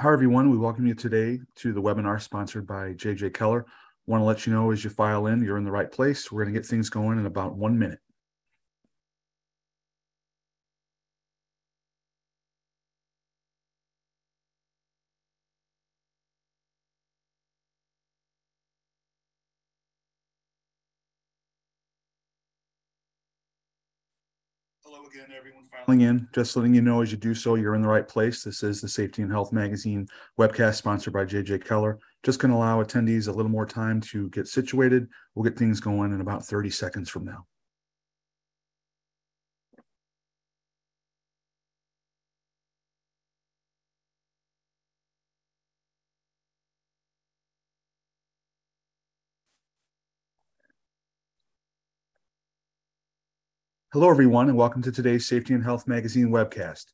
Hi, 0.00 0.12
everyone. 0.12 0.48
We 0.48 0.56
welcome 0.56 0.86
you 0.86 0.94
today 0.94 1.40
to 1.56 1.72
the 1.72 1.82
webinar 1.82 2.22
sponsored 2.22 2.68
by 2.68 2.92
JJ 2.92 3.34
Keller. 3.34 3.66
Want 4.06 4.20
to 4.20 4.24
let 4.24 4.46
you 4.46 4.52
know 4.52 4.70
as 4.70 4.84
you 4.84 4.90
file 4.90 5.26
in, 5.26 5.42
you're 5.42 5.58
in 5.58 5.64
the 5.64 5.72
right 5.72 5.90
place. 5.90 6.30
We're 6.30 6.44
going 6.44 6.54
to 6.54 6.60
get 6.60 6.64
things 6.64 6.88
going 6.88 7.18
in 7.18 7.26
about 7.26 7.56
one 7.56 7.76
minute. 7.76 7.98
Again, 25.18 25.36
everyone 25.36 25.64
filing 25.64 26.02
in. 26.02 26.28
Just 26.32 26.56
letting 26.56 26.74
you 26.74 26.80
know 26.80 27.02
as 27.02 27.10
you 27.10 27.18
do 27.18 27.34
so, 27.34 27.56
you're 27.56 27.74
in 27.74 27.82
the 27.82 27.88
right 27.88 28.06
place. 28.06 28.44
This 28.44 28.62
is 28.62 28.80
the 28.80 28.88
Safety 28.88 29.22
and 29.22 29.32
Health 29.32 29.52
Magazine 29.52 30.06
webcast 30.38 30.76
sponsored 30.76 31.12
by 31.12 31.24
JJ 31.24 31.64
Keller. 31.64 31.98
Just 32.22 32.38
going 32.38 32.52
to 32.52 32.56
allow 32.56 32.82
attendees 32.82 33.26
a 33.26 33.32
little 33.32 33.50
more 33.50 33.66
time 33.66 34.00
to 34.02 34.28
get 34.30 34.46
situated. 34.46 35.08
We'll 35.34 35.48
get 35.48 35.58
things 35.58 35.80
going 35.80 36.12
in 36.12 36.20
about 36.20 36.44
30 36.44 36.70
seconds 36.70 37.10
from 37.10 37.24
now. 37.24 37.46
Hello, 53.90 54.10
everyone, 54.10 54.50
and 54.50 54.58
welcome 54.58 54.82
to 54.82 54.92
today's 54.92 55.26
Safety 55.26 55.54
and 55.54 55.64
Health 55.64 55.86
Magazine 55.86 56.28
webcast 56.28 56.84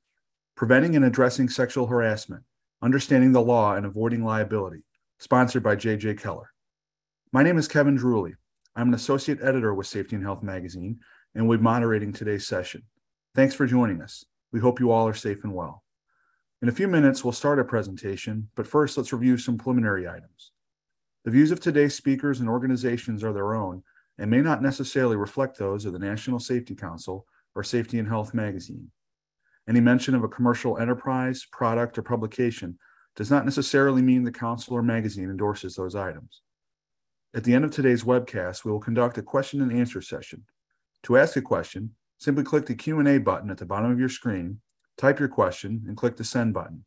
Preventing 0.55 0.95
and 0.95 1.05
Addressing 1.05 1.49
Sexual 1.49 1.89
Harassment 1.89 2.45
Understanding 2.83 3.33
the 3.33 3.41
Law 3.41 3.75
and 3.75 3.85
Avoiding 3.85 4.25
Liability, 4.25 4.85
sponsored 5.19 5.65
by 5.65 5.75
JJ 5.75 6.21
Keller. 6.21 6.53
My 7.33 7.43
name 7.43 7.59
is 7.59 7.67
Kevin 7.67 7.99
Druley. 7.99 8.35
I'm 8.77 8.87
an 8.87 8.95
associate 8.95 9.41
editor 9.43 9.75
with 9.75 9.89
Safety 9.89 10.15
and 10.15 10.25
Health 10.25 10.45
Magazine 10.45 11.01
and 11.35 11.49
we'll 11.49 11.59
be 11.59 11.65
moderating 11.65 12.13
today's 12.13 12.47
session. 12.47 12.85
Thanks 13.35 13.57
for 13.57 13.67
joining 13.67 14.01
us. 14.01 14.25
We 14.53 14.61
hope 14.61 14.79
you 14.79 14.93
all 14.93 15.09
are 15.09 15.15
safe 15.15 15.43
and 15.43 15.53
well. 15.53 15.83
In 16.63 16.69
a 16.69 16.73
few 16.73 16.87
minutes, 16.87 17.25
we'll 17.25 17.33
start 17.33 17.59
our 17.59 17.65
presentation, 17.65 18.51
but 18.55 18.69
first, 18.69 18.97
let's 18.97 19.13
review 19.13 19.37
some 19.37 19.59
preliminary 19.59 20.09
items. 20.09 20.53
The 21.25 21.33
views 21.33 21.51
of 21.51 21.59
today's 21.59 21.97
speakers 21.97 22.39
and 22.39 22.49
organizations 22.49 23.25
are 23.25 23.33
their 23.33 23.57
own 23.57 23.83
and 24.19 24.31
may 24.31 24.41
not 24.41 24.63
necessarily 24.63 25.17
reflect 25.17 25.59
those 25.59 25.85
of 25.85 25.93
the 25.93 25.99
National 25.99 26.39
Safety 26.39 26.75
Council 26.75 27.27
or 27.55 27.63
Safety 27.63 27.99
and 27.99 28.09
Health 28.09 28.35
magazine. 28.35 28.91
Any 29.69 29.81
mention 29.81 30.15
of 30.15 30.23
a 30.23 30.29
commercial 30.29 30.79
enterprise, 30.79 31.47
product, 31.51 31.99
or 31.99 32.03
publication 32.03 32.79
does 33.17 33.31
not 33.31 33.45
necessarily 33.45 34.03
mean 34.03 34.25
the 34.25 34.33
council 34.33 34.75
or 34.75 34.83
magazine 34.83 35.31
endorses 35.31 35.75
those 35.75 35.95
items. 35.95 36.43
At 37.35 37.45
the 37.45 37.55
end 37.55 37.65
of 37.65 37.71
today's 37.71 38.05
webcast, 38.05 38.65
we 38.65 38.71
will 38.71 38.81
conduct 38.81 39.19
a 39.19 39.23
question 39.23 39.61
and 39.61 39.73
answer 39.73 40.01
session. 40.01 40.45
To 41.05 41.17
ask 41.17 41.37
a 41.37 41.43
question, 41.43 41.95
simply 42.19 42.45
click 42.45 42.67
the 42.67 42.75
Q&A 42.75 43.19
button 43.19 43.51
at 43.51 43.59
the 43.59 43.67
bottom 43.67 43.91
of 43.91 43.99
your 43.99 44.09
screen, 44.09 44.61
type 44.97 45.19
your 45.19 45.29
question, 45.29 45.85
and 45.87 45.97
click 45.97 46.17
the 46.17 46.25
send 46.25 46.55
button. 46.55 46.85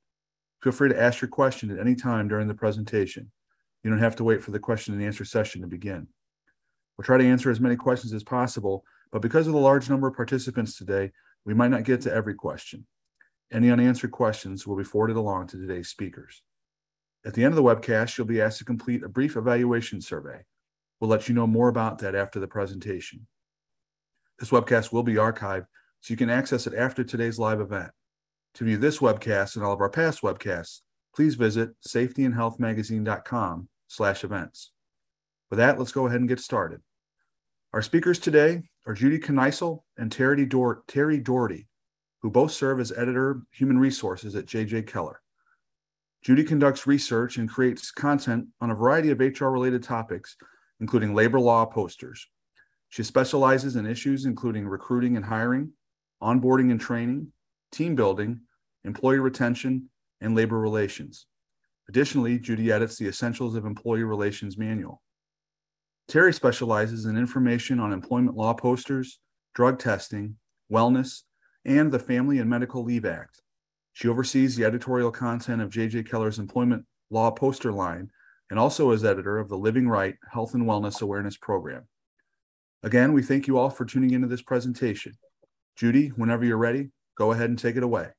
Feel 0.61 0.71
free 0.71 0.89
to 0.89 0.99
ask 0.99 1.21
your 1.21 1.29
question 1.29 1.71
at 1.71 1.79
any 1.79 1.95
time 1.95 2.27
during 2.27 2.47
the 2.47 2.53
presentation. 2.53 3.31
You 3.83 3.89
don't 3.89 3.99
have 3.99 4.15
to 4.17 4.23
wait 4.23 4.43
for 4.43 4.51
the 4.51 4.59
question 4.59 4.93
and 4.93 5.03
answer 5.03 5.25
session 5.25 5.61
to 5.61 5.67
begin. 5.67 6.07
We'll 6.97 7.05
try 7.05 7.17
to 7.17 7.27
answer 7.27 7.51
as 7.51 7.59
many 7.59 7.75
questions 7.75 8.13
as 8.13 8.23
possible, 8.23 8.83
but 9.11 9.21
because 9.21 9.47
of 9.47 9.53
the 9.53 9.59
large 9.59 9.89
number 9.89 10.07
of 10.07 10.15
participants 10.15 10.77
today, 10.77 11.11
we 11.45 11.53
might 11.53 11.71
not 11.71 11.83
get 11.83 12.01
to 12.01 12.13
every 12.13 12.33
question. 12.33 12.85
Any 13.51 13.69
unanswered 13.69 14.11
questions 14.11 14.67
will 14.67 14.75
be 14.75 14.83
forwarded 14.83 15.15
along 15.15 15.47
to 15.47 15.57
today's 15.57 15.89
speakers. 15.89 16.41
At 17.25 17.33
the 17.33 17.43
end 17.43 17.53
of 17.53 17.55
the 17.55 17.63
webcast, 17.63 18.17
you'll 18.17 18.27
be 18.27 18.41
asked 18.41 18.59
to 18.59 18.65
complete 18.65 19.03
a 19.03 19.09
brief 19.09 19.37
evaluation 19.37 20.01
survey. 20.01 20.43
We'll 20.99 21.09
let 21.09 21.29
you 21.29 21.35
know 21.35 21.47
more 21.47 21.69
about 21.69 21.99
that 21.99 22.15
after 22.15 22.39
the 22.39 22.47
presentation. 22.47 23.27
This 24.39 24.49
webcast 24.49 24.91
will 24.91 25.03
be 25.03 25.15
archived, 25.15 25.67
so 26.01 26.11
you 26.11 26.17
can 26.17 26.29
access 26.29 26.67
it 26.67 26.73
after 26.73 27.03
today's 27.03 27.39
live 27.39 27.59
event. 27.59 27.91
To 28.55 28.63
view 28.63 28.77
this 28.77 28.99
webcast 28.99 29.55
and 29.55 29.63
all 29.63 29.73
of 29.73 29.81
our 29.81 29.89
past 29.89 30.21
webcasts, 30.21 30.81
please 31.15 31.35
visit 31.35 31.69
safetyandhealthmagazine.com 31.87 33.69
slash 33.87 34.23
events. 34.23 34.71
With 35.49 35.59
that, 35.59 35.79
let's 35.79 35.91
go 35.91 36.07
ahead 36.07 36.19
and 36.19 36.29
get 36.29 36.39
started. 36.39 36.81
Our 37.73 37.81
speakers 37.81 38.19
today 38.19 38.63
are 38.85 38.93
Judy 38.93 39.19
Kneissl 39.19 39.83
and 39.97 40.11
Terry, 40.11 40.45
Dor- 40.45 40.83
Terry 40.87 41.19
Doherty, 41.19 41.67
who 42.21 42.29
both 42.29 42.51
serve 42.51 42.79
as 42.79 42.91
editor 42.91 43.41
human 43.51 43.77
resources 43.77 44.35
at 44.35 44.45
JJ 44.45 44.87
Keller. 44.87 45.21
Judy 46.23 46.43
conducts 46.43 46.87
research 46.87 47.37
and 47.37 47.49
creates 47.49 47.91
content 47.91 48.47
on 48.59 48.71
a 48.71 48.75
variety 48.75 49.11
of 49.11 49.19
HR 49.19 49.45
related 49.45 49.83
topics, 49.83 50.35
including 50.79 51.13
labor 51.13 51.39
law 51.39 51.65
posters. 51.65 52.27
She 52.89 53.03
specializes 53.03 53.75
in 53.75 53.85
issues 53.85 54.25
including 54.25 54.67
recruiting 54.67 55.15
and 55.15 55.25
hiring, 55.25 55.71
onboarding 56.21 56.71
and 56.71 56.81
training, 56.81 57.31
team 57.71 57.95
building, 57.95 58.41
employee 58.83 59.19
retention, 59.19 59.89
and 60.19 60.35
labor 60.35 60.59
relations. 60.59 61.27
Additionally, 61.87 62.39
Judy 62.39 62.71
edits 62.71 62.97
the 62.97 63.07
Essentials 63.07 63.55
of 63.55 63.65
Employee 63.65 64.03
Relations 64.03 64.57
Manual. 64.57 65.01
Terry 66.07 66.33
specializes 66.33 67.05
in 67.05 67.17
information 67.17 67.79
on 67.79 67.91
employment 67.91 68.37
law 68.37 68.53
posters, 68.53 69.19
drug 69.53 69.77
testing, 69.77 70.37
wellness, 70.71 71.23
and 71.65 71.91
the 71.91 71.99
Family 71.99 72.39
and 72.39 72.49
Medical 72.49 72.83
Leave 72.83 73.05
Act. 73.05 73.41
She 73.91 74.07
oversees 74.07 74.55
the 74.55 74.63
editorial 74.63 75.11
content 75.11 75.61
of 75.61 75.69
J.J. 75.69 76.03
Keller's 76.03 76.39
employment 76.39 76.85
law 77.09 77.31
poster 77.31 77.73
line 77.73 78.09
and 78.49 78.57
also 78.57 78.91
is 78.91 79.03
editor 79.03 79.37
of 79.37 79.49
the 79.49 79.57
Living 79.57 79.89
Right 79.89 80.15
Health 80.31 80.53
and 80.53 80.63
Wellness 80.63 81.01
Awareness 81.01 81.35
Program. 81.35 81.87
Again, 82.83 83.11
we 83.11 83.21
thank 83.21 83.47
you 83.47 83.57
all 83.57 83.69
for 83.69 83.83
tuning 83.83 84.11
into 84.11 84.27
this 84.27 84.41
presentation. 84.41 85.13
Judy, 85.75 86.09
whenever 86.09 86.45
you're 86.45 86.57
ready, 86.57 86.89
go 87.17 87.33
ahead 87.33 87.49
and 87.49 87.59
take 87.59 87.75
it 87.75 87.83
away. 87.83 88.11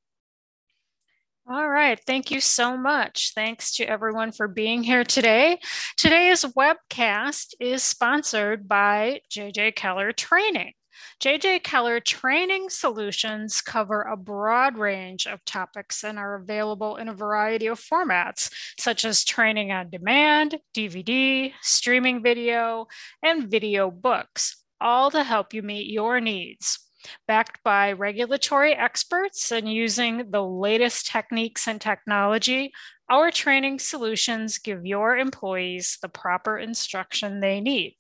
All 1.51 1.67
right. 1.67 1.99
Thank 2.07 2.31
you 2.31 2.43
so 2.43 2.77
much. 2.77 3.33
Thanks 3.35 3.77
to 3.77 3.85
everyone 3.85 4.33
for 4.33 4.49
being 4.49 4.83
here 4.83 5.03
today. 5.03 5.59
Today's 5.97 6.45
webcast 6.45 7.55
is 7.59 7.83
sponsored 7.83 8.69
by 8.69 9.23
JJ 9.31 9.75
Keller 9.75 10.13
Training. 10.13 10.75
JJ 11.23 11.63
Keller 11.63 12.01
Training 12.01 12.69
Solutions 12.69 13.63
cover 13.63 14.03
a 14.03 14.15
broad 14.15 14.77
range 14.77 15.27
of 15.27 15.43
topics 15.47 16.05
and 16.05 16.19
are 16.19 16.35
available 16.35 16.97
in 16.97 17.09
a 17.09 17.15
variety 17.15 17.67
of 17.67 17.81
formats, 17.81 18.53
such 18.79 19.07
as 19.07 19.25
training 19.25 19.73
on 19.73 19.89
demand, 19.89 20.59
DVD, 20.77 21.55
streaming 21.63 22.23
video, 22.23 22.89
and 23.23 23.49
video 23.49 23.91
books, 23.91 24.63
all 24.83 25.11
to 25.11 25.25
help 25.25 25.55
you 25.55 25.63
meet 25.63 25.91
your 25.91 26.21
needs 26.21 26.88
backed 27.27 27.63
by 27.63 27.93
regulatory 27.93 28.75
experts 28.75 29.51
and 29.53 29.73
using 29.73 30.31
the 30.31 30.43
latest 30.45 31.07
techniques 31.07 31.67
and 31.67 31.81
technology, 31.81 32.73
our 33.11 33.31
training 33.31 33.79
solutions 33.79 34.59
give 34.59 34.85
your 34.85 35.17
employees 35.17 35.99
the 36.03 36.09
proper 36.09 36.59
instruction 36.59 37.41
they 37.41 37.61
need. 37.61 37.97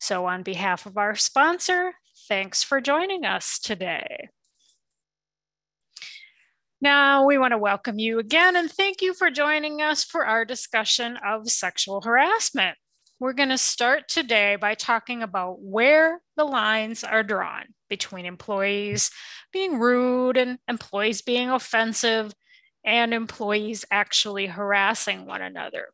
So, 0.00 0.26
on 0.26 0.42
behalf 0.42 0.86
of 0.86 0.96
our 0.96 1.16
sponsor, 1.16 1.94
thanks 2.28 2.62
for 2.62 2.80
joining 2.80 3.24
us 3.24 3.58
today. 3.58 4.28
Now, 6.80 7.26
we 7.26 7.38
want 7.38 7.52
to 7.52 7.58
welcome 7.58 8.00
you 8.00 8.18
again 8.18 8.56
and 8.56 8.70
thank 8.70 9.02
you 9.02 9.14
for 9.14 9.30
joining 9.30 9.80
us 9.80 10.02
for 10.02 10.26
our 10.26 10.44
discussion 10.44 11.16
of 11.24 11.48
sexual 11.48 12.00
harassment. 12.00 12.76
We're 13.20 13.34
going 13.34 13.50
to 13.50 13.58
start 13.58 14.08
today 14.08 14.56
by 14.56 14.74
talking 14.74 15.22
about 15.22 15.60
where 15.60 16.20
the 16.36 16.44
lines 16.44 17.04
are 17.04 17.22
drawn 17.22 17.66
between 17.92 18.24
employees 18.24 19.10
being 19.52 19.78
rude 19.78 20.38
and 20.38 20.58
employees 20.66 21.20
being 21.20 21.50
offensive 21.50 22.32
and 22.86 23.12
employees 23.12 23.84
actually 23.90 24.46
harassing 24.46 25.26
one 25.26 25.42
another. 25.42 25.88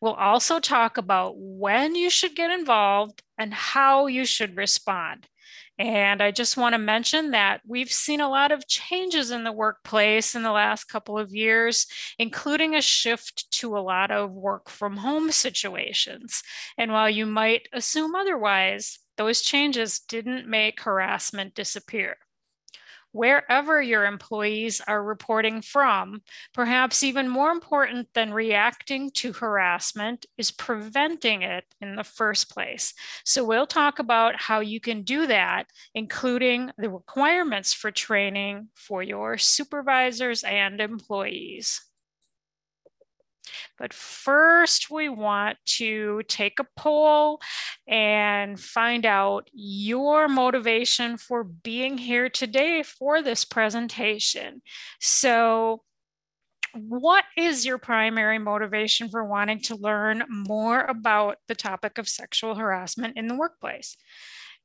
We'll 0.00 0.12
also 0.12 0.60
talk 0.60 0.98
about 0.98 1.34
when 1.36 1.96
you 1.96 2.10
should 2.10 2.36
get 2.36 2.52
involved 2.52 3.24
and 3.36 3.52
how 3.52 4.06
you 4.06 4.24
should 4.24 4.56
respond. 4.56 5.26
And 5.80 6.22
I 6.22 6.30
just 6.30 6.56
want 6.56 6.74
to 6.74 6.78
mention 6.78 7.32
that 7.32 7.62
we've 7.66 7.90
seen 7.90 8.20
a 8.20 8.28
lot 8.28 8.52
of 8.52 8.68
changes 8.68 9.32
in 9.32 9.42
the 9.42 9.50
workplace 9.50 10.36
in 10.36 10.44
the 10.44 10.52
last 10.52 10.84
couple 10.84 11.18
of 11.18 11.34
years, 11.34 11.88
including 12.20 12.76
a 12.76 12.80
shift 12.80 13.50
to 13.58 13.76
a 13.76 13.80
lot 13.80 14.12
of 14.12 14.30
work 14.30 14.70
from 14.70 14.98
home 14.98 15.32
situations. 15.32 16.44
And 16.78 16.92
while 16.92 17.10
you 17.10 17.26
might 17.26 17.68
assume 17.72 18.14
otherwise, 18.14 19.00
those 19.16 19.42
changes 19.42 20.00
didn't 20.00 20.46
make 20.48 20.80
harassment 20.80 21.54
disappear 21.54 22.16
wherever 23.12 23.80
your 23.80 24.04
employees 24.06 24.80
are 24.86 25.02
reporting 25.02 25.60
from. 25.60 26.22
Perhaps 26.52 27.02
even 27.02 27.28
more 27.28 27.50
important 27.50 28.08
than 28.14 28.32
reacting 28.32 29.10
to 29.10 29.32
harassment 29.32 30.26
is 30.36 30.50
preventing 30.50 31.42
it 31.42 31.64
in 31.80 31.94
the 31.96 32.04
first 32.04 32.50
place. 32.50 32.94
So, 33.24 33.44
we'll 33.44 33.66
talk 33.66 33.98
about 33.98 34.40
how 34.40 34.60
you 34.60 34.80
can 34.80 35.02
do 35.02 35.26
that, 35.26 35.66
including 35.94 36.70
the 36.78 36.90
requirements 36.90 37.72
for 37.72 37.90
training 37.90 38.68
for 38.74 39.02
your 39.02 39.38
supervisors 39.38 40.42
and 40.42 40.80
employees. 40.80 41.82
But 43.78 43.92
first, 43.92 44.90
we 44.90 45.08
want 45.08 45.58
to 45.78 46.22
take 46.28 46.58
a 46.58 46.66
poll 46.76 47.40
and 47.88 48.58
find 48.58 49.04
out 49.04 49.48
your 49.52 50.28
motivation 50.28 51.16
for 51.16 51.44
being 51.44 51.98
here 51.98 52.28
today 52.28 52.82
for 52.82 53.22
this 53.22 53.44
presentation. 53.44 54.62
So, 55.00 55.82
what 56.74 57.24
is 57.36 57.66
your 57.66 57.76
primary 57.76 58.38
motivation 58.38 59.10
for 59.10 59.24
wanting 59.24 59.60
to 59.62 59.76
learn 59.76 60.24
more 60.28 60.80
about 60.80 61.36
the 61.46 61.54
topic 61.54 61.98
of 61.98 62.08
sexual 62.08 62.54
harassment 62.54 63.16
in 63.18 63.26
the 63.26 63.36
workplace? 63.36 63.96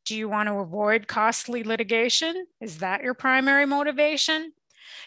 Do 0.05 0.15
you 0.15 0.29
want 0.29 0.47
to 0.47 0.55
avoid 0.55 1.07
costly 1.07 1.63
litigation? 1.63 2.45
Is 2.61 2.77
that 2.77 3.03
your 3.03 3.13
primary 3.13 3.65
motivation? 3.65 4.53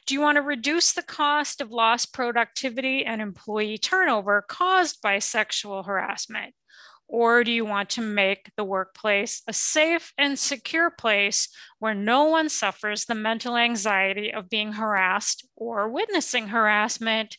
Do 0.06 0.15
you 0.15 0.21
want 0.21 0.37
to 0.37 0.43
reduce 0.43 0.93
the 0.93 1.03
cost 1.03 1.61
of 1.61 1.71
lost 1.71 2.12
productivity 2.12 3.05
and 3.05 3.21
employee 3.21 3.79
turnover 3.79 4.44
caused 4.47 5.00
by 5.03 5.19
sexual 5.19 5.82
harassment? 5.82 6.55
Or 7.12 7.43
do 7.43 7.50
you 7.50 7.65
want 7.65 7.91
to 7.91 8.03
make 8.03 8.53
the 8.56 8.62
workplace 8.62 9.43
a 9.49 9.53
safe 9.53 10.12
and 10.17 10.38
secure 10.38 10.91
place 10.91 11.49
where 11.81 11.94
no 11.94 12.25
one 12.25 12.49
suffers 12.49 13.05
the 13.05 13.17
mental 13.17 13.56
anxiety 13.56 14.32
of 14.32 14.49
being 14.49 14.75
harassed 14.75 15.44
or 15.56 15.88
witnessing 15.88 16.49
harassment? 16.49 17.37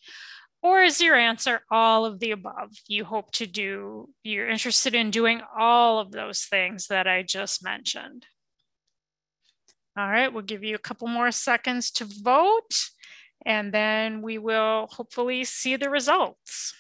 Or 0.62 0.84
is 0.84 1.00
your 1.00 1.16
answer 1.16 1.62
all 1.72 2.06
of 2.06 2.20
the 2.20 2.32
above? 2.32 2.72
You 2.88 3.06
hope 3.06 3.32
to 3.34 3.48
do, 3.48 4.10
you're 4.24 4.50
interested 4.50 4.94
in 4.94 5.10
doing 5.10 5.42
all 5.58 6.00
of 6.00 6.12
those 6.12 6.44
things 6.44 6.88
that 6.88 7.08
I 7.08 7.24
just 7.24 7.64
mentioned. 7.64 8.26
All 9.98 10.10
right, 10.10 10.32
we'll 10.32 10.44
give 10.44 10.64
you 10.64 10.76
a 10.76 10.80
couple 10.80 11.08
more 11.08 11.32
seconds 11.32 11.92
to 11.92 12.06
vote 12.06 12.92
and 13.46 13.74
then 13.74 14.22
we 14.22 14.38
will 14.38 14.88
hopefully 14.92 15.44
see 15.44 15.76
the 15.76 15.90
results. 15.90 16.74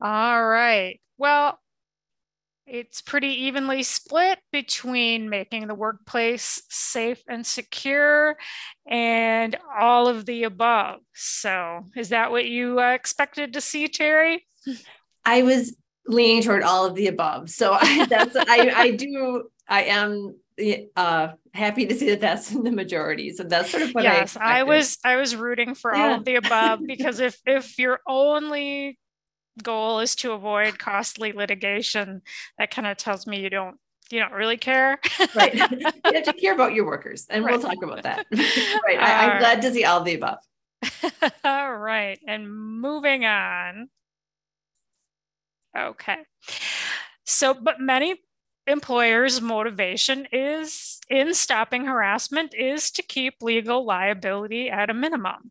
All 0.00 0.44
right, 0.44 1.00
well, 1.18 1.58
it's 2.66 3.02
pretty 3.02 3.44
evenly 3.44 3.82
split 3.82 4.38
between 4.50 5.28
making 5.28 5.66
the 5.66 5.74
workplace 5.74 6.62
safe 6.70 7.22
and 7.28 7.46
secure 7.46 8.36
and 8.86 9.56
all 9.78 10.08
of 10.08 10.26
the 10.26 10.44
above. 10.44 11.00
So, 11.12 11.86
is 11.96 12.08
that 12.10 12.30
what 12.30 12.46
you 12.46 12.80
uh, 12.80 12.92
expected 12.92 13.52
to 13.52 13.60
see, 13.60 13.88
Terry? 13.88 14.46
I 15.24 15.42
was 15.42 15.76
leaning 16.06 16.42
toward 16.42 16.62
all 16.62 16.86
of 16.86 16.94
the 16.94 17.06
above. 17.06 17.50
So 17.50 17.76
I, 17.78 18.06
that's 18.10 18.34
I, 18.36 18.72
I 18.74 18.90
do 18.92 19.50
I 19.68 19.84
am 19.84 20.34
uh, 20.96 21.28
happy 21.54 21.86
to 21.86 21.94
see 21.94 22.10
that 22.10 22.20
that's 22.20 22.52
in 22.52 22.62
the 22.62 22.70
majority. 22.70 23.30
So 23.30 23.44
that's 23.44 23.70
sort 23.70 23.82
of 23.82 23.90
what 23.92 24.04
yes, 24.04 24.36
I, 24.36 24.60
I 24.60 24.62
was 24.64 24.98
I 25.04 25.16
was 25.16 25.34
rooting 25.36 25.74
for 25.74 25.94
yeah. 25.94 26.02
all 26.02 26.14
of 26.16 26.24
the 26.24 26.36
above 26.36 26.80
because 26.86 27.20
if 27.20 27.40
if 27.46 27.78
your 27.78 28.00
only 28.06 28.98
goal 29.62 30.00
is 30.00 30.16
to 30.16 30.32
avoid 30.32 30.78
costly 30.78 31.32
litigation, 31.32 32.22
that 32.58 32.70
kind 32.70 32.86
of 32.86 32.96
tells 32.96 33.26
me 33.26 33.40
you 33.40 33.50
don't 33.50 33.76
you 34.10 34.20
don't 34.20 34.32
really 34.32 34.58
care. 34.58 34.98
right. 35.34 35.54
You 36.04 36.12
have 36.14 36.24
to 36.24 36.32
care 36.34 36.52
about 36.52 36.74
your 36.74 36.84
workers, 36.84 37.26
and 37.30 37.44
right. 37.44 37.52
we'll 37.52 37.62
talk 37.62 37.82
about 37.82 38.02
that. 38.02 38.26
right. 38.30 38.98
I, 39.00 39.32
am 39.32 39.38
glad 39.38 39.62
to 39.62 39.72
see 39.72 39.84
all 39.84 40.02
the 40.02 40.14
above. 40.14 40.38
all 41.44 41.74
right. 41.76 42.18
And 42.26 42.52
moving 42.52 43.24
on. 43.24 43.88
Okay. 45.76 46.18
So, 47.24 47.54
but 47.54 47.80
many 47.80 48.16
employers' 48.66 49.40
motivation 49.40 50.26
is 50.32 51.00
in 51.08 51.34
stopping 51.34 51.84
harassment 51.84 52.54
is 52.54 52.90
to 52.92 53.02
keep 53.02 53.34
legal 53.42 53.84
liability 53.84 54.70
at 54.70 54.90
a 54.90 54.94
minimum. 54.94 55.50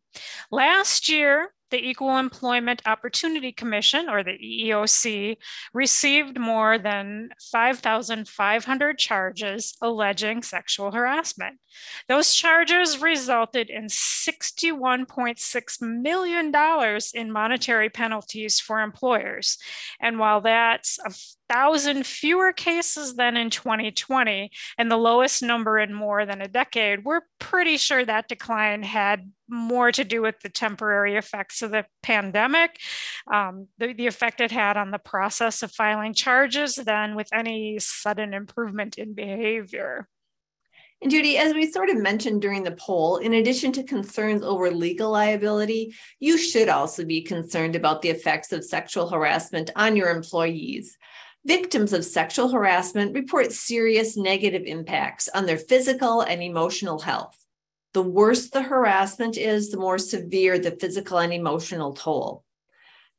Last 0.52 1.10
year, 1.10 1.54
the 1.72 1.90
Equal 1.90 2.18
Employment 2.18 2.82
Opportunity 2.86 3.52
Commission, 3.52 4.08
or 4.10 4.24
the 4.24 4.38
EEOC, 4.38 5.38
received 5.74 6.38
more 6.38 6.78
than 6.78 7.30
5,500 7.52 8.98
charges 8.98 9.76
alleging 9.82 10.44
sexual 10.44 10.92
harassment. 10.92 11.60
Those 12.08 12.34
charges 12.34 13.02
resulted 13.02 13.70
in 13.70 13.86
$61.6 13.86 15.82
million 15.82 16.54
in 17.14 17.32
monetary 17.32 17.90
penalties 17.90 18.60
for 18.60 18.82
employers. 18.82 19.58
And 20.02 20.20
while 20.20 20.42
that's 20.42 21.00
a 21.00 21.14
thousand 21.52 22.06
fewer 22.06 22.54
cases 22.54 23.16
than 23.16 23.36
in 23.36 23.50
2020 23.50 24.50
and 24.78 24.90
the 24.90 24.98
lowest 24.98 25.44
number 25.44 25.78
in 25.78 25.94
more 25.94 26.26
than 26.26 26.42
a 26.42 26.48
decade, 26.48 27.04
we're 27.04 27.22
pretty 27.40 27.76
sure 27.76 28.06
that 28.06 28.30
decline 28.30 28.84
had 28.84 29.30
more 29.50 29.92
to 29.92 30.06
do 30.06 30.22
with 30.22 30.40
the 30.40 30.50
temporary 30.50 31.18
effects 31.18 31.62
of 31.62 31.72
the 31.72 31.86
pandemic, 32.02 32.80
um, 33.32 33.68
the, 33.80 33.94
the 33.94 34.08
effect 34.08 34.40
it 34.40 34.52
had 34.52 34.78
on 34.78 34.92
the 34.92 35.00
process 35.00 35.62
of 35.62 35.72
filing 35.72 36.14
charges 36.14 36.76
than 36.76 37.16
with 37.16 37.28
any 37.34 37.78
sudden 37.80 38.34
improvement 38.34 38.98
in 38.98 39.14
behavior. 39.14 40.08
And 41.02 41.10
Judy, 41.10 41.38
as 41.38 41.54
we 41.54 41.70
sort 41.70 41.90
of 41.90 41.98
mentioned 41.98 42.44
during 42.44 42.64
the 42.64 42.74
poll, 42.74 43.18
in 43.18 43.34
addition 43.34 43.72
to 43.74 43.84
concerns 43.84 44.44
over 44.44 44.70
legal 44.70 45.10
liability, 45.10 45.96
you 46.20 46.38
should 46.38 46.70
also 46.70 47.04
be 47.04 47.24
concerned 47.24 47.76
about 47.76 48.04
the 48.04 48.10
effects 48.10 48.54
of 48.54 48.64
sexual 48.64 49.10
harassment 49.10 49.72
on 49.76 49.96
your 49.96 50.12
employees. 50.12 50.98
Victims 51.44 51.92
of 51.92 52.06
sexual 52.06 52.50
harassment 52.50 53.16
report 53.16 53.52
serious 53.52 54.16
negative 54.16 54.64
impacts 54.66 55.28
on 55.30 55.48
their 55.48 55.58
physical 55.58 56.22
and 56.22 56.44
emotional 56.44 57.00
health. 57.00 57.36
The 57.94 58.04
worse 58.04 58.50
the 58.50 58.62
harassment 58.62 59.38
is, 59.38 59.72
the 59.72 59.78
more 59.78 59.98
severe 59.98 60.60
the 60.60 60.72
physical 60.72 61.18
and 61.18 61.34
emotional 61.34 61.94
toll. 61.94 62.46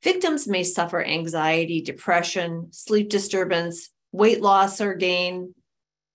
Victims 0.05 0.47
may 0.47 0.63
suffer 0.63 1.03
anxiety, 1.03 1.81
depression, 1.81 2.69
sleep 2.71 3.09
disturbance, 3.09 3.91
weight 4.13 4.41
loss 4.41 4.81
or 4.81 4.95
gain, 4.95 5.55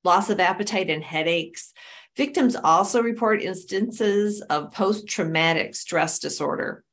loss 0.03 0.29
of 0.29 0.39
appetite, 0.39 0.89
and 0.89 1.03
headaches. 1.03 1.73
Victims 2.15 2.55
also 2.55 3.01
report 3.01 3.41
instances 3.41 4.41
of 4.41 4.71
post 4.71 5.07
traumatic 5.07 5.75
stress 5.75 6.19
disorder. 6.19 6.83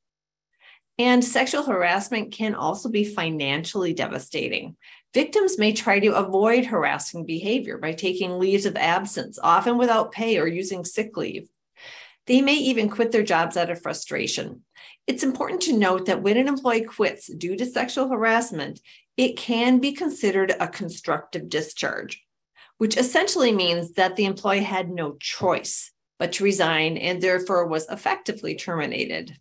And 0.99 1.25
sexual 1.25 1.65
harassment 1.65 2.33
can 2.33 2.55
also 2.55 2.89
be 2.89 3.05
financially 3.05 3.95
devastating. 3.95 4.77
Victims 5.15 5.59
may 5.59 5.73
try 5.73 6.01
to 6.01 6.17
avoid 6.17 6.67
harassing 6.67 7.25
behavior 7.25 7.79
by 7.79 7.93
taking 7.93 8.39
leaves 8.39 8.67
of 8.67 8.77
absence, 8.77 9.39
often 9.43 9.79
without 9.79 10.13
pay 10.13 10.39
or 10.39 10.47
using 10.47 10.85
sick 10.85 11.17
leave. 11.17 11.49
They 12.27 12.41
may 12.41 12.57
even 12.57 12.91
quit 12.91 13.13
their 13.13 13.23
jobs 13.23 13.57
out 13.57 13.71
of 13.71 13.81
frustration. 13.81 14.63
It's 15.07 15.23
important 15.23 15.63
to 15.63 15.79
note 15.79 16.07
that 16.07 16.23
when 16.23 16.37
an 16.37 16.49
employee 16.49 16.83
quits 16.83 17.29
due 17.29 17.57
to 17.57 17.67
sexual 17.67 18.09
harassment, 18.09 18.81
it 19.17 19.37
can 19.37 19.79
be 19.79 19.93
considered 19.93 20.53
a 20.59 20.67
constructive 20.67 21.49
discharge 21.49 22.25
which 22.79 22.97
essentially 22.97 23.53
means 23.53 23.93
that 23.93 24.17
the 24.17 24.25
employee 24.25 24.63
had 24.63 24.91
no 24.91 25.17
choice 25.21 25.93
but 26.19 26.33
to 26.33 26.45
resign 26.45 26.97
and 26.97 27.21
therefore 27.21 27.67
was 27.67 27.89
effectively 27.89 28.55
terminated. 28.55 29.37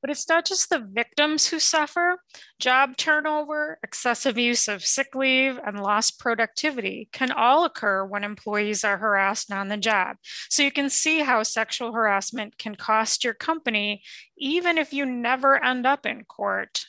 But 0.00 0.10
it's 0.10 0.28
not 0.28 0.46
just 0.46 0.70
the 0.70 0.78
victims 0.78 1.48
who 1.48 1.58
suffer. 1.58 2.18
Job 2.60 2.96
turnover, 2.96 3.78
excessive 3.82 4.38
use 4.38 4.68
of 4.68 4.84
sick 4.84 5.14
leave, 5.14 5.58
and 5.64 5.82
lost 5.82 6.20
productivity 6.20 7.08
can 7.12 7.32
all 7.32 7.64
occur 7.64 8.04
when 8.04 8.24
employees 8.24 8.84
are 8.84 8.98
harassed 8.98 9.52
on 9.52 9.68
the 9.68 9.76
job. 9.76 10.16
So 10.48 10.62
you 10.62 10.70
can 10.70 10.88
see 10.90 11.20
how 11.20 11.42
sexual 11.42 11.92
harassment 11.92 12.58
can 12.58 12.76
cost 12.76 13.24
your 13.24 13.34
company, 13.34 14.02
even 14.36 14.78
if 14.78 14.92
you 14.92 15.04
never 15.04 15.62
end 15.62 15.86
up 15.86 16.06
in 16.06 16.24
court. 16.24 16.86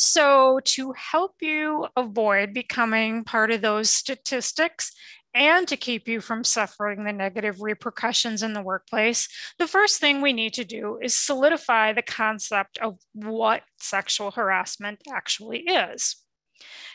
So, 0.00 0.60
to 0.64 0.92
help 0.92 1.42
you 1.42 1.88
avoid 1.96 2.54
becoming 2.54 3.24
part 3.24 3.50
of 3.50 3.62
those 3.62 3.90
statistics 3.90 4.92
and 5.38 5.68
to 5.68 5.76
keep 5.76 6.08
you 6.08 6.20
from 6.20 6.44
suffering 6.44 7.04
the 7.04 7.12
negative 7.12 7.62
repercussions 7.62 8.42
in 8.42 8.52
the 8.52 8.62
workplace, 8.62 9.28
the 9.58 9.66
first 9.66 10.00
thing 10.00 10.20
we 10.20 10.32
need 10.32 10.52
to 10.54 10.64
do 10.64 10.98
is 11.00 11.14
solidify 11.14 11.92
the 11.92 12.02
concept 12.02 12.78
of 12.78 12.98
what 13.14 13.62
sexual 13.78 14.32
harassment 14.32 15.00
actually 15.10 15.60
is. 15.60 16.16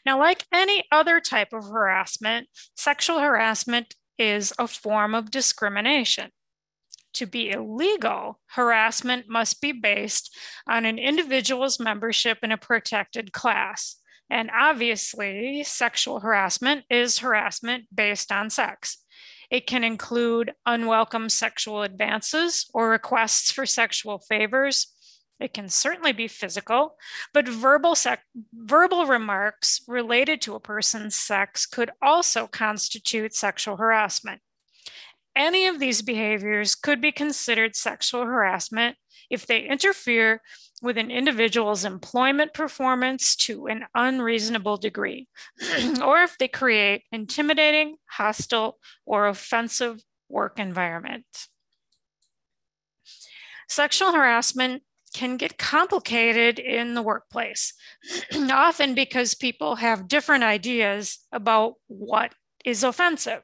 Now, 0.06 0.20
like 0.20 0.46
any 0.54 0.84
other 0.92 1.20
type 1.22 1.54
of 1.54 1.64
harassment, 1.64 2.50
sexual 2.76 3.20
harassment 3.20 3.96
is 4.20 4.54
a 4.60 4.68
form 4.68 5.16
of 5.16 5.32
discrimination 5.32 6.30
to 7.14 7.26
be 7.26 7.52
illegal, 7.52 8.40
harassment 8.48 9.30
must 9.30 9.62
be 9.62 9.72
based 9.72 10.36
on 10.68 10.86
an 10.86 10.98
individual's 10.98 11.80
membership 11.80 12.40
in 12.44 12.52
a 12.52 12.58
protected 12.58 13.32
class. 13.32 13.98
And 14.30 14.50
obviously, 14.52 15.64
sexual 15.64 16.20
harassment 16.20 16.86
is 16.90 17.20
harassment 17.20 17.86
based 17.94 18.32
on 18.32 18.50
sex. 18.50 18.98
It 19.52 19.68
can 19.68 19.84
include 19.84 20.54
unwelcome 20.66 21.30
sexual 21.30 21.84
advances 21.84 22.70
or 22.74 22.90
requests 22.90 23.52
for 23.52 23.66
sexual 23.66 24.20
favors. 24.20 24.88
It 25.40 25.54
can 25.54 25.70
certainly 25.70 26.14
be 26.14 26.28
physical, 26.28 26.96
but 27.34 27.48
verbal, 27.48 27.96
sec- 27.96 28.26
verbal 28.54 29.06
remarks 29.06 29.82
related 29.88 30.42
to 30.42 30.56
a 30.56 30.60
person's 30.60 31.16
sex 31.16 31.66
could 31.66 31.92
also 32.02 32.48
constitute 32.48 33.36
sexual 33.36 33.78
harassment. 33.78 34.42
Any 35.36 35.68
of 35.68 35.80
these 35.80 36.02
behaviors 36.02 36.76
could 36.76 37.02
be 37.02 37.12
considered 37.12 37.76
sexual 37.76 38.26
harassment 38.26 38.98
if 39.30 39.48
they 39.48 39.62
interfere 39.62 40.42
with 40.82 40.98
an 40.98 41.12
individual's 41.12 41.86
employment 41.86 42.54
performance 42.54 43.36
to 43.36 43.68
an 43.68 43.86
unreasonable 43.96 44.78
degree, 44.78 45.28
or 46.04 46.20
if 46.24 46.38
they 46.38 46.48
create 46.48 47.04
intimidating, 47.12 47.96
hostile, 48.06 48.78
or 49.06 49.28
offensive 49.28 50.04
work 50.30 50.60
environment. 50.60 51.26
Sexual 53.70 54.12
harassment 54.12 54.84
can 55.14 55.38
get 55.38 55.58
complicated 55.58 56.60
in 56.60 56.96
the 56.96 57.02
workplace, 57.02 57.74
often 58.52 58.96
because 58.96 59.36
people 59.36 59.76
have 59.76 60.08
different 60.08 60.44
ideas 60.44 61.20
about 61.32 61.76
what 61.88 62.34
is 62.66 62.84
offensive. 62.84 63.42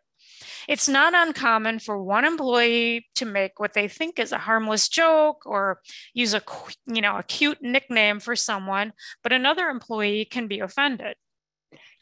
It's 0.70 0.88
not 0.88 1.16
uncommon 1.16 1.80
for 1.80 2.00
one 2.00 2.26
employee 2.26 3.08
to 3.16 3.26
make 3.26 3.60
what 3.60 3.74
they 3.74 3.88
think 3.88 4.20
is 4.20 4.32
a 4.32 4.38
harmless 4.38 4.88
joke 4.88 5.42
or 5.48 5.82
use 6.14 6.36
a 6.36 6.44
you 6.86 7.02
know 7.02 7.18
a 7.18 7.24
cute 7.24 7.58
nickname 7.60 8.20
for 8.20 8.36
someone, 8.36 8.94
but 9.24 9.34
another 9.34 9.68
employee 9.68 10.26
can 10.26 10.48
be 10.48 10.60
offended. 10.60 11.16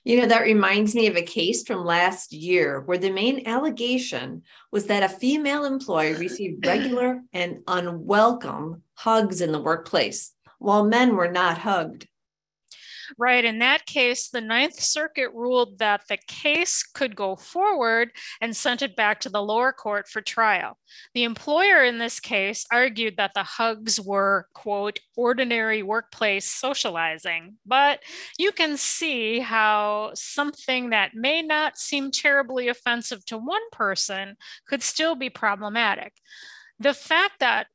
You 0.04 0.20
know, 0.20 0.28
that 0.28 0.42
reminds 0.42 0.96
me 0.96 1.08
of 1.08 1.16
a 1.16 1.22
case 1.22 1.64
from 1.64 1.86
last 1.86 2.34
year 2.34 2.82
where 2.82 2.98
the 2.98 3.10
main 3.10 3.48
allegation 3.48 4.44
was 4.70 4.88
that 4.88 5.04
a 5.04 5.16
female 5.16 5.64
employee 5.64 6.16
received 6.16 6.66
regular 6.68 7.22
and 7.32 7.60
unwelcome 7.70 8.82
hugs 8.96 9.40
in 9.40 9.54
the 9.54 9.62
workplace, 9.62 10.34
while 10.60 10.84
men 10.84 11.16
were 11.16 11.32
not 11.32 11.58
hugged. 11.58 12.06
Right. 13.18 13.46
In 13.46 13.60
that 13.60 13.86
case, 13.86 14.30
the 14.30 14.42
Ninth 14.42 14.80
Circuit 14.80 15.30
ruled 15.34 15.80
that 15.80 16.02
the 16.10 16.18
case 16.28 16.84
could 16.84 17.16
go 17.16 17.36
forward 17.36 18.12
and 18.42 18.56
sent 18.56 18.82
it 18.82 18.96
back 18.96 19.20
to 19.22 19.30
the 19.30 19.42
lower 19.42 19.72
court 19.72 20.08
for 20.08 20.22
trial. 20.22 20.78
The 21.14 21.24
employer 21.24 21.84
in 21.84 22.00
this 22.00 22.20
case 22.20 22.66
argued 22.72 23.18
that 23.18 23.32
the 23.34 23.44
hugs 23.44 24.00
were, 24.00 24.48
quote, 24.54 25.00
ordinary 25.16 25.84
workplace 25.84 26.50
socializing. 26.50 27.58
But 27.66 28.02
you 28.38 28.52
can 28.52 28.78
see 28.78 29.40
how 29.40 30.12
something 30.14 30.90
that 30.90 31.12
may 31.14 31.42
not 31.42 31.78
seem 31.78 32.12
terribly 32.12 32.68
offensive 32.68 33.26
to 33.26 33.38
one 33.38 33.62
person 33.72 34.36
could 34.68 34.84
still 34.84 35.16
be 35.16 35.30
problematic. 35.30 36.14
The 36.80 36.94
fact 36.94 37.40
that 37.40 37.68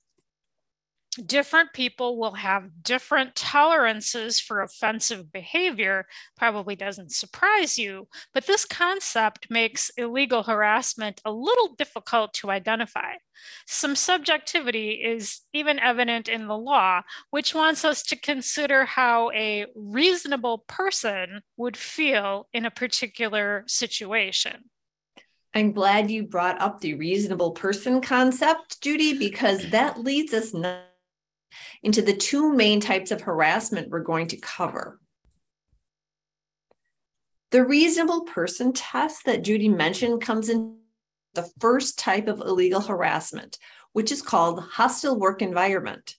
different 1.27 1.73
people 1.73 2.17
will 2.17 2.35
have 2.35 2.83
different 2.83 3.35
tolerances 3.37 4.41
for 4.41 4.63
offensive 4.63 5.31
behavior 5.31 6.07
probably 6.39 6.75
doesn't 6.75 7.13
surprise 7.13 7.79
you 7.79 8.09
but 8.33 8.47
this 8.47 8.65
concept 8.65 9.51
makes 9.51 9.91
illegal 9.97 10.43
harassment 10.43 11.21
a 11.25 11.33
little 11.33 11.75
difficult 11.75 12.33
to 12.35 12.51
identify. 12.51 13.15
Some 13.67 13.97
subjectivity 13.97 14.93
is 14.93 15.41
even 15.53 15.79
evident 15.79 16.29
in 16.29 16.47
the 16.47 16.57
law 16.57 17.03
which 17.31 17.55
wants 17.55 17.85
us 17.85 18.03
to 18.05 18.17
consider 18.17 18.85
how 18.85 19.31
a 19.33 19.67
reasonable 19.75 20.65
person 20.67 21.43
would 21.57 21.77
feel 21.77 22.49
in 22.53 22.67
a 22.67 22.71
particular 22.71 23.65
situation. 23.67 24.71
I'm 25.55 25.73
glad 25.73 26.11
you 26.11 26.23
brought 26.23 26.61
up 26.61 26.81
the 26.81 26.95
reasonable 26.95 27.51
person 27.51 28.01
concept, 28.01 28.81
Judy, 28.81 29.19
because 29.19 29.69
that 29.71 30.01
leads 30.01 30.33
us 30.33 30.55
into 31.83 32.03
the 32.03 32.15
two 32.15 32.53
main 32.53 32.81
types 32.81 33.11
of 33.11 33.23
harassment 33.23 33.91
we're 33.91 34.01
going 34.01 34.29
to 34.29 34.37
cover. 34.37 35.01
The 37.51 37.65
reasonable 37.65 38.23
person 38.23 38.73
test 38.73 39.27
that 39.27 39.43
Judy 39.43 39.69
mentioned 39.69 40.23
comes 40.23 40.49
in 40.49 40.79
the 41.35 41.51
first 41.61 41.99
type 41.99 42.29
of 42.29 42.41
illegal 42.41 42.81
harassment, 42.81 43.59
which 43.93 44.11
is 44.11 44.23
called 44.23 44.61
hostile 44.61 45.19
work 45.19 45.43
environment. 45.43 46.17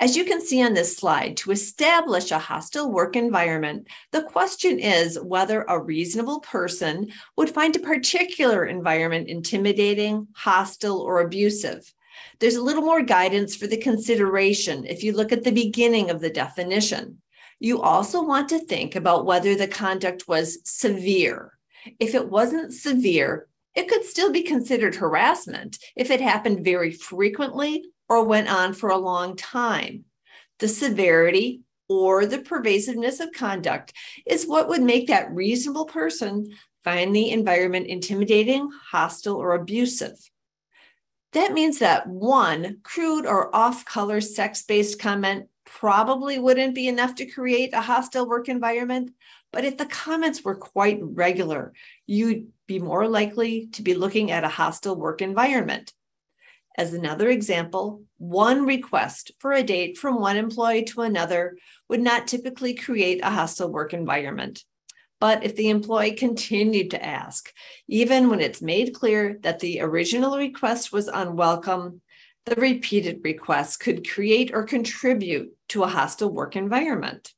As 0.00 0.16
you 0.16 0.24
can 0.24 0.40
see 0.40 0.62
on 0.62 0.74
this 0.74 0.96
slide, 0.96 1.36
to 1.38 1.50
establish 1.50 2.30
a 2.30 2.38
hostile 2.38 2.92
work 2.92 3.16
environment, 3.16 3.88
the 4.12 4.22
question 4.22 4.78
is 4.78 5.18
whether 5.18 5.62
a 5.62 5.82
reasonable 5.82 6.40
person 6.40 7.10
would 7.36 7.50
find 7.50 7.74
a 7.74 7.80
particular 7.80 8.66
environment 8.66 9.28
intimidating, 9.28 10.28
hostile, 10.34 11.00
or 11.00 11.20
abusive. 11.20 11.92
There's 12.38 12.56
a 12.56 12.62
little 12.62 12.82
more 12.82 13.02
guidance 13.02 13.56
for 13.56 13.66
the 13.66 13.76
consideration 13.76 14.84
if 14.86 15.02
you 15.02 15.12
look 15.12 15.32
at 15.32 15.44
the 15.44 15.52
beginning 15.52 16.10
of 16.10 16.20
the 16.20 16.30
definition. 16.30 17.22
You 17.58 17.80
also 17.80 18.22
want 18.22 18.48
to 18.50 18.58
think 18.58 18.96
about 18.96 19.24
whether 19.24 19.54
the 19.54 19.68
conduct 19.68 20.28
was 20.28 20.58
severe. 20.64 21.52
If 21.98 22.14
it 22.14 22.28
wasn't 22.28 22.74
severe, 22.74 23.48
it 23.74 23.88
could 23.88 24.04
still 24.04 24.32
be 24.32 24.42
considered 24.42 24.94
harassment 24.94 25.78
if 25.94 26.10
it 26.10 26.20
happened 26.20 26.64
very 26.64 26.92
frequently 26.92 27.84
or 28.08 28.24
went 28.24 28.48
on 28.48 28.72
for 28.72 28.90
a 28.90 28.98
long 28.98 29.36
time. 29.36 30.04
The 30.58 30.68
severity 30.68 31.60
or 31.88 32.26
the 32.26 32.38
pervasiveness 32.38 33.20
of 33.20 33.32
conduct 33.32 33.92
is 34.26 34.46
what 34.46 34.68
would 34.68 34.82
make 34.82 35.08
that 35.08 35.30
reasonable 35.32 35.84
person 35.84 36.52
find 36.84 37.14
the 37.14 37.30
environment 37.30 37.86
intimidating, 37.86 38.70
hostile, 38.90 39.36
or 39.36 39.54
abusive. 39.54 40.16
That 41.36 41.52
means 41.52 41.80
that 41.80 42.06
one 42.06 42.78
crude 42.82 43.26
or 43.26 43.54
off 43.54 43.84
color 43.84 44.22
sex 44.22 44.62
based 44.62 44.98
comment 44.98 45.48
probably 45.66 46.38
wouldn't 46.38 46.74
be 46.74 46.88
enough 46.88 47.14
to 47.16 47.26
create 47.26 47.74
a 47.74 47.82
hostile 47.82 48.26
work 48.26 48.48
environment. 48.48 49.10
But 49.52 49.66
if 49.66 49.76
the 49.76 49.84
comments 49.84 50.42
were 50.42 50.54
quite 50.54 50.98
regular, 51.02 51.74
you'd 52.06 52.46
be 52.66 52.78
more 52.78 53.06
likely 53.06 53.66
to 53.72 53.82
be 53.82 53.92
looking 53.92 54.30
at 54.30 54.44
a 54.44 54.48
hostile 54.48 54.96
work 54.96 55.20
environment. 55.20 55.92
As 56.78 56.94
another 56.94 57.28
example, 57.28 58.00
one 58.16 58.64
request 58.64 59.32
for 59.38 59.52
a 59.52 59.62
date 59.62 59.98
from 59.98 60.18
one 60.18 60.38
employee 60.38 60.84
to 60.84 61.02
another 61.02 61.58
would 61.90 62.00
not 62.00 62.26
typically 62.26 62.72
create 62.72 63.20
a 63.22 63.28
hostile 63.28 63.70
work 63.70 63.92
environment. 63.92 64.64
But 65.18 65.44
if 65.44 65.56
the 65.56 65.70
employee 65.70 66.12
continued 66.12 66.90
to 66.90 67.04
ask, 67.04 67.52
even 67.88 68.28
when 68.28 68.40
it's 68.40 68.60
made 68.60 68.94
clear 68.94 69.38
that 69.42 69.60
the 69.60 69.80
original 69.80 70.36
request 70.36 70.92
was 70.92 71.08
unwelcome, 71.08 72.02
the 72.44 72.54
repeated 72.56 73.20
requests 73.24 73.76
could 73.76 74.08
create 74.08 74.52
or 74.52 74.62
contribute 74.62 75.52
to 75.68 75.82
a 75.82 75.88
hostile 75.88 76.30
work 76.30 76.54
environment. 76.54 77.32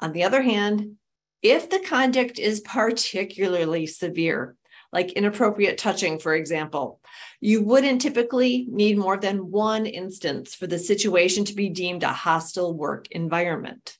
On 0.00 0.12
the 0.12 0.22
other 0.22 0.42
hand, 0.42 0.96
if 1.42 1.68
the 1.68 1.80
conduct 1.80 2.38
is 2.38 2.60
particularly 2.60 3.86
severe, 3.86 4.56
like 4.92 5.12
inappropriate 5.12 5.76
touching, 5.76 6.18
for 6.18 6.34
example, 6.34 7.00
you 7.40 7.62
wouldn't 7.62 8.00
typically 8.00 8.66
need 8.70 8.96
more 8.96 9.18
than 9.18 9.50
one 9.50 9.84
instance 9.84 10.54
for 10.54 10.66
the 10.68 10.78
situation 10.78 11.44
to 11.44 11.54
be 11.54 11.68
deemed 11.68 12.04
a 12.04 12.08
hostile 12.08 12.72
work 12.72 13.08
environment. 13.10 13.98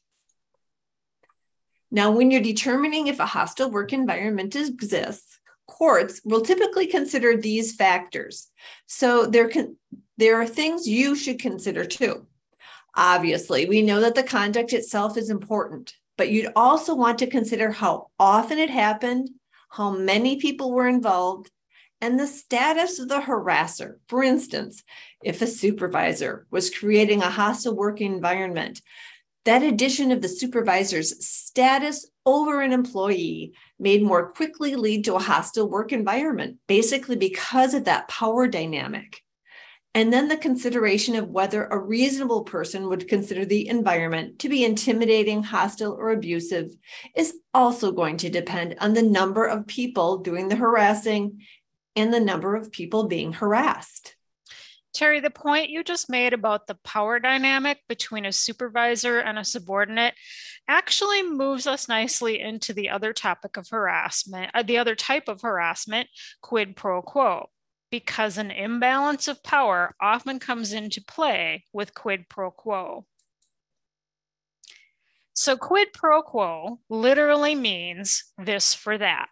Now, 1.94 2.10
when 2.10 2.32
you're 2.32 2.42
determining 2.42 3.06
if 3.06 3.20
a 3.20 3.24
hostile 3.24 3.70
work 3.70 3.92
environment 3.92 4.56
exists, 4.56 5.38
courts 5.68 6.20
will 6.24 6.40
typically 6.40 6.88
consider 6.88 7.36
these 7.36 7.76
factors. 7.76 8.50
So 8.86 9.26
there 9.26 9.48
can 9.48 9.76
there 10.16 10.40
are 10.40 10.46
things 10.46 10.88
you 10.88 11.14
should 11.14 11.38
consider 11.38 11.84
too. 11.84 12.26
Obviously, 12.96 13.66
we 13.66 13.80
know 13.80 14.00
that 14.00 14.16
the 14.16 14.24
conduct 14.24 14.72
itself 14.72 15.16
is 15.16 15.30
important, 15.30 15.94
but 16.18 16.30
you'd 16.30 16.50
also 16.56 16.96
want 16.96 17.20
to 17.20 17.28
consider 17.28 17.70
how 17.70 18.08
often 18.18 18.58
it 18.58 18.70
happened, 18.70 19.30
how 19.70 19.92
many 19.92 20.34
people 20.34 20.72
were 20.72 20.88
involved, 20.88 21.48
and 22.00 22.18
the 22.18 22.26
status 22.26 22.98
of 22.98 23.08
the 23.08 23.20
harasser. 23.20 23.98
For 24.08 24.24
instance, 24.24 24.82
if 25.22 25.42
a 25.42 25.46
supervisor 25.46 26.48
was 26.50 26.74
creating 26.74 27.22
a 27.22 27.30
hostile 27.30 27.76
work 27.76 28.00
environment, 28.00 28.80
that 29.44 29.62
addition 29.62 30.10
of 30.10 30.22
the 30.22 30.28
supervisor's 30.28 31.24
status 31.24 32.08
over 32.24 32.62
an 32.62 32.72
employee 32.72 33.52
may 33.78 33.98
more 33.98 34.32
quickly 34.32 34.74
lead 34.74 35.04
to 35.04 35.14
a 35.14 35.20
hostile 35.20 35.68
work 35.68 35.92
environment, 35.92 36.58
basically 36.66 37.16
because 37.16 37.74
of 37.74 37.84
that 37.84 38.08
power 38.08 38.46
dynamic. 38.46 39.20
And 39.96 40.12
then 40.12 40.26
the 40.26 40.36
consideration 40.36 41.14
of 41.14 41.28
whether 41.28 41.66
a 41.66 41.78
reasonable 41.78 42.42
person 42.42 42.88
would 42.88 43.06
consider 43.06 43.44
the 43.44 43.68
environment 43.68 44.40
to 44.40 44.48
be 44.48 44.64
intimidating, 44.64 45.44
hostile, 45.44 45.92
or 45.92 46.10
abusive 46.10 46.70
is 47.14 47.38
also 47.52 47.92
going 47.92 48.16
to 48.18 48.28
depend 48.28 48.74
on 48.80 48.92
the 48.92 49.02
number 49.02 49.44
of 49.44 49.68
people 49.68 50.18
doing 50.18 50.48
the 50.48 50.56
harassing 50.56 51.42
and 51.94 52.12
the 52.12 52.18
number 52.18 52.56
of 52.56 52.72
people 52.72 53.06
being 53.06 53.32
harassed. 53.32 54.13
Terry, 54.94 55.18
the 55.18 55.28
point 55.28 55.70
you 55.70 55.82
just 55.82 56.08
made 56.08 56.32
about 56.32 56.68
the 56.68 56.76
power 56.84 57.18
dynamic 57.18 57.80
between 57.88 58.24
a 58.24 58.32
supervisor 58.32 59.18
and 59.18 59.38
a 59.38 59.44
subordinate 59.44 60.14
actually 60.68 61.22
moves 61.22 61.66
us 61.66 61.88
nicely 61.88 62.40
into 62.40 62.72
the 62.72 62.88
other 62.88 63.12
topic 63.12 63.56
of 63.56 63.68
harassment, 63.68 64.52
uh, 64.54 64.62
the 64.62 64.78
other 64.78 64.94
type 64.94 65.28
of 65.28 65.42
harassment, 65.42 66.08
quid 66.42 66.76
pro 66.76 67.02
quo, 67.02 67.50
because 67.90 68.38
an 68.38 68.52
imbalance 68.52 69.26
of 69.26 69.42
power 69.42 69.92
often 70.00 70.38
comes 70.38 70.72
into 70.72 71.02
play 71.02 71.64
with 71.72 71.92
quid 71.92 72.28
pro 72.28 72.52
quo. 72.52 73.04
So, 75.34 75.56
quid 75.56 75.92
pro 75.92 76.22
quo 76.22 76.78
literally 76.88 77.56
means 77.56 78.32
this 78.38 78.72
for 78.72 78.96
that. 78.96 79.26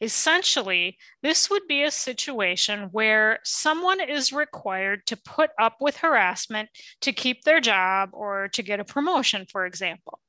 Essentially, 0.00 0.98
this 1.22 1.50
would 1.50 1.66
be 1.68 1.82
a 1.82 1.90
situation 1.90 2.88
where 2.92 3.38
someone 3.44 4.00
is 4.00 4.32
required 4.32 5.06
to 5.06 5.16
put 5.16 5.50
up 5.58 5.76
with 5.80 5.98
harassment 5.98 6.68
to 7.00 7.12
keep 7.12 7.42
their 7.42 7.60
job 7.60 8.10
or 8.12 8.48
to 8.48 8.62
get 8.62 8.80
a 8.80 8.84
promotion, 8.84 9.46
for 9.50 9.66
example. 9.66 10.20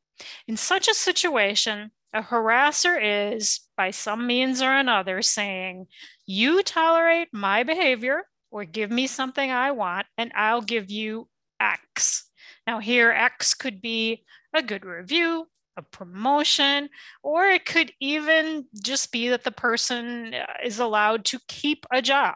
In 0.48 0.58
such 0.58 0.88
a 0.88 0.94
situation, 0.94 1.92
a 2.14 2.22
harasser 2.22 3.00
is, 3.36 3.62
by 3.76 3.92
some 3.92 4.28
means 4.28 4.62
or 4.62 4.72
another, 4.72 5.22
saying, 5.22 5.88
You 6.26 6.62
tolerate 6.62 7.30
my 7.34 7.64
behavior 7.64 8.24
or 8.52 8.66
give 8.66 8.92
me 8.92 9.08
something 9.08 9.50
I 9.50 9.72
want, 9.72 10.06
and 10.18 10.32
I'll 10.36 10.62
give 10.62 10.92
you 10.92 11.28
X. 11.60 12.30
Now, 12.68 12.80
here, 12.80 13.12
X 13.12 13.56
could 13.56 13.82
be 13.82 14.24
a 14.54 14.62
good 14.62 14.86
review, 14.86 15.48
a 15.78 15.82
promotion, 15.82 16.90
or 17.22 17.48
it 17.48 17.66
could 17.66 17.92
even 18.00 18.66
just 18.82 19.12
be 19.12 19.30
that 19.30 19.44
the 19.44 19.52
person 19.52 20.34
uh, 20.34 20.46
is 20.64 20.80
allowed 20.80 21.26
to 21.26 21.40
keep 21.48 21.86
a 21.92 22.02
job. 22.02 22.36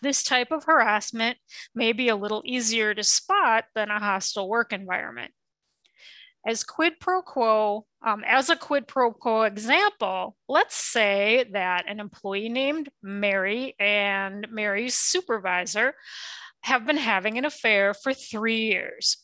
This 0.00 0.22
type 0.22 0.52
of 0.52 0.64
harassment 0.64 1.38
may 1.74 1.92
be 1.92 2.08
a 2.08 2.16
little 2.16 2.42
easier 2.44 2.94
to 2.94 3.02
spot 3.02 3.64
than 3.74 3.90
a 3.90 3.98
hostile 3.98 4.48
work 4.48 4.72
environment. 4.72 5.32
As 6.46 6.62
quid 6.62 7.00
pro 7.00 7.20
quo, 7.20 7.84
um, 8.06 8.22
as 8.24 8.48
a 8.48 8.56
quid 8.56 8.86
pro 8.86 9.12
quo 9.12 9.42
example, 9.42 10.36
let's 10.48 10.76
say 10.76 11.44
that 11.52 11.84
an 11.88 12.00
employee 12.00 12.48
named 12.48 12.88
Mary 13.02 13.74
and 13.78 14.46
Mary's 14.50 14.94
supervisor 14.94 15.94
have 16.62 16.86
been 16.86 16.96
having 16.96 17.38
an 17.38 17.44
affair 17.44 17.92
for 17.92 18.14
three 18.14 18.66
years. 18.66 19.18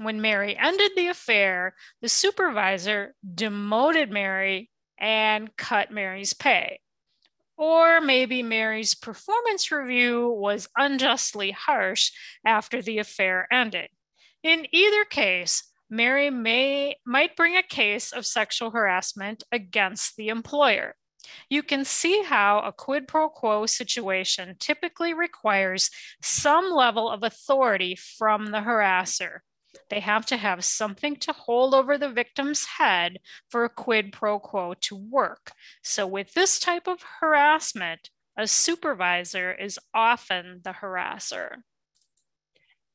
When 0.00 0.22
Mary 0.22 0.56
ended 0.56 0.92
the 0.96 1.08
affair, 1.08 1.74
the 2.00 2.08
supervisor 2.08 3.14
demoted 3.34 4.10
Mary 4.10 4.70
and 4.96 5.54
cut 5.58 5.90
Mary's 5.90 6.32
pay. 6.32 6.80
Or 7.58 8.00
maybe 8.00 8.42
Mary's 8.42 8.94
performance 8.94 9.70
review 9.70 10.30
was 10.30 10.70
unjustly 10.74 11.50
harsh 11.50 12.12
after 12.46 12.80
the 12.80 12.96
affair 12.96 13.46
ended. 13.52 13.90
In 14.42 14.66
either 14.72 15.04
case, 15.04 15.70
Mary 15.90 16.30
may 16.30 16.96
might 17.04 17.36
bring 17.36 17.58
a 17.58 17.62
case 17.62 18.10
of 18.10 18.24
sexual 18.24 18.70
harassment 18.70 19.42
against 19.52 20.16
the 20.16 20.28
employer. 20.30 20.94
You 21.50 21.62
can 21.62 21.84
see 21.84 22.22
how 22.22 22.60
a 22.60 22.72
quid 22.72 23.06
pro 23.06 23.28
quo 23.28 23.66
situation 23.66 24.56
typically 24.58 25.12
requires 25.12 25.90
some 26.22 26.70
level 26.70 27.10
of 27.10 27.22
authority 27.22 27.96
from 27.96 28.46
the 28.46 28.62
harasser, 28.62 29.40
they 29.88 30.00
have 30.00 30.26
to 30.26 30.36
have 30.36 30.64
something 30.64 31.16
to 31.16 31.32
hold 31.32 31.74
over 31.74 31.98
the 31.98 32.10
victim's 32.10 32.64
head 32.64 33.18
for 33.48 33.64
a 33.64 33.68
quid 33.68 34.12
pro 34.12 34.38
quo 34.38 34.74
to 34.82 34.96
work. 34.96 35.52
So, 35.82 36.06
with 36.06 36.32
this 36.34 36.58
type 36.58 36.86
of 36.86 37.02
harassment, 37.20 38.10
a 38.36 38.46
supervisor 38.46 39.52
is 39.52 39.78
often 39.92 40.60
the 40.64 40.72
harasser. 40.72 41.62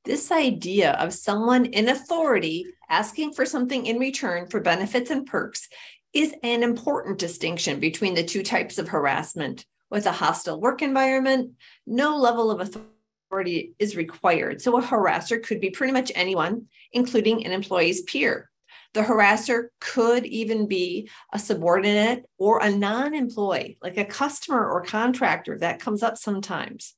This 0.06 0.32
idea 0.32 0.92
of 0.94 1.14
someone 1.14 1.66
in 1.66 1.90
authority 1.90 2.66
asking 2.90 3.34
for 3.34 3.46
something 3.46 3.86
in 3.86 3.98
return 3.98 4.48
for 4.48 4.60
benefits 4.60 5.10
and 5.10 5.26
perks 5.26 5.68
is 6.14 6.34
an 6.44 6.64
important 6.64 7.20
distinction 7.20 7.80
between 7.80 8.14
the 8.14 8.24
two 8.24 8.44
types 8.44 8.78
of 8.78 8.88
harassment. 8.88 9.66
With 9.90 10.06
a 10.06 10.12
hostile 10.12 10.60
work 10.60 10.82
environment, 10.82 11.52
no 11.86 12.18
level 12.18 12.52
of 12.52 12.60
authority 12.60 12.90
authority 13.36 13.74
is 13.80 13.98
required. 13.98 14.62
So 14.62 14.78
a 14.78 14.82
harasser 14.82 15.44
could 15.44 15.60
be 15.60 15.70
pretty 15.70 15.92
much 15.92 16.12
anyone, 16.16 16.68
including 16.94 17.46
an 17.46 17.52
employee's 17.52 18.02
peer. 18.04 18.50
The 18.94 19.02
harasser 19.02 19.68
could 19.82 20.26
even 20.26 20.68
be 20.68 21.10
a 21.34 21.40
subordinate 21.40 22.24
or 22.38 22.62
a 22.62 22.72
non 22.72 23.14
employee, 23.14 23.78
like 23.82 23.98
a 23.98 24.06
customer 24.06 24.66
or 24.70 24.84
contractor. 24.84 25.58
That 25.58 25.82
comes 25.82 26.02
up 26.02 26.18
sometimes. 26.18 26.96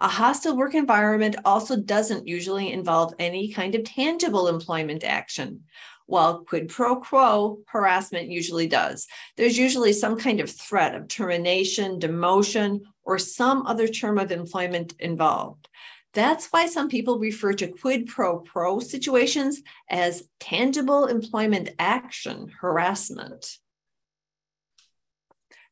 A 0.00 0.06
hostile 0.06 0.56
work 0.56 0.74
environment 0.74 1.34
also 1.44 1.76
doesn't 1.76 2.28
usually 2.28 2.72
involve 2.72 3.14
any 3.18 3.52
kind 3.52 3.74
of 3.74 3.82
tangible 3.82 4.46
employment 4.46 5.02
action, 5.02 5.64
while 6.06 6.44
quid 6.44 6.68
pro 6.68 6.96
quo 6.96 7.58
harassment 7.66 8.28
usually 8.28 8.68
does. 8.68 9.08
There's 9.36 9.58
usually 9.58 9.92
some 9.92 10.16
kind 10.16 10.38
of 10.38 10.50
threat 10.50 10.94
of 10.94 11.08
termination, 11.08 11.98
demotion, 11.98 12.82
or 13.04 13.18
some 13.18 13.66
other 13.66 13.88
term 13.88 14.18
of 14.18 14.32
employment 14.32 14.94
involved. 14.98 15.68
That's 16.14 16.46
why 16.46 16.66
some 16.66 16.88
people 16.88 17.18
refer 17.18 17.52
to 17.54 17.66
quid 17.66 18.06
pro 18.06 18.40
quo 18.40 18.78
situations 18.78 19.62
as 19.90 20.28
tangible 20.38 21.06
employment 21.06 21.70
action 21.78 22.52
harassment. 22.60 23.58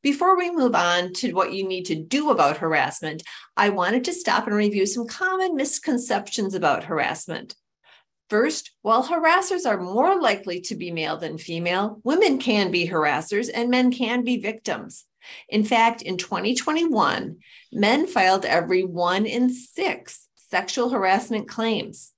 Before 0.03 0.37
we 0.37 0.51
move 0.51 0.75
on 0.75 1.13
to 1.15 1.33
what 1.33 1.53
you 1.53 1.67
need 1.67 1.85
to 1.85 1.95
do 1.95 2.31
about 2.31 2.57
harassment, 2.57 3.23
I 3.57 3.69
wanted 3.69 4.05
to 4.05 4.13
stop 4.13 4.49
and 4.49 4.57
review 4.57 4.85
some 4.85 5.07
common 5.07 5.55
misconceptions 5.55 6.55
about 6.55 6.85
harassment. 6.85 7.55
First, 8.29 8.73
while 8.83 9.05
harassers 9.05 9.65
are 9.65 9.81
more 9.81 10.21
likely 10.21 10.61
to 10.63 10.75
be 10.75 10.91
male 10.91 11.19
than 11.19 11.39
female, 11.39 12.01
women 12.03 12.39
can 12.39 12.73
be 12.73 12.89
harassers 12.89 13.49
and 13.53 13.71
men 13.71 13.93
can 13.93 14.25
be 14.25 14.39
victims. 14.39 15.05
In 15.49 15.65
fact, 15.65 16.03
in 16.03 16.17
2021, 16.17 17.37
men 17.73 18.07
filed 18.07 18.45
every 18.45 18.85
one 18.85 19.27
in 19.27 19.51
six 19.51 20.29
sexual 20.51 20.91
harassment 20.91 21.49
claims. 21.49 22.13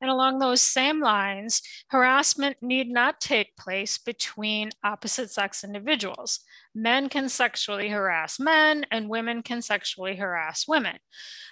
And 0.00 0.10
along 0.10 0.38
those 0.38 0.60
same 0.60 1.00
lines, 1.00 1.62
harassment 1.88 2.56
need 2.60 2.88
not 2.88 3.20
take 3.20 3.56
place 3.56 3.96
between 3.96 4.70
opposite 4.82 5.30
sex 5.30 5.64
individuals 5.64 6.40
men 6.74 7.08
can 7.08 7.28
sexually 7.28 7.88
harass 7.88 8.40
men 8.40 8.84
and 8.90 9.08
women 9.08 9.42
can 9.42 9.62
sexually 9.62 10.16
harass 10.16 10.66
women. 10.66 10.96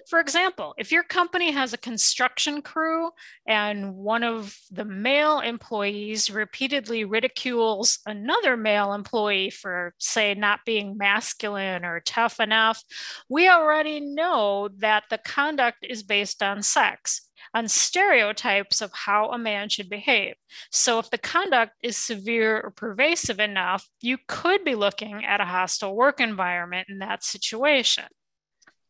For 0.08 0.18
example, 0.18 0.74
if 0.78 0.90
your 0.90 1.04
company 1.04 1.52
has 1.52 1.72
a 1.72 1.78
construction 1.78 2.62
crew 2.62 3.10
and 3.46 3.94
one 3.94 4.24
of 4.24 4.56
the 4.70 4.84
male 4.84 5.40
employees 5.40 6.30
repeatedly 6.30 7.04
ridicules 7.04 8.00
another 8.06 8.56
male 8.56 8.92
employee 8.92 9.50
for, 9.50 9.94
say, 9.98 10.34
not 10.34 10.60
being 10.66 10.96
masculine 10.96 11.84
or 11.84 12.00
tough 12.00 12.40
enough, 12.40 12.82
we 13.28 13.48
already 13.48 14.00
know 14.00 14.68
that 14.78 15.04
the 15.10 15.18
conduct 15.18 15.78
is 15.88 16.02
based 16.02 16.42
on 16.42 16.62
sex 16.62 17.28
on 17.54 17.68
stereotypes 17.68 18.80
of 18.80 18.92
how 18.92 19.30
a 19.30 19.38
man 19.38 19.68
should 19.68 19.88
behave. 19.88 20.34
So, 20.70 20.98
if 20.98 21.10
the 21.10 21.18
conduct 21.18 21.72
is 21.82 21.96
severe 21.96 22.60
or 22.60 22.70
pervasive 22.70 23.40
enough, 23.40 23.88
you 24.00 24.18
could 24.26 24.64
be 24.64 24.74
looking 24.74 25.24
at 25.24 25.40
a 25.40 25.44
hostile 25.44 25.94
work 25.94 26.20
environment 26.20 26.88
in 26.88 26.98
that 26.98 27.24
situation. 27.24 28.04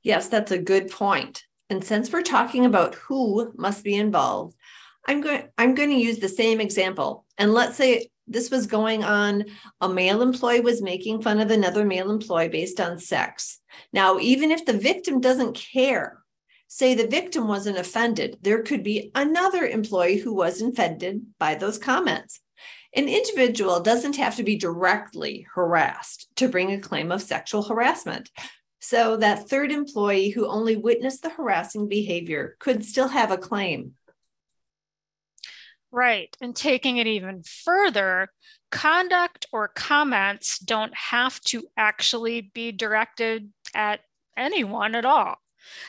Yes, 0.03 0.29
that's 0.29 0.51
a 0.51 0.59
good 0.59 0.91
point. 0.91 1.45
And 1.71 1.85
since 1.85 2.13
we're 2.13 2.23
talking 2.23 2.67
about 2.67 2.97
who 2.97 3.53
must 3.57 3.85
be 3.85 3.95
involved, 3.95 4.57
I'm 5.07 5.21
going 5.21 5.49
I'm 5.59 5.75
going 5.75 5.91
to 5.91 5.97
use 5.97 6.19
the 6.19 6.29
same 6.29 6.61
example. 6.61 7.25
And 7.39 7.53
let's 7.53 7.77
say 7.77 8.09
this 8.27 8.51
was 8.51 8.67
going 8.67 9.05
on 9.05 9.45
a 9.81 9.89
male 9.89 10.23
employee 10.23 10.61
was 10.61 10.83
making 10.83 11.23
fun 11.23 11.41
of 11.41 11.51
another 11.51 11.85
male 11.85 12.11
employee 12.11 12.49
based 12.49 12.81
on 12.81 12.99
sex. 12.99 13.61
Now, 13.93 14.19
even 14.19 14.51
if 14.51 14.65
the 14.65 14.73
victim 14.77 15.21
doesn't 15.21 15.55
care 15.55 16.22
say 16.73 16.95
the 16.95 17.07
victim 17.07 17.47
wasn't 17.47 17.77
offended, 17.77 18.39
there 18.41 18.63
could 18.63 18.83
be 18.83 19.11
another 19.15 19.67
employee 19.67 20.17
who 20.17 20.33
was 20.33 20.63
offended 20.63 21.21
by 21.39 21.55
those 21.55 21.77
comments. 21.77 22.41
An 22.95 23.11
individual 23.11 23.81
doesn't 23.81 24.17
have 24.17 24.37
to 24.37 24.43
be 24.43 24.57
directly 24.57 25.47
harassed 25.55 26.29
to 26.37 26.49
bring 26.49 26.73
a 26.73 26.81
claim 26.81 27.13
of 27.13 27.21
sexual 27.21 27.63
harassment. 27.63 28.31
So, 28.81 29.19
that 29.19 29.51
third 29.51 29.71
employee 29.71 30.31
who 30.31 30.49
only 30.49 30.77
witnessed 30.77 31.23
the 31.23 31.29
harassing 31.29 31.89
behavior 31.89 32.57
could 32.59 32.87
still 32.87 33.09
have 33.09 33.31
a 33.31 33.37
claim. 33.37 33.93
Right. 35.91 36.35
And 36.41 36.57
taking 36.57 36.97
it 36.97 37.07
even 37.07 37.43
further, 37.43 38.31
conduct 38.71 39.45
or 39.53 39.69
comments 39.69 40.59
don't 40.59 40.95
have 40.97 41.39
to 41.43 41.65
actually 41.77 42.51
be 42.55 42.73
directed 42.73 43.51
at 43.75 44.01
anyone 44.39 44.95
at 44.95 45.05
all. 45.05 45.37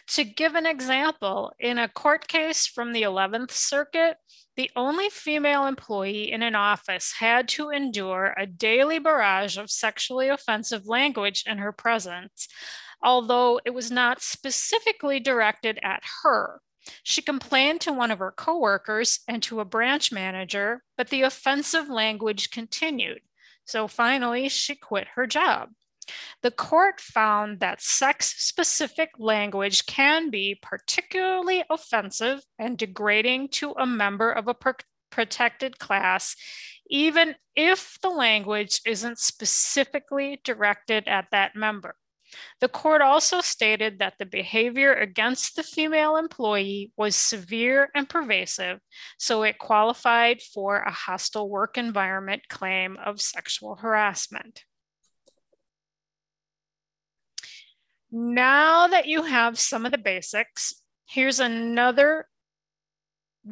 To 0.10 0.24
give 0.24 0.56
an 0.56 0.66
example, 0.66 1.54
in 1.60 1.78
a 1.78 1.88
court 1.88 2.28
case 2.28 2.68
from 2.68 2.94
the 2.94 3.04
11th 3.04 3.52
Circuit, 3.52 4.18
the 4.56 4.70
only 4.76 5.10
female 5.10 5.66
employee 5.66 6.32
in 6.32 6.44
an 6.44 6.56
office 6.56 7.14
had 7.20 7.48
to 7.50 7.70
endure 7.70 8.36
a 8.38 8.46
daily 8.46 9.00
barrage 9.00 9.58
of 9.58 9.72
sexually 9.72 10.30
offensive 10.30 10.88
language 10.88 11.44
in 11.48 11.58
her 11.58 11.72
presence, 11.72 12.48
although 13.02 13.60
it 13.66 13.72
was 13.72 13.90
not 13.90 14.22
specifically 14.22 15.20
directed 15.20 15.80
at 15.82 16.04
her. 16.24 16.62
She 17.02 17.22
complained 17.22 17.82
to 17.82 17.94
one 17.94 18.12
of 18.12 18.20
her 18.20 18.32
coworkers 18.32 19.22
and 19.28 19.42
to 19.44 19.60
a 19.60 19.66
branch 19.66 20.12
manager, 20.12 20.84
but 20.98 21.10
the 21.10 21.22
offensive 21.24 21.90
language 21.90 22.52
continued. 22.52 23.22
So 23.66 23.88
finally, 23.88 24.50
she 24.50 24.76
quit 24.76 25.08
her 25.16 25.26
job. 25.26 25.70
The 26.42 26.52
court 26.52 27.00
found 27.00 27.60
that 27.60 27.82
sex 27.82 28.36
specific 28.38 29.12
language 29.18 29.86
can 29.86 30.30
be 30.30 30.60
particularly 30.62 31.64
offensive 31.70 32.42
and 32.60 32.78
degrading 32.78 33.50
to 33.50 33.72
a 33.72 33.86
member 33.86 34.32
of 34.32 34.48
a 34.48 34.56
protected 35.10 35.80
class, 35.80 36.36
even 36.88 37.36
if 37.56 37.98
the 38.02 38.10
language 38.10 38.82
isn't 38.86 39.20
specifically 39.20 40.42
directed 40.44 41.08
at 41.08 41.28
that 41.32 41.56
member. 41.56 41.96
The 42.62 42.68
court 42.68 43.02
also 43.02 43.42
stated 43.42 44.00
that 44.00 44.16
the 44.18 44.26
behavior 44.26 44.94
against 44.94 45.56
the 45.56 45.64
female 45.64 46.16
employee 46.16 46.92
was 46.98 47.16
severe 47.16 47.92
and 47.94 48.10
pervasive, 48.10 48.80
so 49.20 49.44
it 49.44 49.60
qualified 49.60 50.42
for 50.42 50.78
a 50.78 50.92
hostile 50.92 51.48
work 51.50 51.78
environment 51.78 52.50
claim 52.50 52.98
of 52.98 53.22
sexual 53.22 53.76
harassment. 53.76 54.64
Now 58.16 58.86
that 58.86 59.08
you 59.08 59.24
have 59.24 59.58
some 59.58 59.88
of 59.88 59.92
the 59.92 59.98
basics, 59.98 60.76
here's 61.08 61.40
another 61.40 62.28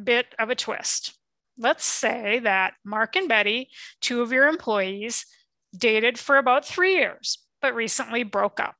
bit 0.04 0.26
of 0.38 0.50
a 0.50 0.54
twist. 0.54 1.18
Let's 1.58 1.84
say 1.84 2.38
that 2.38 2.74
Mark 2.84 3.16
and 3.16 3.28
Betty, 3.28 3.70
two 4.00 4.22
of 4.22 4.30
your 4.30 4.46
employees, 4.46 5.26
dated 5.76 6.16
for 6.16 6.36
about 6.36 6.64
three 6.64 6.94
years 6.94 7.38
but 7.60 7.74
recently 7.74 8.22
broke 8.22 8.60
up. 8.60 8.76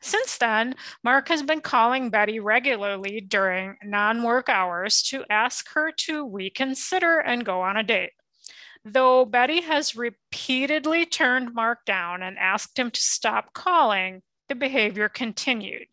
Since 0.00 0.38
then, 0.38 0.76
Mark 1.02 1.28
has 1.30 1.42
been 1.42 1.60
calling 1.60 2.10
Betty 2.10 2.38
regularly 2.38 3.20
during 3.20 3.74
non 3.82 4.22
work 4.22 4.48
hours 4.48 5.02
to 5.04 5.24
ask 5.28 5.68
her 5.70 5.90
to 5.98 6.30
reconsider 6.30 7.18
and 7.18 7.44
go 7.44 7.60
on 7.60 7.76
a 7.76 7.82
date. 7.82 8.12
Though 8.84 9.24
Betty 9.24 9.62
has 9.62 9.96
repeatedly 9.96 11.06
turned 11.06 11.54
Mark 11.54 11.84
down 11.86 12.22
and 12.22 12.38
asked 12.38 12.78
him 12.78 12.92
to 12.92 13.00
stop 13.00 13.52
calling, 13.52 14.22
the 14.48 14.54
behavior 14.54 15.08
continued. 15.08 15.86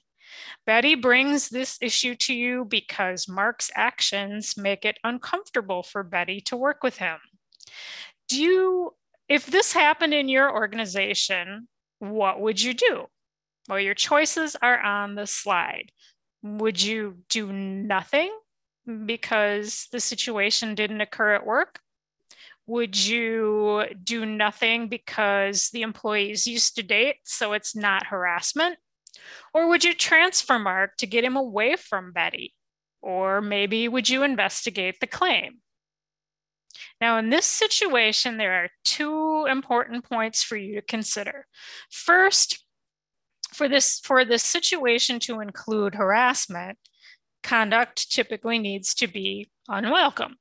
Betty 0.65 0.95
brings 0.95 1.49
this 1.49 1.77
issue 1.81 2.15
to 2.15 2.33
you 2.33 2.65
because 2.65 3.27
Mark's 3.27 3.71
actions 3.75 4.55
make 4.57 4.85
it 4.85 4.97
uncomfortable 5.03 5.83
for 5.83 6.03
Betty 6.03 6.39
to 6.41 6.57
work 6.57 6.83
with 6.83 6.97
him. 6.97 7.17
Do 8.29 8.41
you, 8.41 8.93
if 9.27 9.45
this 9.45 9.73
happened 9.73 10.13
in 10.13 10.29
your 10.29 10.53
organization, 10.53 11.67
what 11.99 12.39
would 12.39 12.61
you 12.61 12.73
do? 12.73 13.07
Well, 13.69 13.79
your 13.79 13.93
choices 13.93 14.55
are 14.61 14.79
on 14.79 15.15
the 15.15 15.27
slide. 15.27 15.91
Would 16.43 16.81
you 16.81 17.17
do 17.29 17.51
nothing 17.51 18.31
because 19.05 19.87
the 19.91 19.99
situation 19.99 20.75
didn't 20.75 21.01
occur 21.01 21.35
at 21.35 21.45
work? 21.45 21.79
Would 22.71 23.05
you 23.05 23.83
do 24.01 24.25
nothing 24.25 24.87
because 24.87 25.71
the 25.71 25.81
employees 25.81 26.47
used 26.47 26.77
to 26.77 26.83
date, 26.83 27.17
so 27.25 27.51
it's 27.51 27.75
not 27.75 28.05
harassment? 28.05 28.77
Or 29.53 29.67
would 29.67 29.83
you 29.83 29.93
transfer 29.93 30.57
Mark 30.57 30.95
to 30.99 31.05
get 31.05 31.25
him 31.25 31.35
away 31.35 31.75
from 31.75 32.13
Betty? 32.13 32.53
Or 33.01 33.41
maybe 33.41 33.89
would 33.89 34.07
you 34.07 34.23
investigate 34.23 35.01
the 35.01 35.07
claim? 35.07 35.59
Now, 37.01 37.17
in 37.17 37.29
this 37.29 37.45
situation, 37.45 38.37
there 38.37 38.63
are 38.63 38.69
two 38.85 39.47
important 39.49 40.05
points 40.05 40.41
for 40.41 40.55
you 40.55 40.75
to 40.75 40.81
consider. 40.81 41.47
First, 41.91 42.63
for 43.53 43.67
this, 43.67 43.99
for 43.99 44.23
this 44.23 44.43
situation 44.43 45.19
to 45.27 45.41
include 45.41 45.95
harassment, 45.95 46.77
conduct 47.43 48.09
typically 48.09 48.59
needs 48.59 48.93
to 48.93 49.07
be 49.07 49.51
unwelcome. 49.67 50.37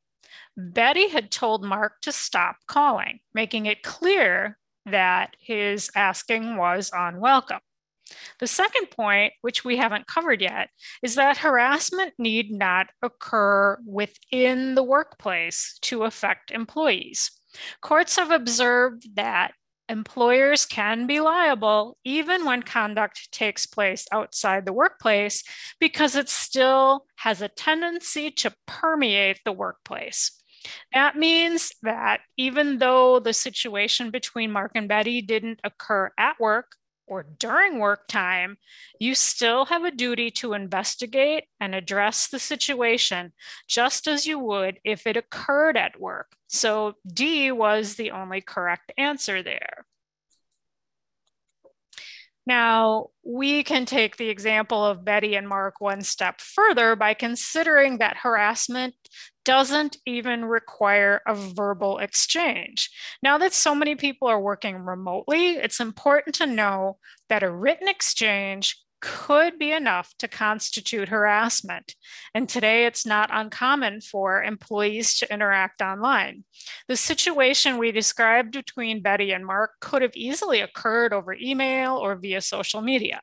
Betty 0.56 1.08
had 1.08 1.30
told 1.30 1.64
Mark 1.64 2.00
to 2.02 2.12
stop 2.12 2.56
calling, 2.66 3.20
making 3.34 3.66
it 3.66 3.82
clear 3.82 4.58
that 4.86 5.36
his 5.38 5.90
asking 5.94 6.56
was 6.56 6.90
unwelcome. 6.94 7.60
The 8.40 8.46
second 8.46 8.90
point, 8.90 9.34
which 9.40 9.64
we 9.64 9.76
haven't 9.76 10.06
covered 10.06 10.40
yet, 10.40 10.70
is 11.02 11.14
that 11.14 11.38
harassment 11.38 12.14
need 12.18 12.50
not 12.50 12.88
occur 13.02 13.78
within 13.86 14.74
the 14.74 14.82
workplace 14.82 15.78
to 15.82 16.02
affect 16.02 16.50
employees. 16.50 17.30
Courts 17.80 18.16
have 18.16 18.30
observed 18.30 19.14
that 19.16 19.52
employers 19.88 20.66
can 20.66 21.06
be 21.06 21.20
liable 21.20 21.98
even 22.04 22.44
when 22.44 22.62
conduct 22.62 23.30
takes 23.32 23.66
place 23.66 24.06
outside 24.12 24.64
the 24.64 24.72
workplace 24.72 25.42
because 25.80 26.14
it 26.14 26.28
still 26.28 27.06
has 27.16 27.42
a 27.42 27.48
tendency 27.48 28.30
to 28.30 28.54
permeate 28.66 29.40
the 29.44 29.52
workplace. 29.52 30.39
That 30.92 31.16
means 31.16 31.73
that 31.83 32.20
even 32.37 32.79
though 32.79 33.20
the 33.20 33.33
situation 33.33 34.11
between 34.11 34.53
Mark 34.53 34.73
and 34.75 34.88
Betty 34.88 35.23
didn't 35.23 35.61
occur 35.64 36.12
at 36.18 36.38
work, 36.38 36.77
or 37.11 37.25
during 37.25 37.81
work 37.81 38.07
time, 38.07 38.57
you 39.01 39.16
still 39.16 39.64
have 39.64 39.85
a 39.85 39.90
duty 39.90 40.31
to 40.31 40.53
investigate 40.53 41.44
and 41.59 41.75
address 41.75 42.29
the 42.29 42.38
situation 42.38 43.33
just 43.68 44.07
as 44.07 44.27
you 44.27 44.38
would 44.38 44.79
if 44.85 45.07
it 45.07 45.16
occurred 45.16 45.77
at 45.77 46.01
work. 46.01 46.33
So 46.46 46.94
D 47.12 47.51
was 47.51 47.96
the 47.96 48.12
only 48.12 48.40
correct 48.40 48.92
answer 48.96 49.42
there. 49.42 49.85
Now, 52.50 53.10
we 53.22 53.62
can 53.62 53.86
take 53.86 54.16
the 54.16 54.28
example 54.28 54.84
of 54.84 55.04
Betty 55.04 55.36
and 55.36 55.48
Mark 55.48 55.80
one 55.80 56.02
step 56.02 56.40
further 56.40 56.96
by 56.96 57.14
considering 57.14 57.98
that 57.98 58.16
harassment 58.16 58.96
doesn't 59.44 59.98
even 60.04 60.44
require 60.44 61.20
a 61.28 61.34
verbal 61.36 61.98
exchange. 61.98 62.90
Now 63.22 63.38
that 63.38 63.52
so 63.52 63.72
many 63.72 63.94
people 63.94 64.26
are 64.26 64.40
working 64.40 64.78
remotely, 64.78 65.50
it's 65.50 65.78
important 65.78 66.34
to 66.36 66.46
know 66.46 66.98
that 67.28 67.44
a 67.44 67.52
written 67.52 67.86
exchange 67.86 68.76
could 69.00 69.58
be 69.58 69.72
enough 69.72 70.14
to 70.18 70.28
constitute 70.28 71.08
harassment. 71.08 71.94
And 72.34 72.48
today 72.48 72.86
it's 72.86 73.06
not 73.06 73.30
uncommon 73.32 74.00
for 74.00 74.42
employees 74.42 75.14
to 75.18 75.32
interact 75.32 75.80
online. 75.80 76.44
The 76.88 76.96
situation 76.96 77.78
we 77.78 77.92
described 77.92 78.52
between 78.52 79.02
Betty 79.02 79.32
and 79.32 79.46
Mark 79.46 79.72
could 79.80 80.02
have 80.02 80.14
easily 80.14 80.60
occurred 80.60 81.12
over 81.12 81.34
email 81.34 81.96
or 81.96 82.16
via 82.16 82.40
social 82.40 82.80
media. 82.80 83.20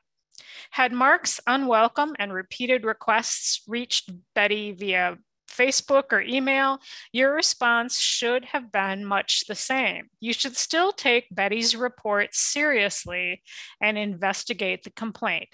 Had 0.70 0.92
Mark's 0.92 1.40
unwelcome 1.46 2.14
and 2.18 2.32
repeated 2.32 2.84
requests 2.84 3.62
reached 3.66 4.10
Betty 4.34 4.72
via 4.72 5.16
Facebook 5.48 6.12
or 6.12 6.20
email, 6.20 6.78
your 7.12 7.34
response 7.34 7.98
should 7.98 8.44
have 8.46 8.70
been 8.70 9.04
much 9.04 9.46
the 9.46 9.54
same. 9.54 10.08
You 10.20 10.32
should 10.32 10.56
still 10.56 10.92
take 10.92 11.34
Betty's 11.34 11.74
report 11.74 12.34
seriously 12.34 13.42
and 13.80 13.96
investigate 13.96 14.84
the 14.84 14.90
complaint. 14.90 15.48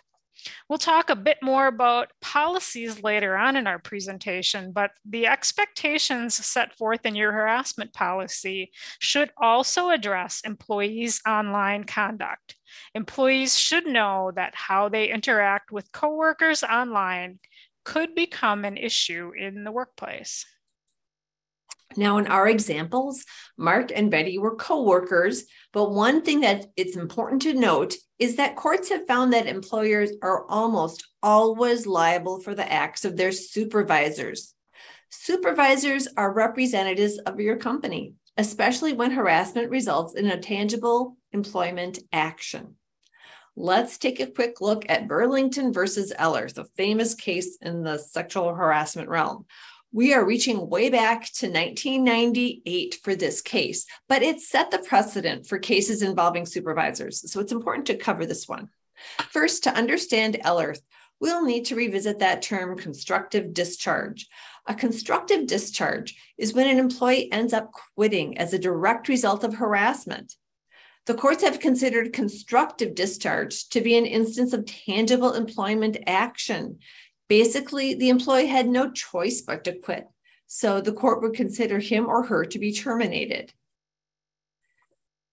We'll 0.68 0.79
talk 0.79 1.11
a 1.11 1.16
bit 1.16 1.38
more 1.42 1.66
about 1.66 2.12
policies 2.20 3.03
later 3.03 3.37
on 3.37 3.57
in 3.57 3.66
our 3.66 3.79
presentation, 3.79 4.73
but 4.73 4.90
the 5.05 5.27
expectations 5.27 6.35
set 6.35 6.77
forth 6.77 7.07
in 7.07 7.14
your 7.14 7.33
harassment 7.33 7.92
policy 7.92 8.73
should 8.99 9.31
also 9.37 9.90
address 9.90 10.40
employees' 10.44 11.20
online 11.27 11.85
conduct. 11.85 12.57
Employees 12.94 13.59
should 13.59 13.87
know 13.87 14.33
that 14.35 14.55
how 14.55 14.88
they 14.88 15.11
interact 15.11 15.70
with 15.70 15.92
coworkers 15.92 16.62
online 16.62 17.38
could 17.85 18.14
become 18.14 18.64
an 18.64 18.77
issue 18.77 19.33
in 19.38 19.64
the 19.64 19.73
workplace. 19.73 20.47
Now, 21.96 22.18
in 22.18 22.26
our 22.26 22.48
examples, 22.48 23.24
Mark 23.57 23.92
and 23.94 24.11
Betty 24.11 24.38
were 24.38 24.57
co-workers, 24.57 25.44
but 25.72 25.92
one 25.92 26.22
thing 26.22 26.40
that 26.40 26.66
it's 26.76 26.96
important 26.96 27.42
to 27.42 27.54
note 27.54 27.94
is 28.18 28.37
that 28.37 28.57
courts 28.57 28.88
have 28.90 29.07
found 29.07 29.33
that 29.33 29.46
employers 29.46 30.11
are 30.22 30.46
almost 30.48 31.07
always 31.22 31.87
liable 31.87 32.40
for 32.40 32.54
the 32.54 32.70
acts 32.70 33.04
of 33.04 33.16
their 33.16 33.33
supervisors. 33.33 34.54
Supervisors 35.11 36.09
are 36.16 36.33
representatives 36.33 37.18
of 37.18 37.40
your 37.40 37.57
company, 37.57 38.14
especially 38.37 38.92
when 38.92 39.12
harassment 39.12 39.70
results 39.70 40.14
in 40.14 40.26
a 40.26 40.40
tangible 40.40 41.16
employment 41.33 42.00
action. 42.12 42.76
Let's 43.57 43.98
take 43.98 44.18
a 44.18 44.26
quick 44.26 44.61
look 44.61 44.85
at 44.88 45.07
Burlington 45.07 45.72
versus 45.72 46.12
Ellerth, 46.18 46.54
the 46.54 46.64
famous 46.76 47.14
case 47.14 47.57
in 47.62 47.85
the 47.85 47.98
sexual 47.98 48.52
harassment 48.52 49.09
realm. 49.09 49.46
We 49.94 50.12
are 50.12 50.24
reaching 50.24 50.68
way 50.68 50.90
back 50.90 51.30
to 51.35 51.46
1998 51.46 52.98
for 53.04 53.14
this 53.14 53.40
case, 53.40 53.87
but 54.09 54.24
it 54.24 54.40
set 54.40 54.72
the 54.72 54.80
precedent 54.80 55.46
for 55.46 55.57
cases 55.57 56.02
involving 56.02 56.46
supervisors. 56.46 57.30
So 57.30 57.38
it's 57.38 57.52
important 57.52 57.87
to 57.87 57.96
cover 57.96 58.26
this 58.26 58.48
one. 58.48 58.70
First, 59.30 59.62
to 59.62 59.72
understand 59.72 60.38
Ellerth, 60.42 60.80
we'll 61.20 61.44
need 61.44 61.66
to 61.66 61.76
revisit 61.76 62.18
that 62.18 62.42
term 62.42 62.76
constructive 62.76 63.54
discharge. 63.54 64.26
A 64.66 64.74
constructive 64.74 65.46
discharge 65.46 66.16
is 66.38 66.54
when 66.54 66.68
an 66.68 66.80
employee 66.80 67.30
ends 67.30 67.52
up 67.52 67.70
quitting 67.94 68.37
as 68.37 68.52
a 68.52 68.59
direct 68.59 69.07
result 69.07 69.44
of 69.44 69.54
harassment. 69.54 70.35
The 71.07 71.14
courts 71.14 71.44
have 71.44 71.61
considered 71.61 72.14
constructive 72.14 72.94
discharge 72.96 73.68
to 73.68 73.80
be 73.80 73.96
an 73.96 74.07
instance 74.07 74.54
of 74.54 74.64
tangible 74.64 75.35
employment 75.35 75.98
action 76.07 76.78
Basically, 77.28 77.94
the 77.94 78.10
employee 78.10 78.46
had 78.46 78.68
no 78.68 78.90
choice 78.90 79.40
but 79.40 79.64
to 79.64 79.72
quit. 79.72 80.06
So 80.46 80.80
the 80.80 80.92
court 80.92 81.22
would 81.22 81.34
consider 81.34 81.78
him 81.78 82.06
or 82.06 82.22
her 82.24 82.44
to 82.44 82.58
be 82.58 82.72
terminated. 82.72 83.52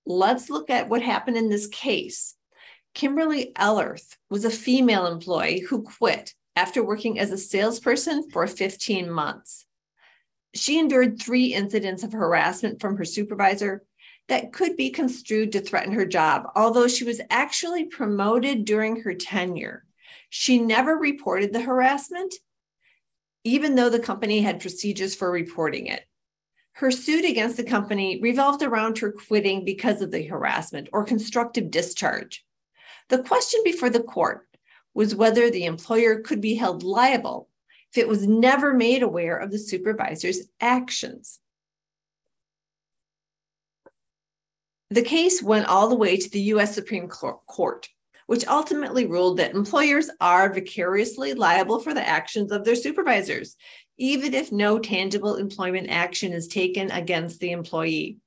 Let's 0.06 0.50
look 0.50 0.70
at 0.70 0.90
what 0.90 1.02
happened 1.02 1.38
in 1.38 1.50
this 1.50 1.68
case. 1.68 2.36
Kimberly 2.94 3.52
Ellerth 3.56 4.18
was 4.30 4.46
a 4.46 4.50
female 4.50 5.08
employee 5.08 5.60
who 5.60 5.84
quit 5.84 6.34
after 6.56 6.84
working 6.84 7.20
as 7.20 7.32
a 7.32 7.38
salesperson 7.38 8.30
for 8.30 8.46
15 8.48 9.10
months. 9.10 9.66
She 10.54 10.80
endured 10.80 11.22
three 11.22 11.54
incidents 11.54 12.04
of 12.04 12.12
harassment 12.12 12.82
from 12.82 12.98
her 12.98 13.06
supervisor 13.06 13.84
that 14.28 14.52
could 14.52 14.76
be 14.76 14.90
construed 14.90 15.54
to 15.54 15.62
threaten 15.62 15.94
her 15.94 16.06
job, 16.06 16.48
although 16.56 16.88
she 16.88 17.04
was 17.04 17.22
actually 17.30 17.86
promoted 17.86 18.66
during 18.66 19.02
her 19.02 19.14
tenure. 19.14 19.86
She 20.34 20.60
never 20.60 20.96
reported 20.96 21.52
the 21.52 21.60
harassment, 21.60 22.34
even 23.44 23.76
though 23.76 23.90
the 23.90 24.00
company 24.00 24.40
had 24.40 24.62
procedures 24.62 25.14
for 25.14 25.30
reporting 25.30 25.88
it. 25.88 26.06
Her 26.72 26.90
suit 26.90 27.26
against 27.26 27.58
the 27.58 27.66
company 27.66 28.18
revolved 28.22 28.64
around 28.64 28.98
her 29.00 29.12
quitting 29.12 29.66
because 29.66 30.02
of 30.02 30.10
the 30.10 30.24
harassment 30.24 30.88
or 30.94 31.04
constructive 31.04 31.70
discharge. 31.70 32.46
The 33.10 33.22
question 33.22 33.60
before 33.66 33.90
the 33.90 34.04
court 34.04 34.48
was 34.94 35.14
whether 35.14 35.50
the 35.52 35.66
employer 35.66 36.22
could 36.22 36.40
be 36.40 36.56
held 36.56 36.82
liable 36.82 37.50
if 37.92 37.98
it 37.98 38.08
was 38.08 38.26
never 38.26 38.74
made 38.74 39.04
aware 39.04 39.36
of 39.36 39.52
the 39.52 39.60
supervisor's 39.60 40.48
actions. 40.62 41.40
The 44.90 45.02
case 45.02 45.44
went 45.44 45.68
all 45.68 45.90
the 45.90 45.96
way 45.96 46.16
to 46.16 46.30
the 46.30 46.40
US 46.54 46.74
Supreme 46.74 47.10
Court, 47.10 47.90
which 48.32 48.48
ultimately 48.48 49.06
ruled 49.06 49.36
that 49.36 49.54
employers 49.54 50.10
are 50.22 50.54
vicariously 50.54 51.34
liable 51.34 51.80
for 51.80 51.94
the 51.94 52.08
actions 52.08 52.50
of 52.50 52.64
their 52.64 52.78
supervisors, 52.78 53.58
even 53.98 54.34
if 54.34 54.54
no 54.54 54.80
tangible 54.80 55.36
employment 55.36 55.90
action 55.90 56.32
is 56.32 56.48
taken 56.48 56.90
against 56.92 57.42
the 57.42 57.52
employee. 57.52 58.20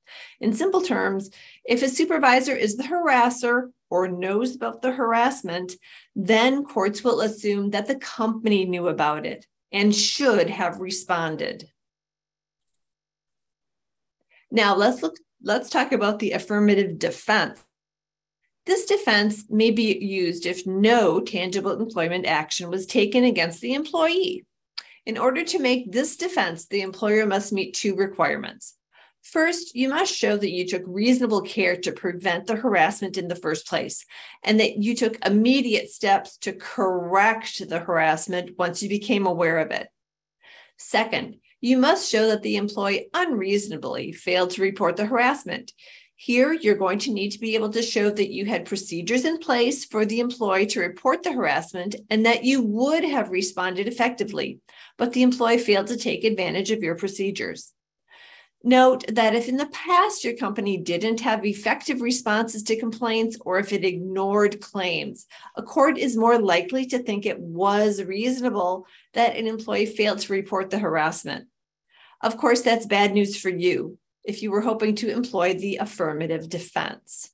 In 0.43 0.53
simple 0.53 0.83
terms, 0.83 1.31
if 1.65 1.83
a 1.83 1.89
supervisor 1.89 2.55
is 2.55 2.77
the 2.77 2.83
harasser 2.83 3.71
or 3.89 4.07
knows 4.07 4.55
about 4.55 4.83
the 4.83 4.93
harassment, 4.93 5.73
then 6.15 6.65
courts 6.65 7.03
will 7.03 7.23
assume 7.23 7.71
that 7.71 7.87
the 7.87 7.97
company 7.97 8.67
knew 8.67 8.89
about 8.89 9.25
it 9.25 9.47
and 9.73 9.95
should 9.95 10.51
have 10.51 10.81
responded. 10.81 11.67
Now 14.51 14.77
let's 14.77 15.03
look 15.03 15.17
let's 15.43 15.71
talk 15.71 15.93
about 15.93 16.19
the 16.19 16.33
affirmative 16.33 16.99
defense. 16.99 17.65
This 18.67 18.87
defense 18.87 19.45
may 19.51 19.71
be 19.71 19.99
used 19.99 20.47
if 20.47 20.67
no 20.67 21.21
tangible 21.21 21.79
employment 21.79 22.27
action 22.27 22.71
was 22.71 22.87
taken 22.87 23.25
against 23.25 23.61
the 23.61 23.75
employee. 23.75 24.47
In 25.05 25.19
order 25.19 25.45
to 25.45 25.59
make 25.59 25.93
this 25.93 26.17
defense, 26.17 26.67
the 26.67 26.81
employer 26.81 27.27
must 27.27 27.53
meet 27.53 27.75
two 27.75 27.95
requirements. 27.95 28.75
First, 29.21 29.75
you 29.75 29.89
must 29.89 30.15
show 30.15 30.37
that 30.37 30.51
you 30.51 30.67
took 30.67 30.83
reasonable 30.87 31.43
care 31.43 31.77
to 31.77 31.93
prevent 31.93 32.47
the 32.47 32.57
harassment 32.57 33.17
in 33.17 33.29
the 33.29 33.35
first 33.35 33.67
place 33.67 34.05
and 34.43 34.61
that 34.61 34.77
you 34.77 34.95
took 34.95 35.25
immediate 35.25 35.91
steps 35.91 36.37
to 36.39 36.53
correct 36.53 37.67
the 37.69 37.79
harassment 37.79 38.59
once 38.59 38.83
you 38.83 38.89
became 38.89 39.27
aware 39.27 39.59
of 39.59 39.71
it. 39.71 39.89
Second, 40.79 41.37
you 41.61 41.79
must 41.79 42.11
show 42.11 42.29
that 42.29 42.43
the 42.43 42.57
employee 42.57 43.09
unreasonably 43.15 44.13
failed 44.13 44.51
to 44.51 44.63
report 44.63 44.97
the 44.97 45.07
harassment. 45.07 45.73
Here, 46.17 46.53
you're 46.53 46.77
going 46.77 47.01
to 47.01 47.13
need 47.13 47.31
to 47.31 47.41
be 47.41 47.57
able 47.57 47.71
to 47.71 47.83
show 47.83 48.09
that 48.09 48.33
you 48.33 48.47
had 48.47 48.67
procedures 48.67 49.25
in 49.25 49.39
place 49.39 49.85
for 49.85 50.07
the 50.07 50.21
employee 50.21 50.67
to 50.67 50.81
report 50.81 51.23
the 51.23 51.33
harassment 51.33 51.97
and 52.09 52.25
that 52.25 52.45
you 52.45 52.63
would 52.63 53.03
have 53.03 53.31
responded 53.31 53.89
effectively, 53.89 54.61
but 54.97 55.13
the 55.13 55.23
employee 55.23 55.59
failed 55.59 55.89
to 55.89 55.97
take 55.97 56.23
advantage 56.23 56.71
of 56.71 56.83
your 56.83 56.95
procedures. 56.95 57.73
Note 58.63 59.05
that 59.09 59.35
if 59.35 59.49
in 59.49 59.57
the 59.57 59.67
past 59.67 60.25
your 60.25 60.37
company 60.37 60.79
didn't 60.79 61.21
have 61.21 61.45
effective 61.45 62.01
responses 62.01 62.63
to 62.63 62.79
complaints 62.79 63.37
or 63.45 63.59
if 63.59 63.73
it 63.73 63.85
ignored 63.85 64.61
claims, 64.61 65.27
a 65.57 65.63
court 65.63 65.99
is 65.99 66.17
more 66.17 66.39
likely 66.39 66.87
to 66.87 67.01
think 67.01 67.27
it 67.27 67.39
was 67.39 68.03
reasonable 68.03 68.87
that 69.13 69.37
an 69.37 69.49
employee 69.49 69.85
failed 69.85 70.21
to 70.21 70.33
report 70.33 70.71
the 70.71 70.79
harassment. 70.79 71.49
Of 72.23 72.39
course, 72.39 72.63
that's 72.63 72.87
bad 72.87 73.13
news 73.13 73.37
for 73.37 73.51
you 73.51 73.99
if 74.25 74.43
you 74.43 74.51
were 74.51 74.61
hoping 74.61 74.95
to 74.97 75.11
employ 75.11 75.55
the 75.55 75.77
affirmative 75.77 76.49
defense. 76.49 77.31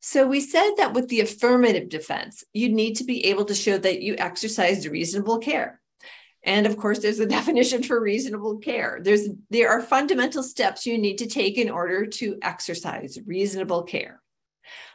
So 0.00 0.26
we 0.26 0.40
said 0.40 0.70
that 0.76 0.94
with 0.94 1.08
the 1.08 1.20
affirmative 1.20 1.88
defense, 1.88 2.44
you 2.52 2.68
need 2.68 2.94
to 2.94 3.04
be 3.04 3.26
able 3.26 3.44
to 3.46 3.54
show 3.54 3.76
that 3.78 4.00
you 4.00 4.14
exercised 4.16 4.86
reasonable 4.86 5.38
care. 5.38 5.80
And 6.44 6.66
of 6.66 6.76
course, 6.76 7.00
there's 7.00 7.20
a 7.20 7.26
definition 7.38 7.82
for 7.82 8.00
reasonable 8.00 8.58
care. 8.58 9.00
There's 9.02 9.28
there 9.50 9.70
are 9.70 9.82
fundamental 9.82 10.42
steps 10.42 10.86
you 10.86 10.96
need 10.96 11.18
to 11.18 11.26
take 11.26 11.58
in 11.58 11.68
order 11.68 12.06
to 12.06 12.38
exercise 12.42 13.18
reasonable 13.26 13.82
care. 13.82 14.22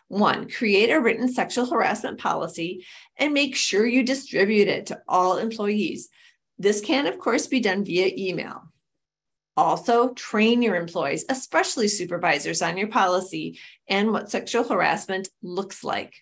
One, 0.08 0.50
create 0.50 0.90
a 0.90 1.00
written 1.00 1.32
sexual 1.32 1.66
harassment 1.66 2.20
policy 2.20 2.86
and 3.18 3.34
make 3.34 3.56
sure 3.56 3.86
you 3.86 4.04
distribute 4.04 4.68
it 4.68 4.88
to 4.88 5.02
all 5.08 5.38
employees. 5.38 6.10
This 6.60 6.82
can, 6.82 7.08
of 7.08 7.18
course, 7.18 7.48
be 7.48 7.60
done 7.60 7.84
via 7.84 8.12
email. 8.16 8.73
Also, 9.56 10.14
train 10.14 10.62
your 10.62 10.76
employees, 10.76 11.26
especially 11.30 11.88
supervisors, 11.88 12.62
on 12.62 12.78
your 12.78 12.88
policy 12.88 13.60
and 13.88 14.12
what 14.12 14.32
sexual 14.32 14.64
harassment 14.64 15.30
looks 15.44 15.84
like. 15.84 16.16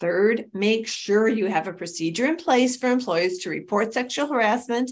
Third, 0.00 0.46
make 0.52 0.86
sure 0.88 1.28
you 1.28 1.46
have 1.46 1.68
a 1.68 1.72
procedure 1.72 2.26
in 2.26 2.36
place 2.36 2.76
for 2.76 2.88
employees 2.88 3.38
to 3.40 3.50
report 3.50 3.94
sexual 3.94 4.26
harassment 4.26 4.90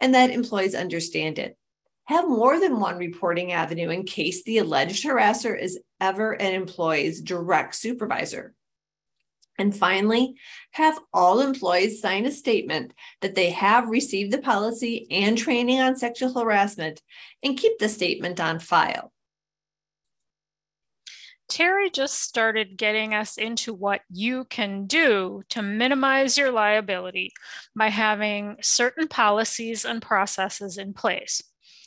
and 0.00 0.14
that 0.14 0.30
employees 0.30 0.74
understand 0.74 1.38
it. 1.38 1.56
Have 2.04 2.28
more 2.28 2.60
than 2.60 2.78
one 2.78 2.98
reporting 2.98 3.52
avenue 3.52 3.88
in 3.88 4.04
case 4.04 4.44
the 4.44 4.58
alleged 4.58 5.04
harasser 5.04 5.58
is 5.58 5.80
ever 6.00 6.32
an 6.32 6.52
employee's 6.52 7.22
direct 7.22 7.74
supervisor. 7.74 8.54
And 9.58 9.76
finally, 9.76 10.34
have 10.72 10.98
all 11.12 11.40
employees 11.40 12.00
sign 12.00 12.26
a 12.26 12.32
statement 12.32 12.92
that 13.20 13.34
they 13.34 13.50
have 13.50 13.88
received 13.88 14.32
the 14.32 14.38
policy 14.38 15.06
and 15.10 15.38
training 15.38 15.80
on 15.80 15.96
sexual 15.96 16.34
harassment 16.34 17.00
and 17.42 17.56
keep 17.56 17.78
the 17.78 17.88
statement 17.88 18.40
on 18.40 18.58
file. 18.58 19.12
Terry 21.48 21.90
just 21.90 22.20
started 22.20 22.76
getting 22.76 23.14
us 23.14 23.36
into 23.36 23.74
what 23.74 24.00
you 24.10 24.44
can 24.46 24.86
do 24.86 25.42
to 25.50 25.62
minimize 25.62 26.38
your 26.38 26.50
liability 26.50 27.32
by 27.76 27.90
having 27.90 28.56
certain 28.62 29.06
policies 29.08 29.84
and 29.84 30.00
processes 30.00 30.78
in 30.78 30.94
place. 30.94 31.42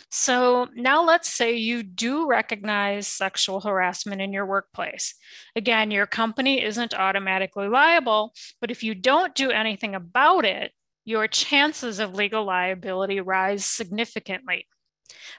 So 0.10 0.67
now 0.74 1.04
let's 1.04 1.32
say 1.32 1.56
you 1.56 1.84
do 1.84 2.28
recognize 2.28 3.08
sexual 3.08 3.60
harassment 3.60 4.22
in 4.22 4.32
your 4.32 4.46
workplace. 4.46 5.13
Again, 5.56 5.91
your 5.91 6.08
company 6.08 6.63
isn't 6.63 6.93
automatically 6.93 7.67
liable, 7.67 8.34
but 8.62 8.72
if 8.72 8.84
you 8.84 8.96
don't 8.96 9.36
do 9.36 9.52
anything 9.52 9.96
about 9.96 10.46
it, 10.46 10.72
your 11.04 11.28
chances 11.28 12.00
of 12.00 12.15
legal 12.15 12.46
liability 12.46 13.20
rise 13.20 13.65
significantly. 13.65 14.67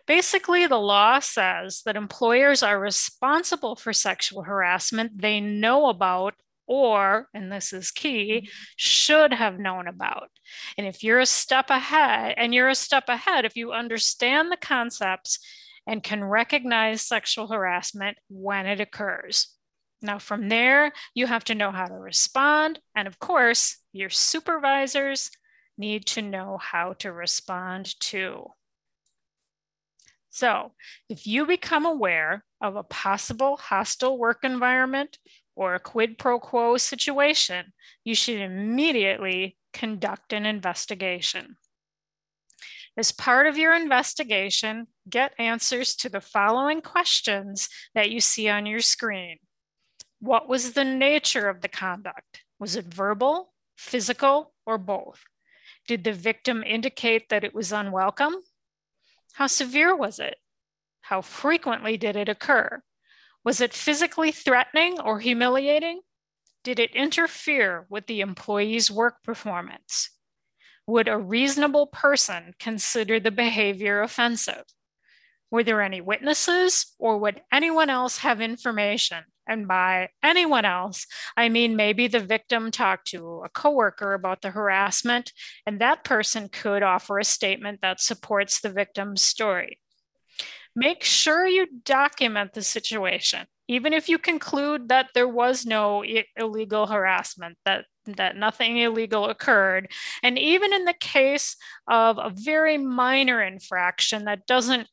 Basically, 0.06 0.66
the 0.66 0.78
law 0.78 1.18
says 1.18 1.82
that 1.84 1.96
employers 1.96 2.62
are 2.62 2.80
responsible 2.80 3.76
for 3.76 3.92
sexual 3.92 4.42
harassment 4.42 5.20
they 5.20 5.40
know 5.40 5.88
about 5.88 6.34
or, 6.68 7.28
and 7.32 7.50
this 7.50 7.72
is 7.72 7.90
key, 7.90 8.42
mm-hmm. 8.42 8.48
should 8.76 9.32
have 9.32 9.58
known 9.58 9.88
about. 9.88 10.30
And 10.76 10.86
if 10.86 11.02
you're 11.02 11.20
a 11.20 11.26
step 11.26 11.70
ahead, 11.70 12.34
and 12.36 12.54
you're 12.54 12.68
a 12.68 12.74
step 12.74 13.08
ahead 13.08 13.44
if 13.44 13.56
you 13.56 13.72
understand 13.72 14.50
the 14.50 14.56
concepts 14.56 15.38
and 15.86 16.02
can 16.02 16.24
recognize 16.24 17.02
sexual 17.02 17.48
harassment 17.48 18.18
when 18.28 18.66
it 18.66 18.80
occurs. 18.80 19.54
Now, 20.00 20.18
from 20.18 20.48
there, 20.48 20.92
you 21.14 21.26
have 21.26 21.44
to 21.44 21.54
know 21.54 21.72
how 21.72 21.86
to 21.86 21.94
respond. 21.94 22.78
And 22.94 23.08
of 23.08 23.18
course, 23.18 23.78
your 23.92 24.10
supervisors 24.10 25.30
need 25.76 26.06
to 26.06 26.22
know 26.22 26.58
how 26.60 26.92
to 26.94 27.12
respond 27.12 27.98
too. 28.00 28.46
So, 30.30 30.72
if 31.08 31.26
you 31.26 31.46
become 31.46 31.84
aware 31.84 32.44
of 32.60 32.76
a 32.76 32.84
possible 32.84 33.56
hostile 33.56 34.18
work 34.18 34.44
environment 34.44 35.18
or 35.56 35.74
a 35.74 35.80
quid 35.80 36.18
pro 36.18 36.38
quo 36.38 36.76
situation, 36.76 37.72
you 38.04 38.14
should 38.14 38.40
immediately 38.40 39.57
conduct 39.72 40.32
an 40.32 40.46
investigation. 40.46 41.56
As 42.96 43.12
part 43.12 43.46
of 43.46 43.56
your 43.56 43.74
investigation, 43.74 44.88
get 45.08 45.32
answers 45.38 45.94
to 45.96 46.08
the 46.08 46.20
following 46.20 46.80
questions 46.80 47.68
that 47.94 48.10
you 48.10 48.20
see 48.20 48.48
on 48.48 48.66
your 48.66 48.80
screen. 48.80 49.38
What 50.20 50.48
was 50.48 50.72
the 50.72 50.84
nature 50.84 51.48
of 51.48 51.60
the 51.60 51.68
conduct? 51.68 52.42
Was 52.58 52.74
it 52.74 52.92
verbal, 52.92 53.52
physical, 53.76 54.52
or 54.66 54.78
both? 54.78 55.22
Did 55.86 56.02
the 56.02 56.12
victim 56.12 56.64
indicate 56.64 57.28
that 57.28 57.44
it 57.44 57.54
was 57.54 57.72
unwelcome? 57.72 58.36
How 59.34 59.46
severe 59.46 59.94
was 59.94 60.18
it? 60.18 60.36
How 61.02 61.22
frequently 61.22 61.96
did 61.96 62.16
it 62.16 62.28
occur? 62.28 62.82
Was 63.44 63.60
it 63.60 63.72
physically 63.72 64.32
threatening 64.32 65.00
or 65.00 65.20
humiliating? 65.20 66.00
Did 66.68 66.80
it 66.80 66.94
interfere 66.94 67.86
with 67.88 68.06
the 68.08 68.20
employee's 68.20 68.90
work 68.90 69.22
performance? 69.22 70.10
Would 70.86 71.08
a 71.08 71.16
reasonable 71.16 71.86
person 71.86 72.52
consider 72.58 73.18
the 73.18 73.30
behavior 73.30 74.02
offensive? 74.02 74.64
Were 75.50 75.64
there 75.64 75.80
any 75.80 76.02
witnesses, 76.02 76.94
or 76.98 77.16
would 77.20 77.40
anyone 77.50 77.88
else 77.88 78.18
have 78.18 78.42
information 78.42 79.24
And 79.48 79.66
by 79.66 80.10
anyone 80.22 80.66
else, 80.66 81.06
I 81.36 81.48
mean 81.48 81.74
maybe 81.74 82.06
the 82.06 82.20
victim 82.20 82.70
talked 82.70 83.06
to 83.08 83.42
a 83.44 83.48
coworker 83.48 84.12
about 84.12 84.42
the 84.42 84.50
harassment, 84.50 85.32
and 85.64 85.80
that 85.80 86.04
person 86.04 86.50
could 86.50 86.82
offer 86.82 87.18
a 87.18 87.24
statement 87.24 87.80
that 87.80 88.02
supports 88.02 88.60
the 88.60 88.68
victim's 88.70 89.22
story. 89.22 89.80
Make 90.76 91.02
sure 91.02 91.46
you 91.46 91.66
document 91.82 92.52
the 92.52 92.62
situation, 92.62 93.46
even 93.68 93.92
if 93.92 94.08
you 94.08 94.18
conclude 94.18 94.88
that 94.88 95.10
there 95.14 95.28
was 95.28 95.66
no 95.66 96.02
illegal 96.36 96.86
harassment, 96.86 97.56
that 97.64 97.84
that 98.16 98.36
nothing 98.36 98.78
illegal 98.78 99.26
occurred. 99.26 99.90
And 100.22 100.38
even 100.38 100.72
in 100.72 100.86
the 100.86 100.94
case 100.94 101.56
of 101.86 102.16
a 102.16 102.32
very 102.34 102.78
minor 102.78 103.42
infraction 103.42 104.24
that 104.24 104.46
doesn't 104.46 104.88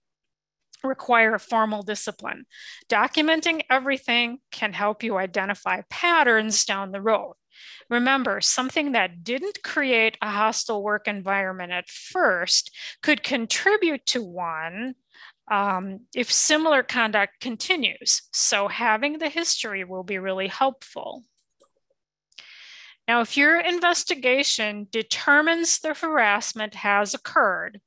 require 0.84 1.40
formal 1.40 1.82
discipline. 1.82 2.46
Documenting 2.90 3.62
everything 3.70 4.40
can 4.52 4.74
help 4.74 5.04
you 5.04 5.18
identify 5.18 5.82
patterns 5.90 6.66
down 6.66 6.92
the 6.92 7.02
road. 7.02 7.34
Remember, 7.90 8.42
something 8.42 8.92
that 8.92 9.24
didn't 9.24 9.64
create 9.64 10.18
a 10.22 10.30
hostile 10.30 10.84
work 10.84 11.08
environment 11.08 11.72
at 11.72 11.90
first 11.90 12.72
could 13.02 13.24
contribute 13.24 14.06
to 14.08 14.24
one 14.24 14.96
um, 15.50 16.02
if 16.16 16.32
similar 16.32 16.84
conduct 16.84 17.40
continues. 17.40 18.24
So, 18.34 18.68
having 18.68 19.20
the 19.20 19.30
history 19.30 19.84
will 19.84 20.04
be 20.04 20.18
really 20.18 20.48
helpful. 20.48 21.24
Now, 23.08 23.22
if 23.22 23.38
your 23.38 23.60
investigation 23.60 24.88
determines 24.92 25.80
the 25.80 25.94
harassment 25.94 26.76
has 26.76 27.14
occurred, 27.14 27.80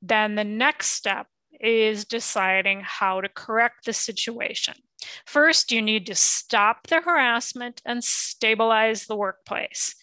then 0.00 0.34
the 0.34 0.44
next 0.44 0.90
step 0.90 1.26
is 1.60 2.04
deciding 2.04 2.80
how 2.82 3.20
to 3.20 3.28
correct 3.28 3.84
the 3.84 3.92
situation. 3.92 4.74
First, 5.26 5.70
you 5.70 5.82
need 5.82 6.06
to 6.06 6.14
stop 6.14 6.86
the 6.86 7.00
harassment 7.00 7.82
and 7.84 8.02
stabilize 8.02 9.06
the 9.06 9.16
workplace. 9.16 9.94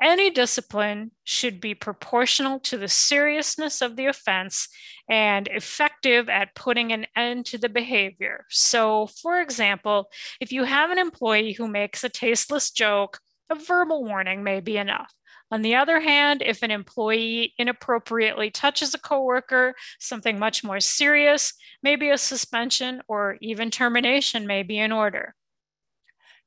Any 0.00 0.30
discipline 0.30 1.10
should 1.24 1.60
be 1.60 1.74
proportional 1.74 2.60
to 2.60 2.78
the 2.78 2.86
seriousness 2.86 3.82
of 3.82 3.96
the 3.96 4.06
offense 4.06 4.68
and 5.08 5.48
effective 5.48 6.28
at 6.28 6.54
putting 6.54 6.92
an 6.92 7.06
end 7.16 7.46
to 7.46 7.58
the 7.58 7.68
behavior. 7.68 8.46
So, 8.48 9.08
for 9.08 9.40
example, 9.40 10.10
if 10.40 10.52
you 10.52 10.62
have 10.64 10.90
an 10.90 10.98
employee 10.98 11.52
who 11.52 11.66
makes 11.66 12.04
a 12.04 12.08
tasteless 12.08 12.70
joke, 12.70 13.18
a 13.50 13.56
verbal 13.56 14.04
warning 14.04 14.44
may 14.44 14.60
be 14.60 14.76
enough. 14.76 15.12
On 15.50 15.62
the 15.62 15.74
other 15.74 15.98
hand, 16.00 16.42
if 16.44 16.62
an 16.62 16.70
employee 16.70 17.54
inappropriately 17.58 18.50
touches 18.50 18.94
a 18.94 18.98
coworker, 18.98 19.74
something 19.98 20.38
much 20.38 20.62
more 20.62 20.78
serious, 20.78 21.54
maybe 21.82 22.10
a 22.10 22.18
suspension 22.18 23.00
or 23.08 23.38
even 23.40 23.70
termination 23.70 24.46
may 24.46 24.62
be 24.62 24.78
in 24.78 24.92
order. 24.92 25.34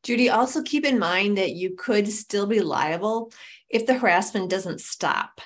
Judy, 0.03 0.29
also 0.29 0.63
keep 0.63 0.85
in 0.85 0.97
mind 0.97 1.37
that 1.37 1.51
you 1.51 1.75
could 1.75 2.11
still 2.11 2.47
be 2.47 2.59
liable 2.59 3.31
if 3.69 3.85
the 3.85 3.93
harassment 3.93 4.49
doesn't 4.49 4.81
stop. 4.81 5.41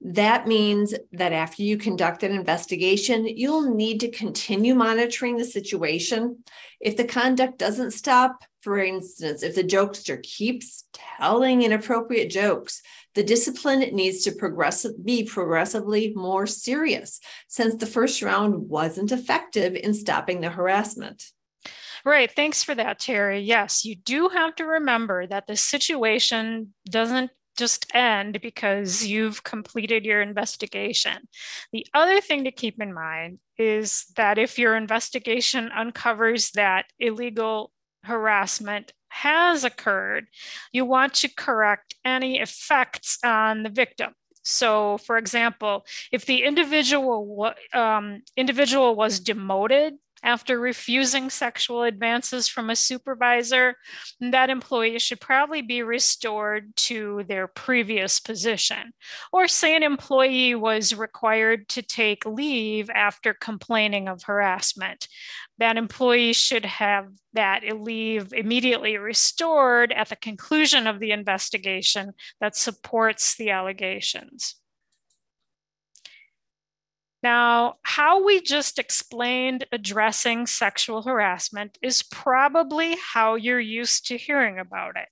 That 0.00 0.46
means 0.46 0.94
that 1.12 1.32
after 1.32 1.64
you 1.64 1.76
conduct 1.76 2.22
an 2.22 2.30
investigation, 2.30 3.26
you'll 3.26 3.74
need 3.74 3.98
to 4.00 4.10
continue 4.10 4.74
monitoring 4.76 5.36
the 5.36 5.44
situation. 5.44 6.44
If 6.80 6.96
the 6.96 7.04
conduct 7.04 7.58
doesn't 7.58 7.90
stop, 7.90 8.44
for 8.60 8.78
instance, 8.78 9.42
if 9.42 9.56
the 9.56 9.64
jokester 9.64 10.22
keeps 10.22 10.84
telling 10.92 11.62
inappropriate 11.62 12.30
jokes, 12.30 12.80
the 13.14 13.24
discipline 13.24 13.80
needs 13.80 14.22
to 14.22 14.32
progress- 14.32 14.86
be 15.04 15.24
progressively 15.24 16.12
more 16.14 16.46
serious 16.46 17.18
since 17.48 17.74
the 17.74 17.86
first 17.86 18.22
round 18.22 18.68
wasn't 18.68 19.10
effective 19.10 19.74
in 19.74 19.94
stopping 19.94 20.40
the 20.40 20.50
harassment. 20.50 21.24
Right. 22.08 22.32
Thanks 22.32 22.64
for 22.64 22.74
that, 22.74 23.00
Terry. 23.00 23.40
Yes, 23.40 23.84
you 23.84 23.94
do 23.94 24.30
have 24.30 24.54
to 24.56 24.64
remember 24.64 25.26
that 25.26 25.46
the 25.46 25.56
situation 25.56 26.72
doesn't 26.88 27.30
just 27.58 27.84
end 27.94 28.40
because 28.40 29.04
you've 29.04 29.44
completed 29.44 30.06
your 30.06 30.22
investigation. 30.22 31.28
The 31.70 31.86
other 31.92 32.22
thing 32.22 32.44
to 32.44 32.50
keep 32.50 32.80
in 32.80 32.94
mind 32.94 33.40
is 33.58 34.06
that 34.16 34.38
if 34.38 34.58
your 34.58 34.74
investigation 34.74 35.70
uncovers 35.70 36.52
that 36.52 36.86
illegal 36.98 37.72
harassment 38.04 38.94
has 39.10 39.64
occurred, 39.64 40.28
you 40.72 40.86
want 40.86 41.12
to 41.12 41.28
correct 41.28 41.94
any 42.06 42.40
effects 42.40 43.18
on 43.22 43.64
the 43.64 43.70
victim. 43.70 44.14
So, 44.42 44.96
for 45.04 45.18
example, 45.18 45.84
if 46.10 46.24
the 46.24 46.42
individual 46.42 47.52
um, 47.74 48.22
individual 48.34 48.94
was 48.94 49.20
demoted 49.20 49.96
after 50.22 50.58
refusing 50.58 51.30
sexual 51.30 51.82
advances 51.82 52.48
from 52.48 52.70
a 52.70 52.76
supervisor, 52.76 53.76
that 54.20 54.50
employee 54.50 54.98
should 54.98 55.20
probably 55.20 55.62
be 55.62 55.82
restored 55.82 56.74
to 56.76 57.24
their 57.28 57.46
previous 57.46 58.20
position. 58.20 58.92
Or 59.32 59.48
say 59.48 59.76
an 59.76 59.82
employee 59.82 60.54
was 60.54 60.94
required 60.94 61.68
to 61.70 61.82
take 61.82 62.26
leave 62.26 62.90
after 62.90 63.34
complaining 63.34 64.08
of 64.08 64.22
harassment. 64.24 65.08
That 65.58 65.76
employee 65.76 66.32
should 66.32 66.64
have 66.64 67.08
that 67.34 67.62
leave 67.80 68.32
immediately 68.32 68.96
restored 68.96 69.92
at 69.92 70.08
the 70.08 70.16
conclusion 70.16 70.86
of 70.86 70.98
the 70.98 71.12
investigation 71.12 72.12
that 72.40 72.56
supports 72.56 73.36
the 73.36 73.50
allegations. 73.50 74.56
Now, 77.22 77.74
how 77.82 78.24
we 78.24 78.40
just 78.40 78.78
explained 78.78 79.66
addressing 79.72 80.46
sexual 80.46 81.02
harassment 81.02 81.76
is 81.82 82.02
probably 82.02 82.96
how 83.12 83.34
you're 83.34 83.58
used 83.58 84.06
to 84.06 84.16
hearing 84.16 84.58
about 84.58 84.96
it. 84.96 85.08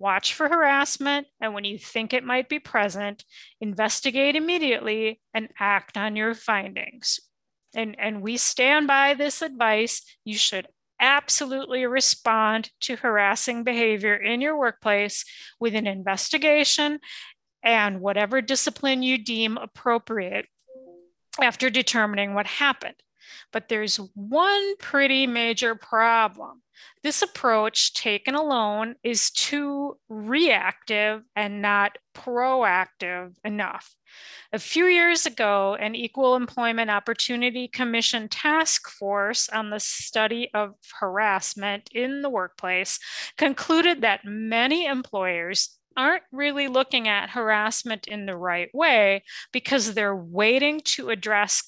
Watch 0.00 0.34
for 0.34 0.48
harassment, 0.48 1.28
and 1.40 1.54
when 1.54 1.64
you 1.64 1.78
think 1.78 2.12
it 2.12 2.24
might 2.24 2.48
be 2.48 2.58
present, 2.58 3.24
investigate 3.60 4.34
immediately 4.34 5.20
and 5.32 5.48
act 5.58 5.96
on 5.96 6.16
your 6.16 6.34
findings. 6.34 7.20
And, 7.76 7.94
and 7.98 8.20
we 8.20 8.36
stand 8.36 8.88
by 8.88 9.14
this 9.14 9.40
advice. 9.40 10.02
You 10.24 10.36
should 10.36 10.66
absolutely 11.00 11.86
respond 11.86 12.70
to 12.80 12.96
harassing 12.96 13.62
behavior 13.62 14.14
in 14.14 14.40
your 14.40 14.58
workplace 14.58 15.24
with 15.60 15.74
an 15.74 15.86
investigation 15.86 16.98
and 17.62 18.00
whatever 18.00 18.40
discipline 18.40 19.02
you 19.02 19.18
deem 19.18 19.56
appropriate 19.56 20.46
after 21.40 21.70
determining 21.70 22.34
what 22.34 22.46
happened. 22.46 22.96
But 23.52 23.68
there's 23.68 23.96
one 24.14 24.76
pretty 24.78 25.26
major 25.26 25.74
problem. 25.74 26.62
This 27.02 27.22
approach 27.22 27.94
taken 27.94 28.34
alone 28.34 28.96
is 29.02 29.30
too 29.30 29.96
reactive 30.08 31.22
and 31.36 31.62
not 31.62 31.98
proactive 32.14 33.34
enough. 33.44 33.94
A 34.52 34.58
few 34.58 34.86
years 34.86 35.26
ago, 35.26 35.76
an 35.80 35.94
Equal 35.94 36.36
Employment 36.36 36.90
Opportunity 36.90 37.68
Commission 37.68 38.28
task 38.28 38.88
force 38.88 39.48
on 39.48 39.70
the 39.70 39.80
study 39.80 40.50
of 40.54 40.74
harassment 41.00 41.88
in 41.92 42.22
the 42.22 42.30
workplace 42.30 42.98
concluded 43.36 44.00
that 44.02 44.24
many 44.24 44.86
employers 44.86 45.78
aren't 45.96 46.22
really 46.32 46.68
looking 46.68 47.08
at 47.08 47.30
harassment 47.30 48.06
in 48.06 48.26
the 48.26 48.36
right 48.36 48.70
way 48.74 49.24
because 49.52 49.94
they're 49.94 50.16
waiting 50.16 50.80
to 50.84 51.10
address 51.10 51.62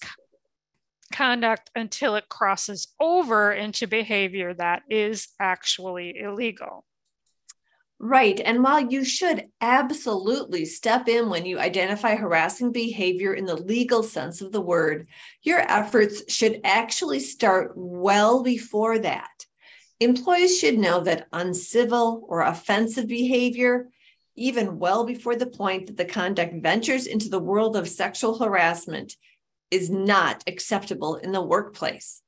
conduct 1.12 1.70
until 1.74 2.16
it 2.16 2.28
crosses 2.28 2.88
over 3.00 3.52
into 3.52 3.86
behavior 3.86 4.54
that 4.54 4.82
is 4.90 5.28
actually 5.40 6.18
illegal. 6.18 6.84
Right. 7.98 8.38
And 8.44 8.62
while 8.62 8.80
you 8.80 9.04
should 9.04 9.46
absolutely 9.62 10.66
step 10.66 11.08
in 11.08 11.30
when 11.30 11.46
you 11.46 11.58
identify 11.58 12.14
harassing 12.14 12.70
behavior 12.70 13.32
in 13.32 13.46
the 13.46 13.56
legal 13.56 14.02
sense 14.02 14.42
of 14.42 14.52
the 14.52 14.60
word, 14.60 15.06
your 15.42 15.60
efforts 15.60 16.30
should 16.30 16.60
actually 16.62 17.20
start 17.20 17.72
well 17.74 18.42
before 18.42 18.98
that. 18.98 19.46
Employees 19.98 20.58
should 20.58 20.78
know 20.78 21.00
that 21.00 21.26
uncivil 21.32 22.26
or 22.28 22.42
offensive 22.42 23.06
behavior 23.06 23.88
even 24.36 24.78
well 24.78 25.04
before 25.04 25.36
the 25.36 25.46
point 25.46 25.86
that 25.86 25.96
the 25.96 26.04
conduct 26.04 26.54
ventures 26.62 27.06
into 27.06 27.28
the 27.28 27.40
world 27.40 27.76
of 27.76 27.88
sexual 27.88 28.38
harassment, 28.38 29.16
is 29.70 29.90
not 29.90 30.44
acceptable 30.46 31.16
in 31.16 31.32
the 31.32 31.42
workplace. 31.42 32.22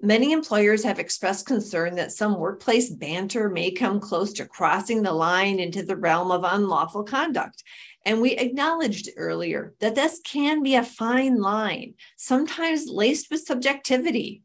Many 0.00 0.32
employers 0.32 0.84
have 0.84 0.98
expressed 0.98 1.46
concern 1.46 1.96
that 1.96 2.12
some 2.12 2.38
workplace 2.38 2.90
banter 2.90 3.48
may 3.48 3.70
come 3.70 3.98
close 3.98 4.34
to 4.34 4.46
crossing 4.46 5.02
the 5.02 5.12
line 5.12 5.58
into 5.58 5.82
the 5.82 5.96
realm 5.96 6.30
of 6.30 6.44
unlawful 6.44 7.02
conduct. 7.02 7.64
And 8.04 8.20
we 8.20 8.32
acknowledged 8.32 9.08
earlier 9.16 9.74
that 9.80 9.94
this 9.94 10.20
can 10.22 10.62
be 10.62 10.74
a 10.74 10.84
fine 10.84 11.40
line, 11.40 11.94
sometimes 12.16 12.86
laced 12.86 13.30
with 13.30 13.46
subjectivity. 13.46 14.42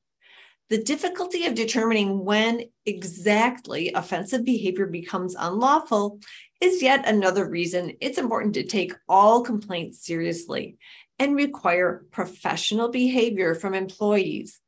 The 0.70 0.82
difficulty 0.82 1.46
of 1.46 1.54
determining 1.54 2.24
when 2.24 2.64
exactly 2.86 3.92
offensive 3.94 4.46
behavior 4.46 4.86
becomes 4.86 5.36
unlawful 5.38 6.22
is 6.62 6.82
yet 6.82 7.08
another 7.08 7.48
reason 7.48 7.98
it's 8.00 8.20
important 8.20 8.54
to 8.54 8.64
take 8.64 8.94
all 9.10 9.42
complaints 9.42 10.06
seriously 10.06 10.78
and 11.20 11.36
require 11.36 12.06
professional 12.12 12.90
behavior 12.90 13.56
from 13.56 13.74
employees. 13.74 14.60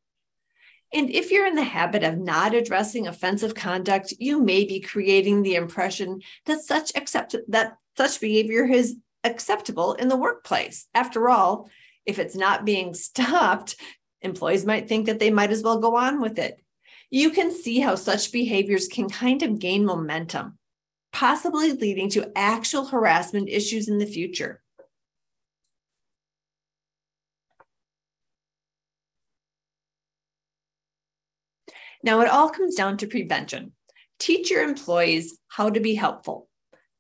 And 0.93 1.09
if 1.09 1.31
you're 1.31 1.47
in 1.47 1.55
the 1.55 1.63
habit 1.63 2.03
of 2.03 2.19
not 2.19 2.53
addressing 2.53 3.07
offensive 3.07 3.55
conduct, 3.55 4.13
you 4.19 4.41
may 4.43 4.63
be 4.63 4.79
creating 4.79 5.41
the 5.41 5.55
impression 5.55 6.21
that 6.45 6.61
such 6.61 6.91
accept 6.95 7.35
that 7.47 7.77
such 7.97 8.19
behavior 8.19 8.65
is 8.65 8.97
acceptable 9.23 9.93
in 9.93 10.07
the 10.07 10.17
workplace. 10.17 10.87
After 10.93 11.29
all, 11.29 11.69
if 12.05 12.19
it's 12.19 12.35
not 12.35 12.65
being 12.65 12.93
stopped, 12.93 13.75
employees 14.21 14.65
might 14.65 14.87
think 14.87 15.07
that 15.07 15.19
they 15.19 15.31
might 15.31 15.51
as 15.51 15.63
well 15.63 15.79
go 15.79 15.95
on 15.95 16.21
with 16.21 16.37
it. 16.37 16.59
You 17.09 17.29
can 17.29 17.51
see 17.51 17.79
how 17.79 17.95
such 17.95 18.31
behaviors 18.31 18.87
can 18.87 19.09
kind 19.09 19.43
of 19.43 19.59
gain 19.59 19.85
momentum, 19.85 20.57
possibly 21.13 21.71
leading 21.71 22.09
to 22.09 22.31
actual 22.35 22.85
harassment 22.85 23.47
issues 23.47 23.87
in 23.87 23.99
the 23.99 24.05
future. 24.05 24.61
Now, 32.03 32.19
it 32.19 32.29
all 32.29 32.49
comes 32.49 32.75
down 32.75 32.97
to 32.97 33.07
prevention. 33.07 33.71
Teach 34.19 34.51
your 34.51 34.63
employees 34.63 35.37
how 35.47 35.69
to 35.69 35.79
be 35.79 35.95
helpful, 35.95 36.49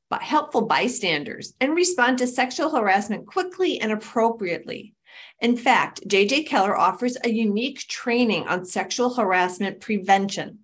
but 0.09 0.21
helpful 0.21 0.61
bystanders, 0.61 1.53
and 1.59 1.75
respond 1.75 2.19
to 2.19 2.27
sexual 2.27 2.69
harassment 2.69 3.27
quickly 3.27 3.81
and 3.81 3.91
appropriately. 3.91 4.93
In 5.41 5.57
fact, 5.57 6.07
JJ 6.07 6.47
Keller 6.47 6.77
offers 6.77 7.17
a 7.23 7.29
unique 7.29 7.79
training 7.79 8.47
on 8.47 8.65
sexual 8.65 9.13
harassment 9.13 9.81
prevention. 9.81 10.62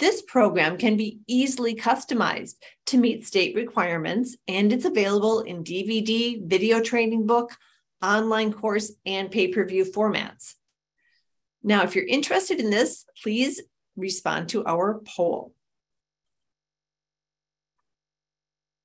This 0.00 0.22
program 0.22 0.78
can 0.78 0.96
be 0.96 1.20
easily 1.26 1.74
customized 1.74 2.54
to 2.86 2.96
meet 2.96 3.26
state 3.26 3.54
requirements, 3.54 4.34
and 4.48 4.72
it's 4.72 4.86
available 4.86 5.40
in 5.40 5.62
DVD, 5.62 6.42
video 6.42 6.80
training 6.80 7.26
book, 7.26 7.54
online 8.02 8.50
course, 8.50 8.92
and 9.04 9.30
pay 9.30 9.48
per 9.48 9.62
view 9.66 9.84
formats. 9.84 10.54
Now, 11.62 11.82
if 11.82 11.94
you're 11.94 12.06
interested 12.06 12.60
in 12.60 12.70
this, 12.70 13.04
please 13.22 13.60
respond 13.94 14.48
to 14.48 14.64
our 14.64 15.02
poll. 15.04 15.52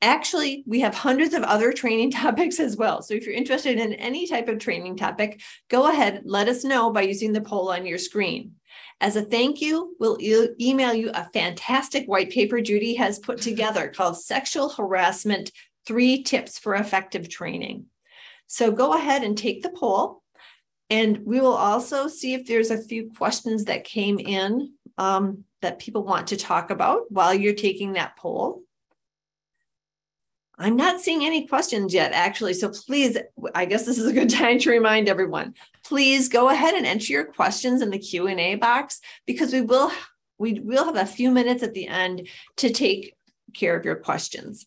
Actually, 0.02 0.66
we 0.68 0.82
have 0.82 0.94
hundreds 0.94 1.34
of 1.34 1.44
other 1.44 1.72
training 1.72 2.12
topics 2.24 2.60
as 2.60 2.76
well. 2.76 3.02
So 3.02 3.14
if 3.14 3.26
you're 3.26 3.34
interested 3.36 3.80
in 3.80 3.94
any 3.94 4.28
type 4.28 4.50
of 4.50 4.60
training 4.60 4.98
topic, 4.98 5.42
go 5.70 5.88
ahead, 5.90 6.24
let 6.26 6.50
us 6.50 6.66
know 6.66 6.92
by 6.92 7.04
using 7.04 7.32
the 7.32 7.40
poll 7.40 7.72
on 7.72 7.86
your 7.86 8.00
screen. 8.00 8.56
As 9.02 9.16
a 9.16 9.22
thank 9.22 9.62
you, 9.62 9.96
we'll 10.00 10.18
e 10.20 10.48
email 10.60 10.94
you 10.94 11.12
a 11.14 11.30
fantastic 11.34 12.06
white 12.08 12.32
paper 12.32 12.62
Judy 12.62 12.96
has 12.96 13.20
put 13.20 13.42
together 13.42 13.88
called 13.96 14.22
Sexual 14.22 14.70
Harassment 14.70 15.52
Three 15.86 16.24
Tips 16.24 16.58
for 16.58 16.76
Effective 16.76 17.30
Training. 17.30 17.86
So 18.48 18.72
go 18.72 18.94
ahead 18.94 19.24
and 19.24 19.38
take 19.38 19.64
the 19.64 19.70
poll. 19.70 20.22
And 20.90 21.26
we 21.26 21.42
will 21.42 21.56
also 21.56 22.08
see 22.08 22.36
if 22.36 22.46
there's 22.46 22.70
a 22.72 22.82
few 22.82 23.12
questions 23.18 23.66
that 23.66 23.84
came 23.84 24.20
in 24.20 24.74
um, 24.98 25.44
that 25.62 25.80
people 25.80 26.04
want 26.04 26.28
to 26.28 26.38
talk 26.38 26.70
about 26.70 27.12
while 27.12 27.34
you're 27.34 27.54
taking 27.54 27.94
that 27.94 28.16
poll. 28.18 28.62
I'm 30.58 30.78
not 30.78 31.02
seeing 31.02 31.26
any 31.26 31.48
questions 31.48 31.94
yet, 31.94 32.14
actually. 32.14 32.54
So 32.54 32.70
please, 32.70 33.18
I 33.54 33.66
guess 33.66 33.86
this 33.86 33.98
is 33.98 34.08
a 34.08 34.14
good 34.14 34.30
time 34.44 34.60
to 34.60 34.70
remind 34.70 35.10
everyone. 35.10 35.54
Please 35.84 36.30
go 36.30 36.50
ahead 36.50 36.74
and 36.74 36.86
enter 36.86 37.12
your 37.12 37.26
questions 37.26 37.82
in 37.82 37.90
the 37.90 38.00
Q 38.00 38.28
and 38.28 38.40
A 38.40 38.56
box 38.56 39.00
because 39.26 39.54
we 39.54 39.62
will 39.62 39.92
we 40.38 40.60
will 40.60 40.86
have 40.86 40.98
a 40.98 41.06
few 41.06 41.32
minutes 41.32 41.64
at 41.64 41.74
the 41.74 41.88
end 41.88 42.28
to 42.58 42.70
take 42.70 43.16
care 43.54 43.78
of 43.78 43.86
your 43.86 43.96
questions. 43.96 44.66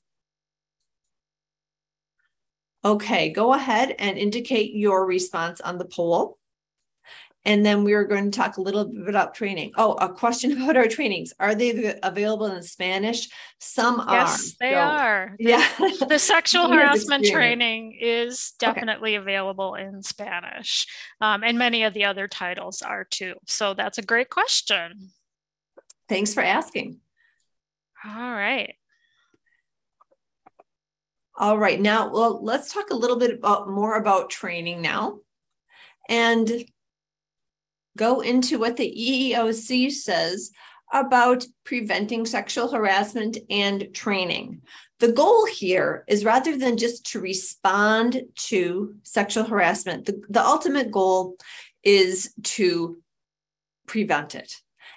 Okay, 2.84 3.30
go 3.30 3.52
ahead 3.52 3.94
and 3.98 4.16
indicate 4.16 4.72
your 4.72 5.04
response 5.04 5.60
on 5.60 5.78
the 5.78 5.84
poll. 5.84 6.38
And 7.48 7.64
then 7.64 7.82
we 7.82 7.94
are 7.94 8.04
going 8.04 8.30
to 8.30 8.38
talk 8.38 8.58
a 8.58 8.60
little 8.60 8.84
bit 8.84 9.08
about 9.08 9.34
training. 9.34 9.72
Oh, 9.78 9.94
a 9.94 10.12
question 10.12 10.52
about 10.62 10.76
our 10.76 10.86
trainings. 10.86 11.32
Are 11.40 11.54
they 11.54 11.98
available 12.02 12.44
in 12.44 12.62
Spanish? 12.62 13.26
Some 13.58 13.96
yes, 13.96 14.06
are. 14.06 14.12
Yes, 14.12 14.56
they 14.60 14.72
so, 14.72 14.78
are. 14.78 15.34
The, 15.38 15.44
yeah. 15.44 16.06
the 16.06 16.18
sexual 16.18 16.68
harassment 16.72 17.24
training 17.24 17.96
is 17.98 18.52
definitely 18.58 19.16
okay. 19.16 19.22
available 19.22 19.76
in 19.76 20.02
Spanish. 20.02 20.86
Um, 21.22 21.42
and 21.42 21.58
many 21.58 21.84
of 21.84 21.94
the 21.94 22.04
other 22.04 22.28
titles 22.28 22.82
are 22.82 23.04
too. 23.04 23.34
So 23.46 23.72
that's 23.72 23.96
a 23.96 24.02
great 24.02 24.28
question. 24.28 25.08
Thanks 26.06 26.34
for 26.34 26.42
asking. 26.42 27.00
All 28.04 28.12
right. 28.12 28.74
All 31.40 31.56
right, 31.56 31.80
now, 31.80 32.10
well, 32.12 32.44
let's 32.44 32.74
talk 32.74 32.90
a 32.90 32.96
little 32.96 33.16
bit 33.16 33.38
about, 33.38 33.70
more 33.70 33.96
about 33.96 34.28
training 34.28 34.82
now 34.82 35.20
and 36.08 36.64
go 37.98 38.20
into 38.20 38.58
what 38.58 38.76
the 38.76 38.90
EEOC 38.90 39.90
says 39.92 40.50
about 40.92 41.44
preventing 41.64 42.24
sexual 42.24 42.68
harassment 42.68 43.36
and 43.50 43.88
training. 43.92 44.62
The 45.00 45.12
goal 45.12 45.44
here 45.44 46.04
is 46.08 46.24
rather 46.24 46.56
than 46.56 46.78
just 46.78 47.04
to 47.12 47.20
respond 47.20 48.22
to 48.48 48.94
sexual 49.02 49.44
harassment, 49.44 50.06
the, 50.06 50.22
the 50.30 50.42
ultimate 50.44 50.90
goal 50.90 51.36
is 51.82 52.32
to 52.42 52.98
prevent 53.86 54.34
it. 54.34 54.54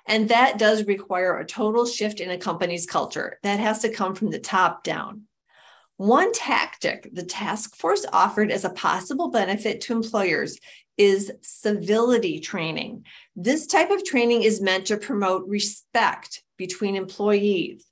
And 0.08 0.30
that 0.30 0.58
does 0.58 0.86
require 0.86 1.38
a 1.38 1.46
total 1.46 1.86
shift 1.86 2.20
in 2.20 2.32
a 2.32 2.38
company's 2.38 2.86
culture. 2.86 3.38
That 3.44 3.60
has 3.60 3.80
to 3.80 3.90
come 3.90 4.16
from 4.16 4.32
the 4.32 4.40
top 4.40 4.84
down. 4.84 5.24
One 5.98 6.34
tactic 6.34 7.08
the 7.14 7.24
task 7.24 7.76
force 7.76 8.06
offered 8.12 8.52
as 8.52 8.66
a 8.66 8.72
possible 8.72 9.30
benefit 9.30 9.82
to 9.82 9.94
employers 9.94 10.58
is 11.02 11.32
civility 11.42 12.40
training. 12.40 13.04
This 13.36 13.66
type 13.66 13.90
of 13.90 14.06
training 14.06 14.44
is 14.44 14.62
meant 14.62 14.86
to 14.86 14.98
promote 14.98 15.48
respect 15.48 16.44
between 16.58 16.96
employees. 16.96 17.88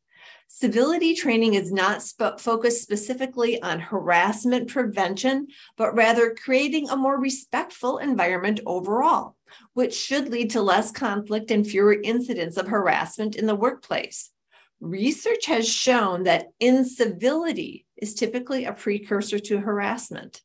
Civility 0.47 1.15
training 1.15 1.55
is 1.55 1.71
not 1.71 2.03
sp- 2.05 2.37
focused 2.37 2.83
specifically 2.83 3.59
on 3.63 3.79
harassment 3.79 4.67
prevention, 4.67 5.47
but 5.75 5.95
rather 5.95 6.35
creating 6.35 6.87
a 6.87 6.95
more 6.95 7.19
respectful 7.19 7.97
environment 7.97 8.59
overall, 8.67 9.35
which 9.73 9.95
should 9.95 10.29
lead 10.29 10.51
to 10.51 10.61
less 10.61 10.91
conflict 10.91 11.49
and 11.49 11.65
fewer 11.65 11.99
incidents 12.03 12.57
of 12.57 12.67
harassment 12.67 13.35
in 13.35 13.47
the 13.47 13.55
workplace. 13.55 14.29
Research 14.79 15.47
has 15.47 15.67
shown 15.67 16.23
that 16.23 16.49
incivility 16.59 17.87
is 17.97 18.13
typically 18.13 18.65
a 18.65 18.73
precursor 18.73 19.39
to 19.39 19.57
harassment. 19.57 20.41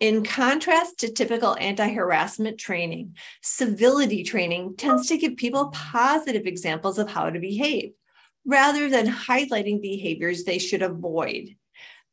In 0.00 0.24
contrast 0.24 1.00
to 1.00 1.12
typical 1.12 1.56
anti 1.56 1.92
harassment 1.92 2.58
training, 2.58 3.16
civility 3.42 4.22
training 4.22 4.76
tends 4.76 5.08
to 5.08 5.18
give 5.18 5.36
people 5.36 5.70
positive 5.70 6.46
examples 6.46 6.98
of 6.98 7.10
how 7.10 7.30
to 7.30 7.40
behave 7.40 7.92
rather 8.44 8.88
than 8.88 9.06
highlighting 9.06 9.82
behaviors 9.82 10.44
they 10.44 10.58
should 10.58 10.82
avoid. 10.82 11.56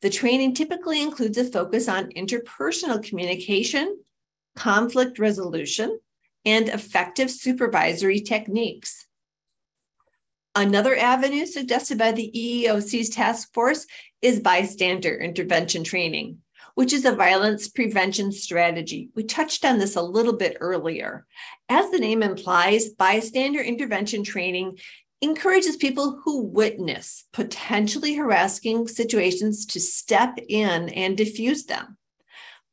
The 0.02 0.10
training 0.10 0.54
typically 0.54 1.00
includes 1.00 1.38
a 1.38 1.44
focus 1.44 1.88
on 1.88 2.10
interpersonal 2.10 3.02
communication, 3.02 3.98
conflict 4.56 5.18
resolution, 5.18 5.98
and 6.44 6.68
effective 6.68 7.30
supervisory 7.30 8.20
techniques. 8.20 9.06
Another 10.54 10.96
avenue 10.96 11.46
suggested 11.46 11.98
by 11.98 12.12
the 12.12 12.30
EEOC's 12.34 13.10
task 13.10 13.52
force 13.54 13.86
is 14.22 14.40
bystander 14.40 15.16
intervention 15.16 15.84
training, 15.84 16.38
which 16.76 16.92
is 16.92 17.06
a 17.06 17.12
violence 17.12 17.68
prevention 17.68 18.30
strategy. 18.30 19.08
We 19.14 19.24
touched 19.24 19.64
on 19.64 19.78
this 19.78 19.96
a 19.96 20.02
little 20.02 20.34
bit 20.34 20.58
earlier. 20.60 21.26
As 21.70 21.90
the 21.90 21.98
name 21.98 22.22
implies, 22.22 22.90
bystander 22.90 23.62
intervention 23.62 24.22
training 24.22 24.78
encourages 25.22 25.76
people 25.76 26.20
who 26.22 26.42
witness 26.42 27.24
potentially 27.32 28.14
harassing 28.14 28.86
situations 28.88 29.64
to 29.66 29.80
step 29.80 30.38
in 30.50 30.90
and 30.90 31.16
diffuse 31.16 31.64
them. 31.64 31.96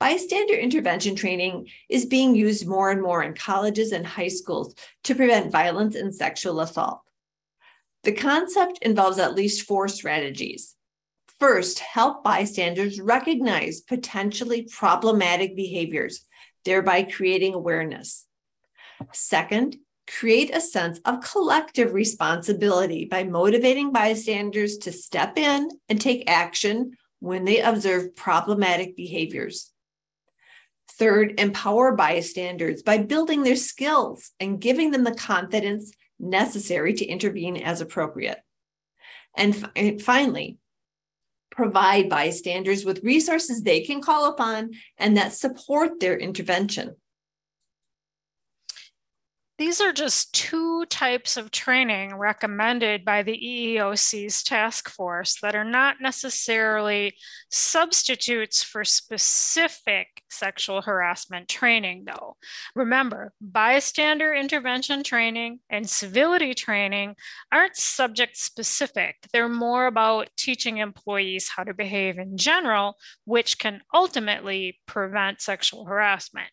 Bystander 0.02 0.56
intervention 0.56 1.16
training 1.16 1.70
is 1.88 2.06
being 2.06 2.36
used 2.36 2.68
more 2.68 2.92
and 2.92 3.02
more 3.02 3.24
in 3.24 3.34
colleges 3.34 3.94
and 3.94 4.06
high 4.06 4.28
schools 4.28 4.76
to 5.06 5.16
prevent 5.16 5.50
violence 5.50 5.96
and 5.96 6.14
sexual 6.14 6.60
assault. 6.60 7.04
The 8.04 8.12
concept 8.12 8.80
involves 8.82 9.18
at 9.18 9.34
least 9.34 9.66
four 9.66 9.88
strategies. 9.88 10.76
First, 11.44 11.80
help 11.80 12.24
bystanders 12.24 13.02
recognize 13.02 13.82
potentially 13.82 14.66
problematic 14.72 15.58
behaviors, 15.58 16.26
thereby 16.64 17.04
creating 17.04 17.54
awareness. 17.54 18.26
Second, 19.12 19.76
create 20.08 20.56
a 20.56 20.62
sense 20.62 21.02
of 21.04 21.20
collective 21.20 21.92
responsibility 21.94 23.04
by 23.04 23.26
motivating 23.26 23.92
bystanders 23.92 24.78
to 24.78 24.94
step 24.94 25.38
in 25.38 25.68
and 25.90 26.00
take 26.00 26.30
action 26.30 26.94
when 27.20 27.44
they 27.44 27.60
observe 27.60 28.16
problematic 28.16 28.96
behaviors. 28.96 29.70
Third, 30.94 31.42
empower 31.42 31.94
bystanders 31.94 32.84
by 32.84 33.00
building 33.00 33.44
their 33.44 33.58
skills 33.58 34.32
and 34.40 34.62
giving 34.62 34.92
them 34.92 35.04
the 35.04 35.14
confidence 35.14 35.92
necessary 36.18 36.94
to 36.94 37.06
intervene 37.06 37.58
as 37.58 37.82
appropriate. 37.82 38.40
And, 39.36 40.02
finally, 40.02 40.58
provide 41.56 42.10
bystanders 42.10 42.84
with 42.84 43.04
resources 43.04 43.62
they 43.62 43.82
can 43.82 44.02
call 44.02 44.26
upon 44.26 44.72
and 44.98 45.16
that 45.18 45.34
support 45.34 46.00
their 46.00 46.18
intervention. 46.18 46.96
these 49.64 49.80
are 49.80 49.94
just 49.94 50.34
two 50.34 50.84
types 50.88 51.38
of 51.38 51.50
training 51.50 52.14
recommended 52.16 53.06
by 53.06 53.24
the 53.24 53.32
EEOC's 53.32 54.44
task 54.44 54.90
force 54.90 55.40
that 55.42 55.56
are 55.56 55.64
not 55.64 56.02
necessarily 56.02 57.16
substitutes 57.50 58.62
for 58.62 58.84
specific 58.84 60.13
sexual 60.34 60.82
harassment 60.82 61.48
training, 61.48 62.06
though. 62.06 62.36
Remember, 62.76 63.34
bystander 63.40 64.34
intervention 64.34 65.04
training 65.04 65.60
and 65.70 65.90
civility 65.90 66.54
training 66.54 67.16
aren't 67.52 67.76
subject 67.76 68.38
specific. 68.38 69.16
They're 69.32 69.50
more 69.50 69.88
about 69.88 70.30
teaching 70.38 70.78
employees 70.78 71.50
how 71.50 71.64
to 71.64 71.74
behave 71.74 72.18
in 72.18 72.38
general, 72.38 72.98
which 73.26 73.60
can 73.60 73.82
ultimately 73.94 74.80
prevent 74.86 75.42
sexual 75.42 75.86
harassment. 75.86 76.50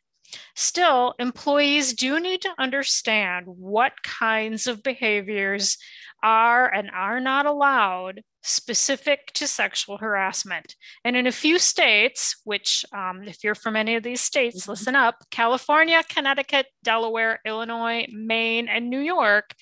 Still, 0.54 1.14
employees 1.18 1.92
do 1.94 2.20
need 2.20 2.42
to 2.42 2.54
understand 2.58 3.46
what 3.46 4.02
kinds 4.02 4.66
of 4.66 4.82
behaviors 4.82 5.78
are 6.22 6.72
and 6.72 6.90
are 6.90 7.20
not 7.20 7.46
allowed 7.46 8.22
specific 8.42 9.32
to 9.34 9.46
sexual 9.46 9.98
harassment. 9.98 10.74
And 11.04 11.16
in 11.16 11.26
a 11.26 11.32
few 11.32 11.58
states, 11.58 12.36
which, 12.44 12.84
um, 12.92 13.22
if 13.24 13.44
you're 13.44 13.54
from 13.54 13.76
any 13.76 13.96
of 13.96 14.02
these 14.02 14.20
states, 14.20 14.62
mm-hmm. 14.62 14.70
listen 14.70 14.96
up 14.96 15.16
California, 15.30 16.02
Connecticut, 16.08 16.66
Delaware, 16.82 17.40
Illinois, 17.44 18.06
Maine, 18.10 18.68
and 18.68 18.88
New 18.88 19.00
York, 19.00 19.54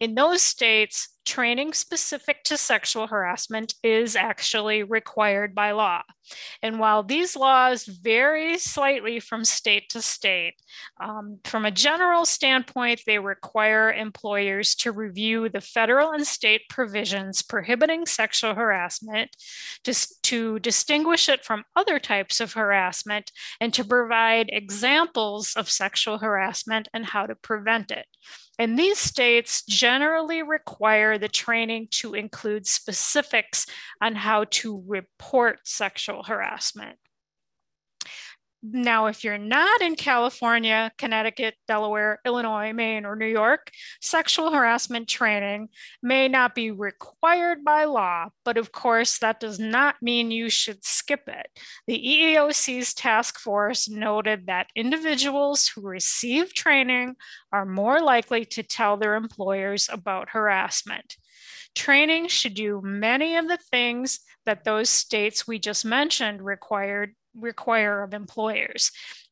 in 0.00 0.14
those 0.14 0.42
states, 0.42 1.08
training 1.24 1.72
specific 1.72 2.44
to 2.44 2.56
sexual 2.56 3.06
harassment 3.06 3.74
is 3.82 4.14
actually 4.14 4.82
required 4.82 5.54
by 5.54 5.72
law. 5.72 6.02
And 6.62 6.78
while 6.78 7.02
these 7.02 7.36
laws 7.36 7.84
vary 7.84 8.58
slightly 8.58 9.20
from 9.20 9.44
state 9.44 9.88
to 9.90 10.02
state, 10.02 10.54
um, 11.00 11.40
from 11.44 11.64
a 11.64 11.70
general 11.70 12.24
standpoint, 12.24 13.02
they 13.06 13.18
require 13.18 13.92
employers 13.92 14.74
to 14.76 14.92
review 14.92 15.48
the 15.48 15.60
federal 15.60 16.12
and 16.12 16.26
state 16.26 16.62
provisions 16.68 17.42
prohibiting 17.42 18.06
sexual 18.06 18.54
harassment, 18.54 19.30
to, 19.84 19.94
to 20.22 20.58
distinguish 20.58 21.28
it 21.28 21.44
from 21.44 21.64
other 21.76 21.98
types 21.98 22.40
of 22.40 22.52
harassment, 22.54 23.30
and 23.60 23.72
to 23.74 23.84
provide 23.84 24.50
examples 24.52 25.54
of 25.56 25.70
sexual 25.70 26.18
harassment 26.18 26.88
and 26.92 27.06
how 27.06 27.26
to 27.26 27.34
prevent 27.34 27.90
it. 27.90 28.06
And 28.58 28.78
these 28.78 28.98
states 28.98 29.64
generally 29.64 30.42
require 30.42 31.18
the 31.18 31.28
training 31.28 31.88
to 31.92 32.14
include 32.14 32.66
specifics 32.66 33.66
on 34.00 34.14
how 34.14 34.44
to 34.50 34.82
report 34.86 35.66
sexual 35.66 36.22
harassment. 36.22 36.98
Now, 38.66 39.06
if 39.06 39.24
you're 39.24 39.36
not 39.36 39.82
in 39.82 39.94
California, 39.94 40.90
Connecticut, 40.96 41.54
Delaware, 41.68 42.20
Illinois, 42.24 42.72
Maine, 42.72 43.04
or 43.04 43.14
New 43.14 43.26
York, 43.26 43.70
sexual 44.00 44.52
harassment 44.52 45.06
training 45.06 45.68
may 46.02 46.28
not 46.28 46.54
be 46.54 46.70
required 46.70 47.62
by 47.62 47.84
law, 47.84 48.30
but 48.42 48.56
of 48.56 48.72
course, 48.72 49.18
that 49.18 49.38
does 49.38 49.58
not 49.58 49.96
mean 50.00 50.30
you 50.30 50.48
should 50.48 50.82
skip 50.82 51.28
it. 51.28 51.46
The 51.86 51.98
EEOC's 51.98 52.94
task 52.94 53.38
force 53.38 53.86
noted 53.86 54.46
that 54.46 54.70
individuals 54.74 55.68
who 55.68 55.82
receive 55.82 56.54
training 56.54 57.16
are 57.52 57.66
more 57.66 58.00
likely 58.00 58.46
to 58.46 58.62
tell 58.62 58.96
their 58.96 59.16
employers 59.16 59.90
about 59.92 60.30
harassment. 60.30 61.18
Training 61.74 62.28
should 62.28 62.54
do 62.54 62.80
many 62.82 63.36
of 63.36 63.46
the 63.46 63.58
things 63.58 64.20
that 64.46 64.64
those 64.64 64.88
states 64.88 65.46
we 65.46 65.58
just 65.58 65.84
mentioned 65.84 66.42
required 66.42 67.14
require 67.38 68.02
of 68.02 68.14
employers. 68.14 68.90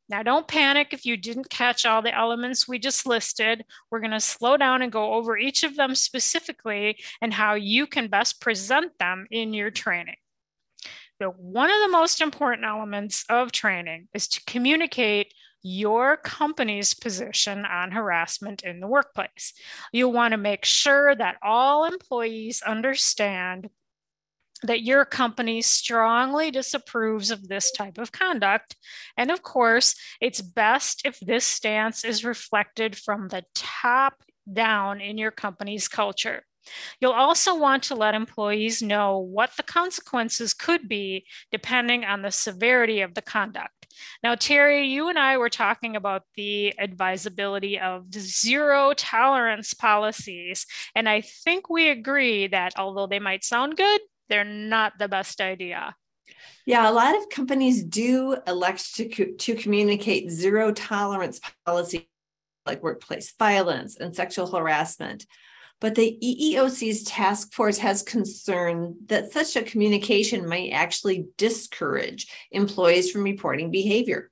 Now, 0.08 0.22
don't 0.22 0.46
panic 0.46 0.88
if 0.92 1.06
you 1.06 1.16
didn't 1.16 1.48
catch 1.48 1.86
all 1.86 2.02
the 2.02 2.14
elements 2.14 2.68
we 2.68 2.78
just 2.78 3.06
listed. 3.06 3.64
We're 3.90 4.00
going 4.00 4.10
to 4.10 4.20
slow 4.20 4.56
down 4.56 4.82
and 4.82 4.92
go 4.92 5.14
over 5.14 5.38
each 5.38 5.62
of 5.62 5.76
them 5.76 5.94
specifically 5.94 6.98
and 7.22 7.32
how 7.32 7.54
you 7.54 7.86
can 7.86 8.08
best 8.08 8.40
present 8.40 8.92
them 8.98 9.26
in 9.30 9.54
your 9.54 9.70
training. 9.70 10.16
So, 11.20 11.30
one 11.30 11.70
of 11.70 11.80
the 11.80 11.96
most 11.96 12.20
important 12.20 12.66
elements 12.66 13.24
of 13.28 13.52
training 13.52 14.08
is 14.12 14.28
to 14.28 14.44
communicate 14.44 15.32
your 15.62 16.16
company's 16.16 16.94
position 16.94 17.64
on 17.64 17.92
harassment 17.92 18.62
in 18.62 18.80
the 18.80 18.88
workplace. 18.88 19.54
You'll 19.92 20.12
want 20.12 20.32
to 20.32 20.38
make 20.38 20.64
sure 20.64 21.14
that 21.14 21.36
all 21.42 21.84
employees 21.84 22.62
understand 22.62 23.70
that 24.62 24.82
your 24.82 25.04
company 25.04 25.62
strongly 25.62 26.50
disapproves 26.50 27.30
of 27.30 27.48
this 27.48 27.70
type 27.72 27.98
of 27.98 28.12
conduct. 28.12 28.76
And 29.16 29.30
of 29.30 29.42
course, 29.42 29.94
it's 30.20 30.40
best 30.40 31.02
if 31.04 31.18
this 31.20 31.44
stance 31.44 32.04
is 32.04 32.24
reflected 32.24 32.96
from 32.96 33.28
the 33.28 33.44
top 33.54 34.14
down 34.50 35.00
in 35.00 35.18
your 35.18 35.30
company's 35.30 35.88
culture. 35.88 36.42
You'll 37.00 37.12
also 37.12 37.56
want 37.56 37.82
to 37.84 37.94
let 37.94 38.14
employees 38.14 38.82
know 38.82 39.18
what 39.18 39.50
the 39.56 39.62
consequences 39.62 40.54
could 40.54 40.88
be 40.88 41.26
depending 41.50 42.04
on 42.04 42.22
the 42.22 42.30
severity 42.30 43.00
of 43.00 43.14
the 43.14 43.22
conduct. 43.22 43.82
Now, 44.22 44.34
Terry, 44.34 44.86
you 44.86 45.08
and 45.08 45.18
I 45.18 45.36
were 45.36 45.50
talking 45.50 45.96
about 45.96 46.22
the 46.36 46.78
advisability 46.78 47.78
of 47.78 48.12
zero 48.12 48.94
tolerance 48.96 49.74
policies. 49.74 50.66
And 50.94 51.08
I 51.08 51.20
think 51.20 51.68
we 51.68 51.90
agree 51.90 52.46
that 52.46 52.78
although 52.78 53.06
they 53.06 53.18
might 53.18 53.44
sound 53.44 53.76
good, 53.76 54.00
they're 54.32 54.44
not 54.44 54.94
the 54.98 55.08
best 55.08 55.42
idea. 55.42 55.94
Yeah, 56.64 56.88
a 56.88 56.92
lot 56.92 57.14
of 57.14 57.28
companies 57.28 57.84
do 57.84 58.38
elect 58.46 58.94
to, 58.94 59.34
to 59.34 59.54
communicate 59.54 60.30
zero 60.30 60.72
tolerance 60.72 61.38
policy 61.66 62.08
like 62.64 62.82
workplace 62.82 63.34
violence 63.38 63.98
and 63.98 64.16
sexual 64.16 64.50
harassment. 64.50 65.26
But 65.82 65.96
the 65.96 66.16
EEOC's 66.22 67.02
task 67.02 67.52
force 67.52 67.76
has 67.78 68.02
concern 68.02 68.94
that 69.06 69.32
such 69.32 69.54
a 69.56 69.62
communication 69.62 70.48
might 70.48 70.70
actually 70.70 71.26
discourage 71.36 72.26
employees 72.52 73.10
from 73.10 73.24
reporting 73.24 73.70
behavior. 73.70 74.30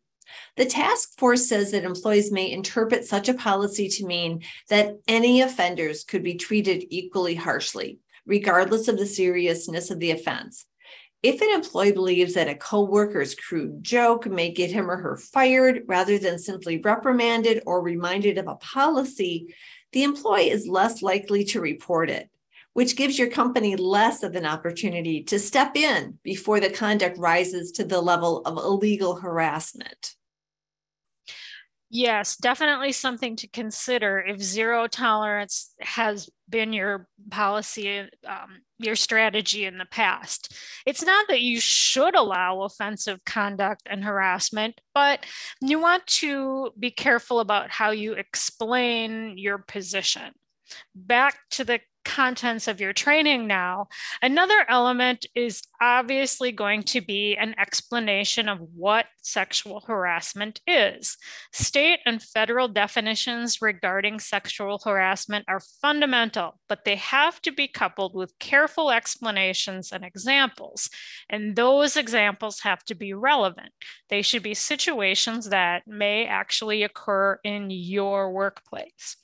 The 0.56 0.64
task 0.64 1.18
force 1.18 1.46
says 1.46 1.72
that 1.72 1.84
employees 1.84 2.32
may 2.32 2.50
interpret 2.50 3.04
such 3.04 3.28
a 3.28 3.34
policy 3.34 3.88
to 3.88 4.06
mean 4.06 4.44
that 4.70 4.94
any 5.06 5.42
offenders 5.42 6.04
could 6.04 6.22
be 6.22 6.36
treated 6.36 6.86
equally 6.88 7.34
harshly, 7.34 7.98
regardless 8.26 8.88
of 8.88 8.98
the 8.98 9.06
seriousness 9.06 9.90
of 9.90 9.98
the 9.98 10.10
offense. 10.10 10.66
If 11.22 11.42
an 11.42 11.50
employee 11.50 11.92
believes 11.92 12.34
that 12.34 12.48
a 12.48 12.54
coworker's 12.54 13.34
crude 13.34 13.82
joke 13.82 14.26
may 14.26 14.50
get 14.50 14.70
him 14.70 14.90
or 14.90 14.96
her 14.96 15.18
fired 15.18 15.82
rather 15.86 16.18
than 16.18 16.38
simply 16.38 16.78
reprimanded 16.78 17.62
or 17.66 17.82
reminded 17.82 18.38
of 18.38 18.48
a 18.48 18.54
policy, 18.54 19.54
the 19.92 20.02
employee 20.02 20.50
is 20.50 20.66
less 20.66 21.02
likely 21.02 21.44
to 21.46 21.60
report 21.60 22.08
it, 22.08 22.30
which 22.72 22.96
gives 22.96 23.18
your 23.18 23.28
company 23.28 23.76
less 23.76 24.22
of 24.22 24.34
an 24.34 24.46
opportunity 24.46 25.22
to 25.24 25.38
step 25.38 25.76
in 25.76 26.18
before 26.22 26.58
the 26.58 26.70
conduct 26.70 27.18
rises 27.18 27.72
to 27.72 27.84
the 27.84 28.00
level 28.00 28.40
of 28.46 28.56
illegal 28.56 29.16
harassment. 29.16 30.14
Yes, 31.92 32.36
definitely 32.36 32.92
something 32.92 33.34
to 33.36 33.48
consider 33.48 34.20
if 34.20 34.40
zero 34.40 34.86
tolerance 34.86 35.74
has 35.80 36.30
been 36.48 36.72
your 36.72 37.08
policy, 37.30 38.08
um, 38.24 38.60
your 38.78 38.94
strategy 38.94 39.64
in 39.64 39.76
the 39.76 39.86
past. 39.86 40.54
It's 40.86 41.02
not 41.02 41.26
that 41.28 41.40
you 41.40 41.58
should 41.58 42.14
allow 42.14 42.60
offensive 42.60 43.24
conduct 43.24 43.82
and 43.86 44.04
harassment, 44.04 44.80
but 44.94 45.26
you 45.60 45.80
want 45.80 46.06
to 46.06 46.70
be 46.78 46.92
careful 46.92 47.40
about 47.40 47.70
how 47.70 47.90
you 47.90 48.12
explain 48.12 49.36
your 49.36 49.58
position. 49.58 50.30
Back 50.94 51.38
to 51.52 51.64
the 51.64 51.80
contents 52.04 52.68
of 52.68 52.80
your 52.80 52.92
training 52.92 53.46
now. 53.46 53.88
Another 54.22 54.64
element 54.68 55.26
is 55.34 55.62
obviously 55.80 56.52
going 56.52 56.82
to 56.82 57.00
be 57.00 57.36
an 57.36 57.54
explanation 57.58 58.48
of 58.48 58.58
what 58.74 59.06
sexual 59.22 59.80
harassment 59.86 60.60
is. 60.66 61.16
State 61.52 62.00
and 62.06 62.22
federal 62.22 62.68
definitions 62.68 63.62
regarding 63.62 64.18
sexual 64.18 64.80
harassment 64.84 65.44
are 65.48 65.60
fundamental, 65.80 66.58
but 66.68 66.84
they 66.84 66.96
have 66.96 67.40
to 67.42 67.52
be 67.52 67.68
coupled 67.68 68.14
with 68.14 68.38
careful 68.38 68.90
explanations 68.90 69.92
and 69.92 70.04
examples. 70.04 70.90
And 71.28 71.56
those 71.56 71.96
examples 71.96 72.60
have 72.60 72.84
to 72.84 72.94
be 72.94 73.12
relevant. 73.12 73.70
They 74.08 74.22
should 74.22 74.42
be 74.42 74.54
situations 74.54 75.50
that 75.50 75.86
may 75.86 76.26
actually 76.26 76.82
occur 76.82 77.38
in 77.44 77.70
your 77.70 78.32
workplace 78.32 79.16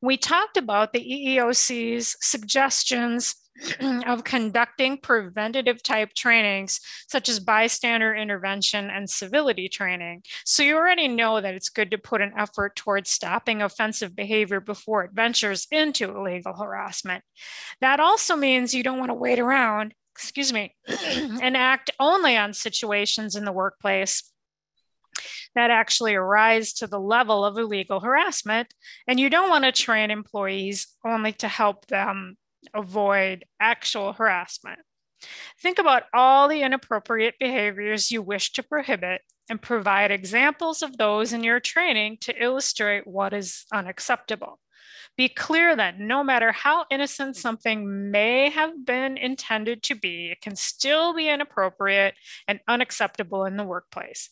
we 0.00 0.16
talked 0.16 0.56
about 0.56 0.92
the 0.92 1.00
EEOC's 1.00 2.16
suggestions 2.20 3.34
of 4.06 4.24
conducting 4.24 4.98
preventative 4.98 5.82
type 5.82 6.14
trainings, 6.14 6.80
such 7.08 7.28
as 7.28 7.40
bystander 7.40 8.14
intervention 8.14 8.88
and 8.90 9.08
civility 9.08 9.68
training. 9.68 10.22
So 10.44 10.62
you 10.62 10.76
already 10.76 11.08
know 11.08 11.40
that 11.40 11.54
it's 11.54 11.68
good 11.68 11.90
to 11.90 11.98
put 11.98 12.22
an 12.22 12.32
effort 12.36 12.76
towards 12.76 13.10
stopping 13.10 13.62
offensive 13.62 14.16
behavior 14.16 14.60
before 14.60 15.04
it 15.04 15.12
ventures 15.12 15.66
into 15.70 16.16
illegal 16.16 16.54
harassment. 16.54 17.22
That 17.80 18.00
also 18.00 18.36
means 18.36 18.74
you 18.74 18.82
don't 18.82 18.98
want 18.98 19.10
to 19.10 19.14
wait 19.14 19.38
around, 19.38 19.94
excuse 20.14 20.52
me, 20.52 20.74
and 21.06 21.56
act 21.56 21.90
only 22.00 22.36
on 22.36 22.54
situations 22.54 23.36
in 23.36 23.44
the 23.44 23.52
workplace 23.52 24.22
that 25.54 25.70
actually 25.70 26.14
arise 26.14 26.72
to 26.74 26.86
the 26.86 27.00
level 27.00 27.44
of 27.44 27.58
illegal 27.58 28.00
harassment. 28.00 28.72
And 29.06 29.18
you 29.18 29.30
don't 29.30 29.50
want 29.50 29.64
to 29.64 29.72
train 29.72 30.10
employees 30.10 30.88
only 31.04 31.32
to 31.34 31.48
help 31.48 31.86
them 31.86 32.36
avoid 32.74 33.44
actual 33.58 34.12
harassment. 34.12 34.80
Think 35.60 35.78
about 35.78 36.04
all 36.14 36.48
the 36.48 36.62
inappropriate 36.62 37.34
behaviors 37.38 38.10
you 38.10 38.22
wish 38.22 38.52
to 38.52 38.62
prohibit 38.62 39.22
and 39.48 39.60
provide 39.60 40.10
examples 40.10 40.82
of 40.82 40.96
those 40.96 41.32
in 41.32 41.44
your 41.44 41.60
training 41.60 42.18
to 42.22 42.42
illustrate 42.42 43.06
what 43.06 43.32
is 43.32 43.64
unacceptable. 43.72 44.60
Be 45.16 45.28
clear 45.28 45.74
that 45.76 45.98
no 45.98 46.22
matter 46.24 46.52
how 46.52 46.86
innocent 46.90 47.36
something 47.36 48.10
may 48.10 48.48
have 48.48 48.86
been 48.86 49.18
intended 49.18 49.82
to 49.84 49.94
be, 49.94 50.30
it 50.30 50.40
can 50.40 50.56
still 50.56 51.12
be 51.12 51.28
inappropriate 51.28 52.14
and 52.48 52.60
unacceptable 52.68 53.44
in 53.44 53.56
the 53.56 53.64
workplace. 53.64 54.30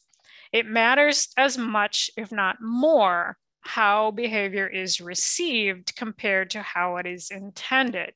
It 0.53 0.67
matters 0.67 1.29
as 1.37 1.59
much, 1.59 2.11
if 2.17 2.33
not 2.33 2.57
more, 2.61 3.37
how 3.61 4.11
behavior 4.11 4.67
is 4.67 5.01
received 5.01 5.95
compared 5.97 6.51
to 6.51 6.63
how 6.63 6.97
it 6.97 7.07
is 7.07 7.31
intended. 7.31 8.15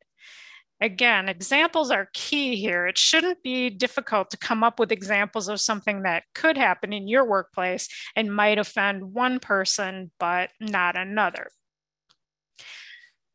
Again, 0.81 1.29
examples 1.29 1.93
are 1.93 2.09
key 2.13 2.57
here. 2.57 2.89
It 2.89 2.99
shouldn't 2.99 3.43
be 3.45 3.71
difficult 3.71 4.31
to 4.31 4.37
come 4.37 4.65
up 4.65 4.81
with 4.81 4.91
examples 4.91 5.49
of 5.49 5.61
something 5.61 6.03
that 6.03 6.25
could 6.35 6.57
happen 6.57 6.93
in 6.93 7.07
your 7.07 7.25
workplace 7.25 7.89
and 8.17 8.35
might 8.35 8.59
offend 8.59 9.15
one 9.15 9.39
person, 9.39 10.11
but 10.19 10.51
not 10.59 10.97
another. 10.97 11.49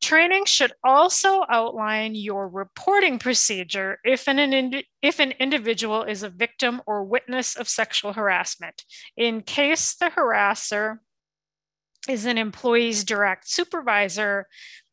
Training 0.01 0.45
should 0.45 0.73
also 0.83 1.43
outline 1.49 2.13
your 2.15 2.47
reporting 2.47 3.19
procedure 3.19 3.99
if 4.03 4.27
an, 4.27 4.73
if 5.01 5.19
an 5.19 5.31
individual 5.39 6.03
is 6.03 6.23
a 6.23 6.29
victim 6.29 6.81
or 6.85 7.03
witness 7.03 7.55
of 7.55 7.67
sexual 7.67 8.13
harassment. 8.13 8.83
In 9.15 9.41
case 9.41 9.95
the 9.95 10.11
harasser 10.11 10.99
is 12.07 12.25
an 12.25 12.37
employee's 12.37 13.03
direct 13.03 13.49
supervisor, 13.49 14.47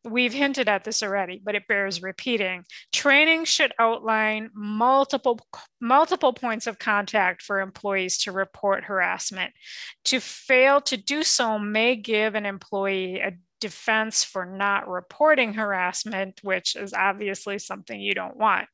we've 0.05 0.33
hinted 0.33 0.69
at 0.69 0.85
this 0.85 1.03
already, 1.03 1.41
but 1.43 1.55
it 1.55 1.67
bears 1.67 2.03
repeating. 2.03 2.65
Training 2.93 3.45
should 3.45 3.73
outline 3.79 4.51
multiple 4.55 5.41
multiple 5.81 6.33
points 6.33 6.67
of 6.67 6.79
contact 6.79 7.43
for 7.43 7.61
employees 7.61 8.19
to 8.19 8.33
report 8.33 8.85
harassment. 8.85 9.53
To 10.07 10.21
fail 10.21 10.81
to 10.83 10.97
do 10.97 11.23
so 11.23 11.59
may 11.59 11.97
give 11.97 12.35
an 12.35 12.47
employee 12.47 13.21
a 13.21 13.33
defense 13.65 14.23
for 14.23 14.45
not 14.45 14.87
reporting 14.87 15.55
harassment, 15.55 16.39
which 16.43 16.77
is 16.77 16.93
obviously 16.93 17.59
something 17.59 17.99
you 17.99 18.13
don't 18.13 18.37
want. 18.37 18.67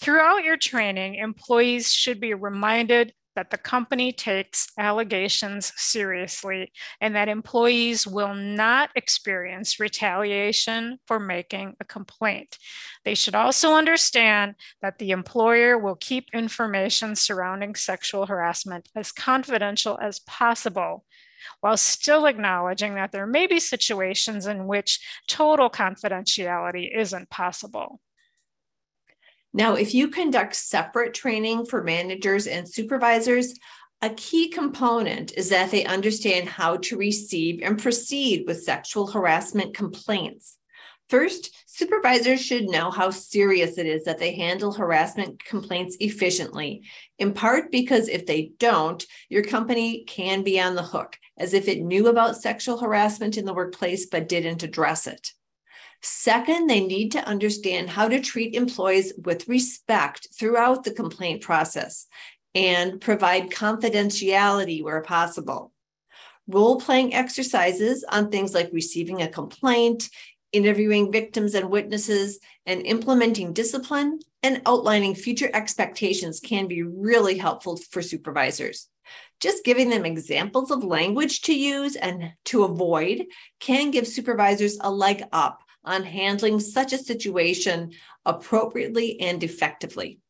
Throughout 0.00 0.42
your 0.42 0.56
training, 0.56 1.14
employees 1.14 1.92
should 1.92 2.18
be 2.18 2.34
reminded 2.34 3.12
that 3.36 3.50
the 3.50 3.56
company 3.56 4.10
takes 4.10 4.66
allegations 4.76 5.72
seriously 5.76 6.72
and 7.00 7.14
that 7.14 7.28
employees 7.28 8.04
will 8.04 8.34
not 8.34 8.90
experience 8.96 9.78
retaliation 9.78 10.98
for 11.06 11.20
making 11.20 11.74
a 11.78 11.84
complaint. 11.84 12.58
They 13.04 13.14
should 13.14 13.36
also 13.36 13.74
understand 13.74 14.56
that 14.82 14.98
the 14.98 15.12
employer 15.12 15.78
will 15.78 15.94
keep 15.94 16.24
information 16.34 17.14
surrounding 17.14 17.76
sexual 17.76 18.26
harassment 18.26 18.88
as 18.96 19.12
confidential 19.12 19.96
as 20.02 20.18
possible 20.18 21.04
while 21.60 21.76
still 21.76 22.26
acknowledging 22.26 22.94
that 22.94 23.12
there 23.12 23.26
may 23.26 23.46
be 23.46 23.60
situations 23.60 24.46
in 24.46 24.66
which 24.66 25.00
total 25.26 25.70
confidentiality 25.70 26.94
isn't 26.96 27.30
possible. 27.30 28.00
Now, 29.54 29.74
if 29.74 29.94
you 29.94 30.08
conduct 30.08 30.54
separate 30.54 31.14
training 31.14 31.66
for 31.66 31.82
managers 31.82 32.46
and 32.46 32.68
supervisors, 32.68 33.54
a 34.02 34.10
key 34.10 34.48
component 34.48 35.32
is 35.32 35.48
that 35.48 35.70
they 35.70 35.84
understand 35.84 36.48
how 36.48 36.76
to 36.76 36.96
receive 36.96 37.62
and 37.62 37.82
proceed 37.82 38.44
with 38.46 38.62
sexual 38.62 39.08
harassment 39.08 39.74
complaints. 39.74 40.57
First, 41.08 41.54
supervisors 41.66 42.44
should 42.44 42.68
know 42.68 42.90
how 42.90 43.10
serious 43.10 43.78
it 43.78 43.86
is 43.86 44.04
that 44.04 44.18
they 44.18 44.34
handle 44.34 44.72
harassment 44.72 45.42
complaints 45.42 45.96
efficiently, 46.00 46.82
in 47.18 47.32
part 47.32 47.72
because 47.72 48.08
if 48.08 48.26
they 48.26 48.52
don't, 48.58 49.04
your 49.30 49.42
company 49.42 50.04
can 50.04 50.42
be 50.42 50.60
on 50.60 50.74
the 50.74 50.82
hook, 50.82 51.18
as 51.38 51.54
if 51.54 51.66
it 51.66 51.82
knew 51.82 52.08
about 52.08 52.36
sexual 52.36 52.78
harassment 52.78 53.38
in 53.38 53.46
the 53.46 53.54
workplace 53.54 54.06
but 54.06 54.28
didn't 54.28 54.62
address 54.62 55.06
it. 55.06 55.32
Second, 56.02 56.68
they 56.68 56.86
need 56.86 57.12
to 57.12 57.26
understand 57.26 57.88
how 57.88 58.06
to 58.08 58.20
treat 58.20 58.54
employees 58.54 59.12
with 59.24 59.48
respect 59.48 60.28
throughout 60.38 60.84
the 60.84 60.92
complaint 60.92 61.42
process 61.42 62.06
and 62.54 63.00
provide 63.00 63.50
confidentiality 63.50 64.82
where 64.82 65.00
possible. 65.02 65.72
Role 66.46 66.80
playing 66.80 67.14
exercises 67.14 68.04
on 68.08 68.30
things 68.30 68.54
like 68.54 68.70
receiving 68.72 69.22
a 69.22 69.28
complaint, 69.28 70.08
interviewing 70.52 71.12
victims 71.12 71.54
and 71.54 71.70
witnesses, 71.70 72.38
and 72.66 72.86
implementing 72.86 73.52
discipline 73.52 74.18
and 74.42 74.62
outlining 74.66 75.14
future 75.14 75.50
expectations 75.52 76.40
can 76.40 76.68
be 76.68 76.82
really 76.82 77.38
helpful 77.38 77.76
for 77.90 78.02
supervisors. 78.02 78.88
Just 79.40 79.64
giving 79.64 79.88
them 79.88 80.04
examples 80.04 80.70
of 80.70 80.84
language 80.84 81.42
to 81.42 81.54
use 81.54 81.96
and 81.96 82.32
to 82.46 82.64
avoid 82.64 83.26
can 83.60 83.90
give 83.90 84.06
supervisors 84.06 84.78
a 84.80 84.90
leg 84.90 85.22
up 85.32 85.62
on 85.84 86.02
handling 86.02 86.60
such 86.60 86.92
a 86.92 86.98
situation 86.98 87.92
appropriately 88.26 89.20
and 89.20 89.42
effectively. 89.42 90.20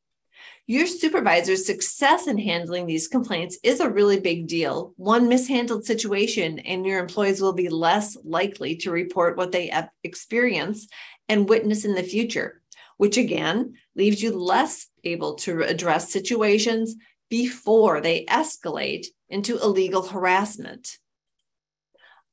Your 0.70 0.86
supervisor's 0.86 1.64
success 1.64 2.26
in 2.26 2.36
handling 2.36 2.84
these 2.84 3.08
complaints 3.08 3.58
is 3.62 3.80
a 3.80 3.88
really 3.88 4.20
big 4.20 4.46
deal. 4.46 4.92
One 4.98 5.26
mishandled 5.26 5.86
situation, 5.86 6.58
and 6.58 6.84
your 6.84 6.98
employees 6.98 7.40
will 7.40 7.54
be 7.54 7.70
less 7.70 8.18
likely 8.22 8.76
to 8.76 8.90
report 8.90 9.38
what 9.38 9.50
they 9.50 9.72
experience 10.04 10.86
and 11.26 11.48
witness 11.48 11.86
in 11.86 11.94
the 11.94 12.02
future, 12.02 12.60
which 12.98 13.16
again 13.16 13.76
leaves 13.96 14.22
you 14.22 14.38
less 14.38 14.88
able 15.04 15.36
to 15.36 15.62
address 15.62 16.12
situations 16.12 16.96
before 17.30 18.02
they 18.02 18.26
escalate 18.26 19.06
into 19.30 19.58
illegal 19.62 20.02
harassment. 20.02 20.98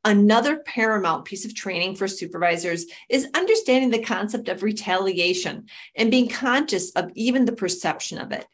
Another 0.06 0.58
paramount 0.58 1.26
piece 1.26 1.46
of 1.46 1.56
training 1.56 1.96
for 1.96 2.08
supervisors 2.08 2.86
is 3.10 3.28
understanding 3.34 3.90
the 3.90 4.04
concept 4.04 4.50
of 4.50 4.62
retaliation 4.62 5.66
and 5.96 6.12
being 6.12 6.30
conscious 6.30 6.92
of 6.92 7.10
even 7.16 7.46
the 7.46 7.52
perception 7.52 8.20
of 8.20 8.32
it. 8.32 8.46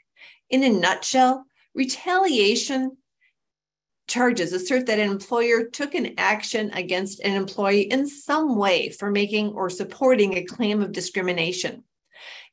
In 0.50 0.64
a 0.64 0.70
nutshell, 0.70 1.46
retaliation 1.76 2.96
charges 4.08 4.54
assert 4.54 4.86
that 4.86 5.00
an 5.00 5.12
employer 5.12 5.66
took 5.66 5.94
an 5.94 6.14
action 6.18 6.72
against 6.72 7.20
an 7.20 7.36
employee 7.36 7.82
in 7.82 8.08
some 8.08 8.56
way 8.56 8.90
for 8.90 9.12
making 9.12 9.50
or 9.50 9.70
supporting 9.70 10.38
a 10.38 10.46
claim 10.46 10.82
of 10.82 10.94
discrimination. 10.94 11.84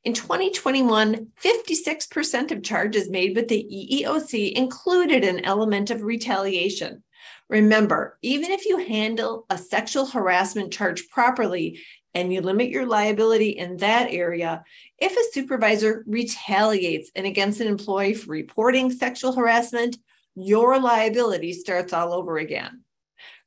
In 0.03 0.13
2021, 0.13 1.27
56% 1.41 2.51
of 2.51 2.63
charges 2.63 3.09
made 3.09 3.35
with 3.35 3.47
the 3.47 3.63
EEOC 3.63 4.53
included 4.53 5.23
an 5.23 5.45
element 5.45 5.89
of 5.89 6.03
retaliation. 6.03 7.03
Remember, 7.49 8.17
even 8.21 8.51
if 8.51 8.65
you 8.65 8.77
handle 8.77 9.45
a 9.49 9.57
sexual 9.57 10.05
harassment 10.05 10.71
charge 10.71 11.09
properly 11.09 11.79
and 12.13 12.31
you 12.31 12.41
limit 12.41 12.69
your 12.69 12.85
liability 12.85 13.49
in 13.49 13.77
that 13.77 14.11
area, 14.11 14.63
if 14.99 15.13
a 15.13 15.33
supervisor 15.33 16.03
retaliates 16.07 17.09
and 17.15 17.25
against 17.25 17.59
an 17.59 17.67
employee 17.67 18.13
for 18.13 18.31
reporting 18.31 18.91
sexual 18.91 19.33
harassment, 19.33 19.97
your 20.35 20.79
liability 20.79 21.53
starts 21.53 21.91
all 21.91 22.13
over 22.13 22.37
again. 22.37 22.83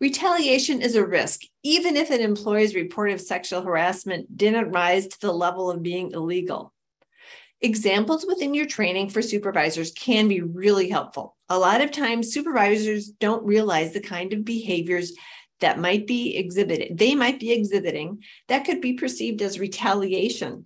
Retaliation 0.01 0.83
is 0.83 0.97
a 0.97 1.07
risk, 1.07 1.43
even 1.63 1.97
if 1.97 2.11
an 2.11 2.21
employee's 2.21 2.75
report 2.75 3.13
of 3.13 3.21
sexual 3.21 3.63
harassment 3.63 4.37
didn't 4.37 4.73
rise 4.73 5.07
to 5.07 5.21
the 5.21 5.33
level 5.33 5.71
of 5.71 5.83
being 5.83 6.11
illegal. 6.11 6.72
Examples 7.65 8.27
within 8.27 8.55
your 8.55 8.67
training 8.67 9.09
for 9.09 9.23
supervisors 9.23 9.93
can 9.93 10.27
be 10.27 10.41
really 10.41 10.89
helpful. 10.89 11.37
A 11.49 11.57
lot 11.57 11.81
of 11.81 11.93
times, 11.93 12.33
supervisors 12.33 13.09
don't 13.09 13.45
realize 13.45 13.93
the 13.93 14.01
kind 14.01 14.33
of 14.33 14.45
behaviors 14.45 15.13
that 15.61 15.79
might 15.79 16.09
be 16.09 16.37
exhibited, 16.37 16.99
they 16.99 17.15
might 17.15 17.39
be 17.39 17.53
exhibiting 17.53 18.21
that 18.49 18.65
could 18.65 18.81
be 18.81 18.95
perceived 18.95 19.41
as 19.43 19.61
retaliation. 19.61 20.65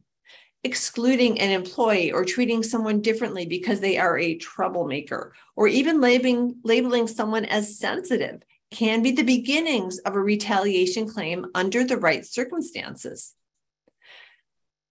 Excluding 0.64 1.38
an 1.38 1.50
employee 1.50 2.10
or 2.10 2.24
treating 2.24 2.62
someone 2.62 3.02
differently 3.02 3.44
because 3.44 3.78
they 3.78 3.98
are 3.98 4.18
a 4.18 4.38
troublemaker, 4.38 5.34
or 5.54 5.68
even 5.68 6.00
labeling, 6.00 6.56
labeling 6.64 7.06
someone 7.06 7.44
as 7.44 7.78
sensitive 7.78 8.42
can 8.70 9.02
be 9.02 9.10
the 9.12 9.22
beginnings 9.22 9.98
of 9.98 10.16
a 10.16 10.20
retaliation 10.20 11.06
claim 11.06 11.44
under 11.54 11.84
the 11.84 11.98
right 11.98 12.24
circumstances. 12.24 13.34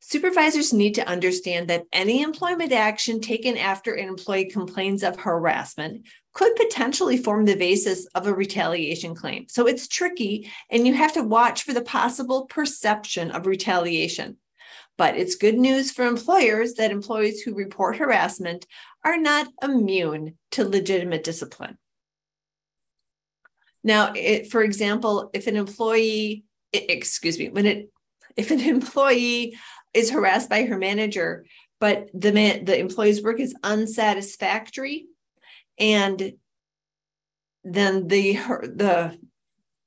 Supervisors 0.08 0.72
need 0.72 0.94
to 0.94 1.08
understand 1.08 1.68
that 1.68 1.88
any 1.92 2.22
employment 2.22 2.72
action 2.72 3.20
taken 3.20 3.58
after 3.58 3.96
an 3.96 4.08
employee 4.08 4.46
complains 4.46 5.02
of 5.02 5.20
harassment 5.20 6.06
could 6.32 6.56
potentially 6.56 7.18
form 7.18 7.46
the 7.46 7.56
basis 7.56 8.06
of 8.14 8.28
a 8.28 8.34
retaliation 8.34 9.16
claim. 9.16 9.48
So 9.50 9.66
it's 9.66 9.88
tricky, 9.88 10.52
and 10.70 10.86
you 10.86 10.94
have 10.94 11.14
to 11.14 11.24
watch 11.24 11.64
for 11.64 11.74
the 11.74 11.82
possible 11.82 12.46
perception 12.46 13.32
of 13.32 13.48
retaliation. 13.48 14.38
But 14.96 15.18
it's 15.18 15.34
good 15.34 15.58
news 15.58 15.90
for 15.90 16.06
employers 16.06 16.76
that 16.76 16.92
employees 16.92 17.42
who 17.42 17.56
report 17.56 17.98
harassment 17.98 18.68
are 19.04 19.18
not 19.18 19.52
immune 19.64 20.38
to 20.52 20.70
legitimate 20.70 21.24
discipline. 21.24 21.80
Now, 23.84 24.14
it, 24.16 24.52
for 24.52 24.62
example, 24.62 25.32
if 25.34 25.48
an 25.48 25.56
employee, 25.56 26.44
excuse 26.72 27.40
me, 27.40 27.50
when 27.50 27.66
it 27.66 27.90
if 28.36 28.52
an 28.52 28.60
employee 28.60 29.58
is 29.96 30.12
harassed 30.12 30.50
by 30.50 30.66
her 30.66 30.78
manager, 30.78 31.46
but 31.80 32.10
the 32.14 32.32
man, 32.32 32.66
the 32.66 32.78
employee's 32.78 33.24
work 33.24 33.40
is 33.40 33.56
unsatisfactory, 33.64 35.08
and 35.80 36.34
then 37.64 38.08
the 38.08 38.34
the 38.34 39.18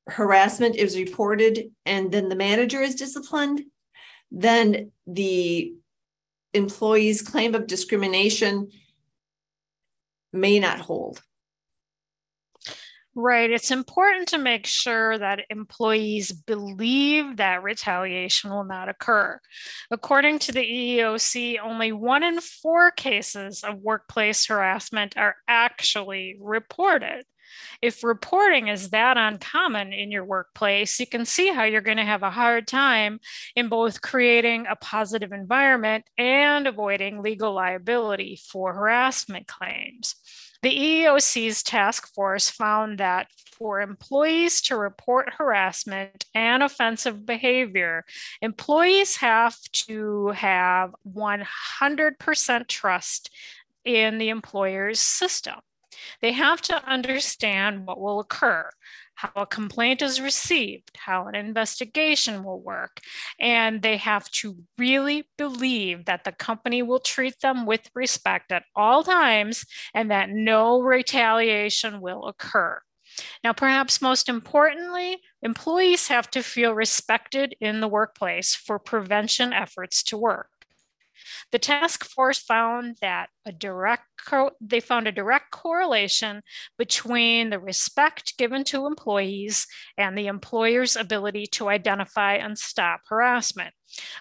harassment 0.09 0.75
is 0.75 0.97
reported, 0.97 1.71
and 1.85 2.11
then 2.11 2.29
the 2.29 2.37
manager 2.37 2.81
is 2.81 2.95
disciplined, 2.95 3.63
then 4.31 4.91
the 5.07 5.75
employee's 6.55 7.23
claim 7.23 7.55
of 7.55 7.67
discrimination 7.67 8.71
may 10.33 10.59
not 10.59 10.81
hold. 10.81 11.23
Right. 13.21 13.51
It's 13.51 13.73
important 13.73 14.29
to 14.29 14.39
make 14.39 14.65
sure 14.65 15.19
that 15.19 15.41
employees 15.51 16.31
believe 16.31 17.39
that 17.39 17.65
retaliation 17.65 18.49
will 18.49 18.63
not 18.63 18.89
occur. 18.89 19.41
According 19.91 20.39
to 20.39 20.53
the 20.53 20.61
EEOC, 20.61 21.59
only 21.61 21.91
one 21.91 22.23
in 22.23 22.41
four 22.41 22.93
cases 22.93 23.65
of 23.65 23.81
workplace 23.81 24.47
harassment 24.47 25.17
are 25.17 25.35
actually 25.49 26.39
reported. 26.41 27.25
If 27.83 28.05
reporting 28.05 28.69
is 28.69 28.91
that 28.91 29.17
uncommon 29.17 29.93
in 29.93 30.13
your 30.13 30.25
workplace, 30.25 31.01
you 31.01 31.07
can 31.09 31.25
see 31.25 31.49
how 31.49 31.65
you're 31.65 31.81
going 31.81 31.97
to 31.97 32.05
have 32.05 32.23
a 32.23 32.31
hard 32.31 32.69
time 32.69 33.19
in 33.57 33.69
both 33.69 34.01
creating 34.01 34.67
a 34.71 34.77
positive 34.77 35.33
environment 35.33 36.05
and 36.17 36.69
avoiding 36.69 37.21
legal 37.21 37.53
liability 37.53 38.39
for 38.49 38.75
harassment 38.75 39.49
claims. 39.49 40.15
The 40.63 40.77
EEOC's 40.77 41.63
task 41.63 42.13
force 42.15 42.51
found 42.51 42.99
that 42.99 43.29
for 43.53 43.81
employees 43.81 44.61
to 44.63 44.77
report 44.77 45.35
harassment 45.35 46.25
and 46.35 46.65
offensive 46.65 47.25
behavior, 47.25 48.05
employees 48.43 49.17
have 49.17 49.57
to 49.73 50.29
have 50.29 50.95
100% 51.07 52.67
trust 52.67 53.31
in 53.85 54.19
the 54.19 54.31
employer's 54.31 54.99
system. 54.99 55.61
They 56.21 56.33
have 56.33 56.61
to 56.63 56.85
understand 56.85 57.87
what 57.87 58.01
will 58.01 58.19
occur, 58.19 58.69
how 59.19 59.33
a 59.35 59.47
complaint 59.47 60.01
is 60.01 60.21
received, 60.21 60.93
how 60.97 61.27
an 61.27 61.35
investigation 61.35 62.45
will 62.45 62.61
work. 62.61 63.01
And 63.41 63.83
they 63.83 63.97
have 63.97 64.31
to 64.43 64.57
really 64.79 65.29
believe 65.37 66.05
that 66.05 66.23
the 66.23 66.31
company 66.31 66.83
will 66.83 67.01
treat 67.01 67.35
them 67.41 67.67
with 67.67 67.91
respect 67.97 68.53
at 68.53 68.63
all 68.77 69.03
times 69.03 69.65
and 69.93 70.09
that 70.13 70.31
no 70.31 70.81
retaliation 70.81 72.01
will 72.01 72.29
occur. 72.29 72.81
Now, 73.43 73.53
perhaps 73.53 74.01
most 74.01 74.29
importantly, 74.29 75.19
employees 75.43 76.07
have 76.07 76.31
to 76.31 76.43
feel 76.45 76.73
respected 76.73 77.57
in 77.61 77.81
the 77.81 77.89
workplace 77.89 78.55
for 78.55 78.79
prevention 78.79 79.53
efforts 79.53 80.05
to 80.05 80.17
work. 80.17 80.58
The 81.53 81.59
task 81.59 82.05
force 82.05 82.39
found 82.39 82.97
that 83.01 83.29
a 83.47 83.53
direct 83.53 84.03
they 84.61 84.81
found 84.81 85.07
a 85.07 85.13
direct 85.13 85.51
correlation 85.51 86.43
between 86.77 87.51
the 87.51 87.59
respect 87.59 88.37
given 88.37 88.65
to 88.65 88.87
employees 88.87 89.67
and 89.97 90.17
the 90.17 90.27
employer's 90.27 90.97
ability 90.97 91.47
to 91.47 91.69
identify 91.69 92.35
and 92.35 92.59
stop 92.59 93.01
harassment. 93.09 93.75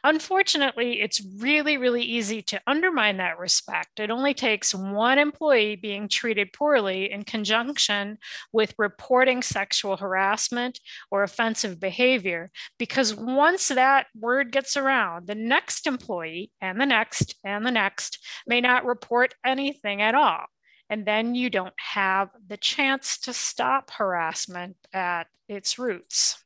Unfortunately, 0.03 1.01
it's 1.01 1.21
really, 1.37 1.77
really 1.77 2.03
easy 2.03 2.41
to 2.43 2.61
undermine 2.67 3.17
that 3.17 3.39
respect. 3.39 3.99
It 3.99 4.09
only 4.09 4.33
takes 4.33 4.73
one 4.73 5.17
employee 5.17 5.75
being 5.75 6.07
treated 6.07 6.53
poorly 6.53 7.11
in 7.11 7.23
conjunction 7.23 8.17
with 8.51 8.73
reporting 8.77 9.41
sexual 9.41 9.97
harassment 9.97 10.79
or 11.11 11.23
offensive 11.23 11.79
behavior, 11.79 12.51
because 12.77 13.13
once 13.13 13.67
that 13.67 14.07
word 14.17 14.51
gets 14.51 14.77
around, 14.77 15.27
the 15.27 15.35
next 15.35 15.87
employee 15.87 16.51
and 16.61 16.79
the 16.79 16.85
next 16.85 17.35
and 17.43 17.65
the 17.65 17.71
next 17.71 18.19
may 18.45 18.61
not 18.61 18.85
report 18.85 19.35
anything 19.45 20.01
at 20.01 20.15
all. 20.15 20.45
And 20.89 21.05
then 21.05 21.35
you 21.35 21.49
don't 21.49 21.73
have 21.77 22.29
the 22.47 22.57
chance 22.57 23.17
to 23.19 23.33
stop 23.33 23.91
harassment 23.91 24.77
at 24.93 25.27
its 25.49 25.77
roots. 25.77 26.43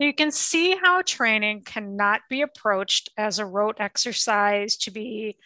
You 0.00 0.14
can 0.14 0.30
see 0.30 0.76
how 0.82 1.02
training 1.02 1.64
cannot 1.64 2.22
be 2.30 2.40
approached 2.40 3.10
as 3.18 3.38
a 3.38 3.44
rote 3.44 3.76
exercise 3.80 4.78
to 4.78 4.90
be 4.90 5.36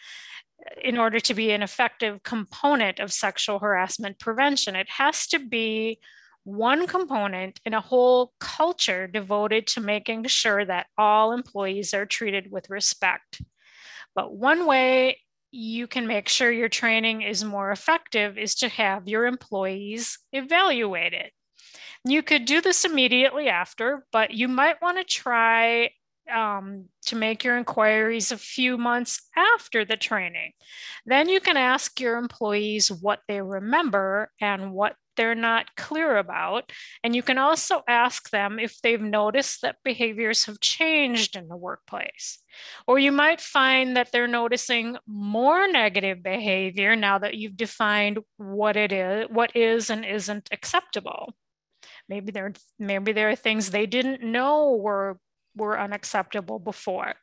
in 0.81 0.97
order 0.97 1.19
to 1.19 1.33
be 1.33 1.51
an 1.51 1.61
effective 1.61 2.23
component 2.23 2.99
of 2.99 3.11
sexual 3.11 3.59
harassment 3.59 4.17
prevention. 4.17 4.77
It 4.77 4.89
has 4.89 5.27
to 5.27 5.39
be 5.39 5.99
one 6.45 6.87
component 6.87 7.59
in 7.65 7.73
a 7.73 7.81
whole 7.81 8.31
culture 8.39 9.07
devoted 9.07 9.67
to 9.67 9.81
making 9.81 10.23
sure 10.27 10.63
that 10.63 10.87
all 10.97 11.33
employees 11.33 11.93
are 11.93 12.05
treated 12.05 12.49
with 12.49 12.69
respect. 12.69 13.41
But 14.15 14.33
one 14.33 14.65
way 14.65 15.19
you 15.51 15.85
can 15.85 16.07
make 16.07 16.29
sure 16.29 16.49
your 16.49 16.69
training 16.69 17.23
is 17.23 17.43
more 17.43 17.71
effective 17.71 18.37
is 18.37 18.55
to 18.55 18.69
have 18.69 19.09
your 19.09 19.25
employees 19.25 20.17
evaluated. 20.31 21.31
You 22.07 22.21
could 22.21 22.45
do 22.45 22.61
this 22.61 22.85
immediately 22.85 23.49
after, 23.49 24.05
but 24.11 24.31
you 24.31 24.47
might 24.47 24.79
want 24.79 24.99
to 24.99 25.03
try 25.03 25.89
um, 26.33 26.85
to 27.07 27.15
make 27.15 27.43
your 27.43 27.57
inquiries 27.57 28.31
a 28.31 28.37
few 28.37 28.77
months 28.77 29.27
after 29.35 29.85
the 29.85 29.97
training. 29.97 30.51
Then 31.05 31.29
you 31.29 31.39
can 31.39 31.57
ask 31.57 31.99
your 31.99 32.17
employees 32.17 32.91
what 32.91 33.21
they 33.27 33.41
remember 33.41 34.31
and 34.39 34.71
what 34.71 34.95
they're 35.17 35.33
not 35.33 35.75
clear 35.77 36.17
about. 36.17 36.71
And 37.03 37.15
you 37.15 37.23
can 37.23 37.39
also 37.39 37.81
ask 37.87 38.29
them 38.29 38.59
if 38.59 38.79
they've 38.81 39.01
noticed 39.01 39.61
that 39.61 39.77
behaviors 39.83 40.45
have 40.45 40.59
changed 40.59 41.35
in 41.35 41.47
the 41.47 41.57
workplace. 41.57 42.39
Or 42.85 42.99
you 42.99 43.11
might 43.11 43.41
find 43.41 43.97
that 43.97 44.11
they're 44.11 44.27
noticing 44.27 44.97
more 45.07 45.67
negative 45.67 46.21
behavior 46.21 46.95
now 46.95 47.17
that 47.17 47.35
you've 47.35 47.57
defined 47.57 48.19
what 48.37 48.75
it 48.75 48.91
is, 48.91 49.27
what 49.29 49.55
is 49.55 49.89
and 49.89 50.05
isn't 50.05 50.49
acceptable. 50.51 51.33
Maybe 52.07 52.31
there, 52.31 52.53
maybe 52.77 53.11
there 53.11 53.29
are 53.29 53.35
things 53.35 53.69
they 53.69 53.85
didn't 53.85 54.21
know 54.21 54.75
were 54.75 55.17
were 55.55 55.79
unacceptable 55.79 56.59
before. 56.59 57.13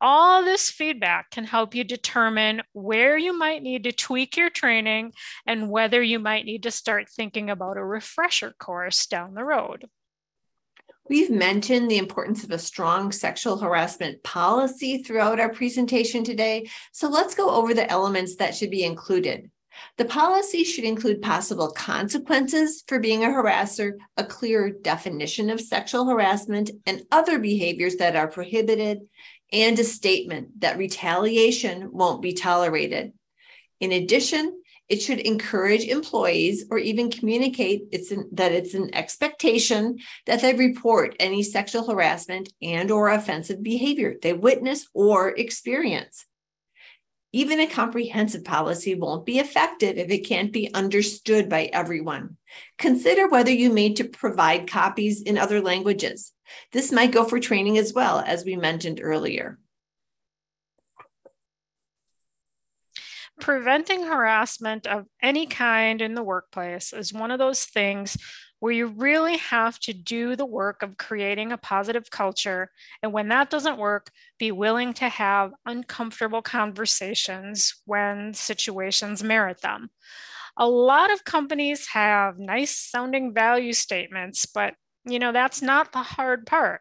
All 0.00 0.44
this 0.44 0.70
feedback 0.70 1.30
can 1.30 1.44
help 1.44 1.74
you 1.74 1.84
determine 1.84 2.62
where 2.72 3.16
you 3.16 3.36
might 3.36 3.62
need 3.62 3.84
to 3.84 3.92
tweak 3.92 4.36
your 4.36 4.50
training 4.50 5.12
and 5.46 5.70
whether 5.70 6.02
you 6.02 6.18
might 6.18 6.44
need 6.44 6.64
to 6.64 6.70
start 6.70 7.08
thinking 7.08 7.50
about 7.50 7.76
a 7.76 7.84
refresher 7.84 8.52
course 8.58 9.06
down 9.06 9.34
the 9.34 9.44
road. 9.44 9.86
We've 11.08 11.30
mentioned 11.30 11.90
the 11.90 11.98
importance 11.98 12.44
of 12.44 12.50
a 12.50 12.58
strong 12.58 13.12
sexual 13.12 13.56
harassment 13.56 14.22
policy 14.22 15.02
throughout 15.02 15.40
our 15.40 15.48
presentation 15.48 16.22
today. 16.22 16.68
So 16.92 17.08
let's 17.08 17.34
go 17.34 17.50
over 17.50 17.72
the 17.72 17.90
elements 17.90 18.36
that 18.36 18.54
should 18.54 18.70
be 18.70 18.84
included. 18.84 19.50
The 19.96 20.04
policy 20.04 20.64
should 20.64 20.84
include 20.84 21.22
possible 21.22 21.70
consequences 21.70 22.84
for 22.86 22.98
being 22.98 23.24
a 23.24 23.28
harasser, 23.28 23.92
a 24.16 24.24
clear 24.24 24.70
definition 24.70 25.50
of 25.50 25.60
sexual 25.60 26.06
harassment, 26.06 26.70
and 26.86 27.04
other 27.10 27.38
behaviors 27.38 27.96
that 27.96 28.16
are 28.16 28.28
prohibited, 28.28 29.00
and 29.52 29.78
a 29.78 29.84
statement 29.84 30.60
that 30.60 30.78
retaliation 30.78 31.90
won't 31.92 32.22
be 32.22 32.32
tolerated. 32.32 33.12
In 33.80 33.92
addition, 33.92 34.60
it 34.88 35.02
should 35.02 35.20
encourage 35.20 35.84
employees 35.84 36.64
or 36.70 36.78
even 36.78 37.10
communicate 37.10 37.82
it's 37.92 38.10
an, 38.10 38.28
that 38.32 38.52
it's 38.52 38.74
an 38.74 38.94
expectation 38.94 39.98
that 40.26 40.40
they 40.40 40.54
report 40.54 41.14
any 41.20 41.42
sexual 41.42 41.86
harassment 41.86 42.50
and 42.62 42.90
or 42.90 43.10
offensive 43.10 43.62
behavior 43.62 44.16
they 44.22 44.32
witness 44.32 44.86
or 44.94 45.30
experience. 45.30 46.24
Even 47.32 47.60
a 47.60 47.66
comprehensive 47.66 48.42
policy 48.42 48.94
won't 48.94 49.26
be 49.26 49.38
effective 49.38 49.98
if 49.98 50.10
it 50.10 50.26
can't 50.26 50.50
be 50.50 50.72
understood 50.72 51.48
by 51.48 51.64
everyone. 51.64 52.38
Consider 52.78 53.28
whether 53.28 53.50
you 53.50 53.72
need 53.72 53.96
to 53.96 54.04
provide 54.04 54.70
copies 54.70 55.20
in 55.20 55.36
other 55.36 55.60
languages. 55.60 56.32
This 56.72 56.90
might 56.90 57.12
go 57.12 57.24
for 57.24 57.38
training 57.38 57.76
as 57.76 57.92
well, 57.92 58.20
as 58.24 58.44
we 58.44 58.56
mentioned 58.56 59.00
earlier. 59.02 59.58
Preventing 63.40 64.04
harassment 64.04 64.86
of 64.86 65.04
any 65.22 65.46
kind 65.46 66.00
in 66.00 66.14
the 66.14 66.24
workplace 66.24 66.92
is 66.92 67.12
one 67.12 67.30
of 67.30 67.38
those 67.38 67.64
things 67.64 68.16
where 68.60 68.72
you 68.72 68.86
really 68.86 69.36
have 69.36 69.78
to 69.80 69.92
do 69.92 70.34
the 70.34 70.46
work 70.46 70.82
of 70.82 70.96
creating 70.96 71.52
a 71.52 71.58
positive 71.58 72.10
culture. 72.10 72.70
And 73.02 73.12
when 73.12 73.28
that 73.28 73.50
doesn't 73.50 73.78
work, 73.78 74.10
be 74.38 74.50
willing 74.50 74.92
to 74.94 75.08
have 75.08 75.52
uncomfortable 75.64 76.42
conversations 76.42 77.74
when 77.84 78.34
situations 78.34 79.22
merit 79.22 79.60
them. 79.60 79.90
A 80.56 80.68
lot 80.68 81.12
of 81.12 81.24
companies 81.24 81.88
have 81.88 82.38
nice 82.38 82.76
sounding 82.76 83.32
value 83.32 83.72
statements, 83.72 84.44
but 84.44 84.74
you 85.04 85.18
know, 85.18 85.32
that's 85.32 85.62
not 85.62 85.92
the 85.92 86.02
hard 86.02 86.46
part. 86.46 86.80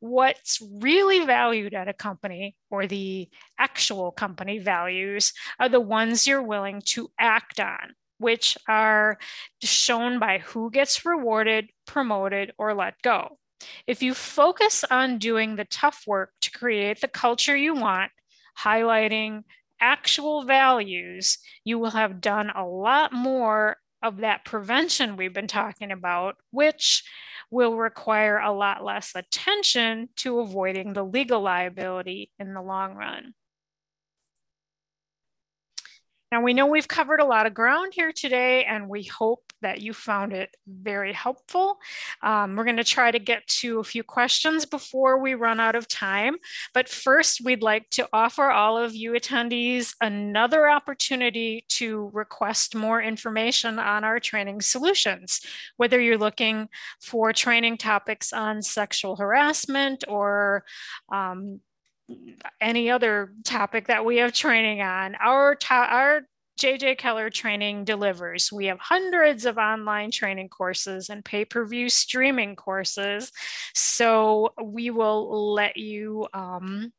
What's 0.00 0.62
really 0.80 1.24
valued 1.26 1.74
at 1.74 1.88
a 1.88 1.92
company 1.92 2.56
or 2.70 2.86
the 2.86 3.28
actual 3.58 4.12
company 4.12 4.58
values 4.58 5.32
are 5.58 5.68
the 5.68 5.80
ones 5.80 6.26
you're 6.26 6.42
willing 6.42 6.82
to 6.86 7.10
act 7.18 7.60
on 7.60 7.94
which 8.18 8.56
are 8.68 9.18
shown 9.62 10.18
by 10.18 10.38
who 10.38 10.70
gets 10.70 11.04
rewarded, 11.04 11.70
promoted, 11.86 12.52
or 12.58 12.74
let 12.74 13.00
go. 13.02 13.38
If 13.86 14.02
you 14.02 14.14
focus 14.14 14.84
on 14.90 15.18
doing 15.18 15.56
the 15.56 15.64
tough 15.64 16.04
work 16.06 16.32
to 16.42 16.50
create 16.50 17.00
the 17.00 17.08
culture 17.08 17.56
you 17.56 17.74
want, 17.74 18.12
highlighting 18.58 19.44
actual 19.80 20.44
values, 20.44 21.38
you 21.64 21.78
will 21.78 21.90
have 21.90 22.20
done 22.20 22.50
a 22.50 22.64
lot 22.64 23.12
more 23.12 23.76
of 24.02 24.18
that 24.18 24.44
prevention 24.44 25.16
we've 25.16 25.32
been 25.32 25.48
talking 25.48 25.90
about, 25.90 26.36
which 26.50 27.04
will 27.50 27.76
require 27.76 28.38
a 28.38 28.52
lot 28.52 28.84
less 28.84 29.12
attention 29.14 30.08
to 30.16 30.40
avoiding 30.40 30.92
the 30.92 31.04
legal 31.04 31.40
liability 31.40 32.30
in 32.38 32.54
the 32.54 32.62
long 32.62 32.94
run. 32.94 33.34
Now, 36.30 36.42
we 36.42 36.52
know 36.52 36.66
we've 36.66 36.88
covered 36.88 37.20
a 37.20 37.24
lot 37.24 37.46
of 37.46 37.54
ground 37.54 37.92
here 37.94 38.12
today, 38.12 38.64
and 38.64 38.88
we 38.88 39.04
hope 39.04 39.48
that 39.62 39.80
you 39.80 39.92
found 39.92 40.32
it 40.32 40.54
very 40.66 41.12
helpful. 41.12 41.78
Um, 42.22 42.54
we're 42.54 42.64
going 42.64 42.76
to 42.76 42.84
try 42.84 43.10
to 43.10 43.18
get 43.18 43.46
to 43.46 43.80
a 43.80 43.84
few 43.84 44.02
questions 44.02 44.66
before 44.66 45.20
we 45.20 45.34
run 45.34 45.58
out 45.58 45.74
of 45.74 45.88
time. 45.88 46.36
But 46.74 46.88
first, 46.88 47.40
we'd 47.42 47.62
like 47.62 47.88
to 47.90 48.08
offer 48.12 48.50
all 48.50 48.76
of 48.76 48.94
you 48.94 49.12
attendees 49.12 49.94
another 50.00 50.68
opportunity 50.68 51.64
to 51.68 52.10
request 52.12 52.74
more 52.74 53.00
information 53.00 53.78
on 53.78 54.04
our 54.04 54.20
training 54.20 54.60
solutions, 54.60 55.40
whether 55.76 56.00
you're 56.00 56.18
looking 56.18 56.68
for 57.00 57.32
training 57.32 57.78
topics 57.78 58.32
on 58.32 58.62
sexual 58.62 59.16
harassment 59.16 60.04
or 60.08 60.64
um, 61.10 61.60
any 62.60 62.90
other 62.90 63.32
topic 63.44 63.88
that 63.88 64.04
we 64.04 64.16
have 64.18 64.32
training 64.32 64.80
on. 64.80 65.14
Our, 65.16 65.58
our 65.70 66.22
JJ 66.58 66.98
Keller 66.98 67.30
Training 67.30 67.84
delivers. 67.84 68.50
We 68.52 68.66
have 68.66 68.80
hundreds 68.80 69.46
of 69.46 69.58
online 69.58 70.10
training 70.10 70.48
courses 70.48 71.08
and 71.08 71.24
pay 71.24 71.44
per 71.44 71.64
view 71.64 71.88
streaming 71.88 72.56
courses. 72.56 73.30
So 73.74 74.52
we 74.62 74.90
will 74.90 75.52
let 75.54 75.76
you 75.76 76.26
um, 76.34 76.92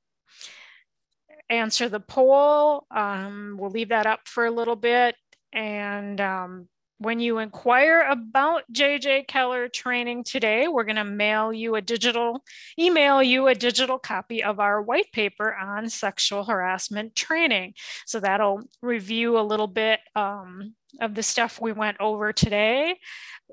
answer 1.49 1.89
the 1.89 1.99
poll. 1.99 2.85
Um, 2.89 3.57
we'll 3.59 3.71
leave 3.71 3.89
that 3.89 4.05
up 4.05 4.21
for 4.25 4.45
a 4.45 4.51
little 4.51 4.77
bit. 4.77 5.15
And 5.51 6.21
um, 6.21 6.67
when 6.99 7.21
you 7.21 7.37
inquire 7.37 8.01
about 8.01 8.63
JJ 8.73 9.27
Keller 9.27 9.69
training 9.69 10.25
today, 10.25 10.67
we're 10.67 10.83
going 10.83 10.97
to 10.97 11.05
mail 11.05 11.53
you 11.53 11.75
a 11.75 11.81
digital, 11.81 12.43
email 12.77 13.23
you 13.23 13.47
a 13.47 13.55
digital 13.55 13.97
copy 13.97 14.43
of 14.43 14.59
our 14.59 14.81
white 14.81 15.09
paper 15.13 15.55
on 15.55 15.89
sexual 15.89 16.43
harassment 16.43 17.15
training. 17.15 17.73
So 18.05 18.19
that'll 18.19 18.63
review 18.81 19.39
a 19.39 19.41
little 19.41 19.67
bit 19.67 20.01
um, 20.13 20.75
of 20.99 21.15
the 21.15 21.23
stuff 21.23 21.61
we 21.61 21.71
went 21.71 21.97
over 22.01 22.33
today. 22.33 22.99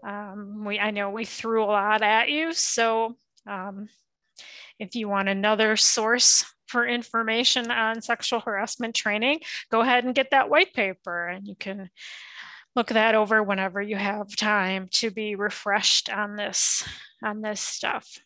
Um, 0.05 0.64
we, 0.64 0.80
I 0.80 0.90
know 0.90 1.11
we 1.11 1.24
threw 1.24 1.62
a 1.62 1.66
lot 1.66 2.03
at 2.03 2.28
you. 2.28 2.53
So 2.53 3.16
um, 3.47 3.88
if 4.80 4.97
you 4.97 5.09
want 5.09 5.28
another 5.28 5.76
source 5.76 6.44
for 6.66 6.84
information 6.84 7.70
on 7.70 8.03
sexual 8.03 8.40
harassment 8.40 8.97
training, 8.97 9.40
go 9.70 9.82
ahead 9.82 10.05
and 10.05 10.16
get 10.16 10.32
that 10.32 10.51
white 10.51 10.74
paper 10.74 11.28
and 11.28 11.47
you 11.47 11.55
can 11.55 11.90
look 12.76 12.88
that 12.88 13.14
over 13.14 13.42
whenever 13.42 13.80
you 13.80 13.96
have 13.96 14.36
time 14.36 14.86
to 14.92 15.10
be 15.10 15.34
refreshed 15.34 16.10
on 16.10 16.36
this 16.36 16.86
on 17.24 17.40
this 17.40 17.60
stuff. 17.60 18.18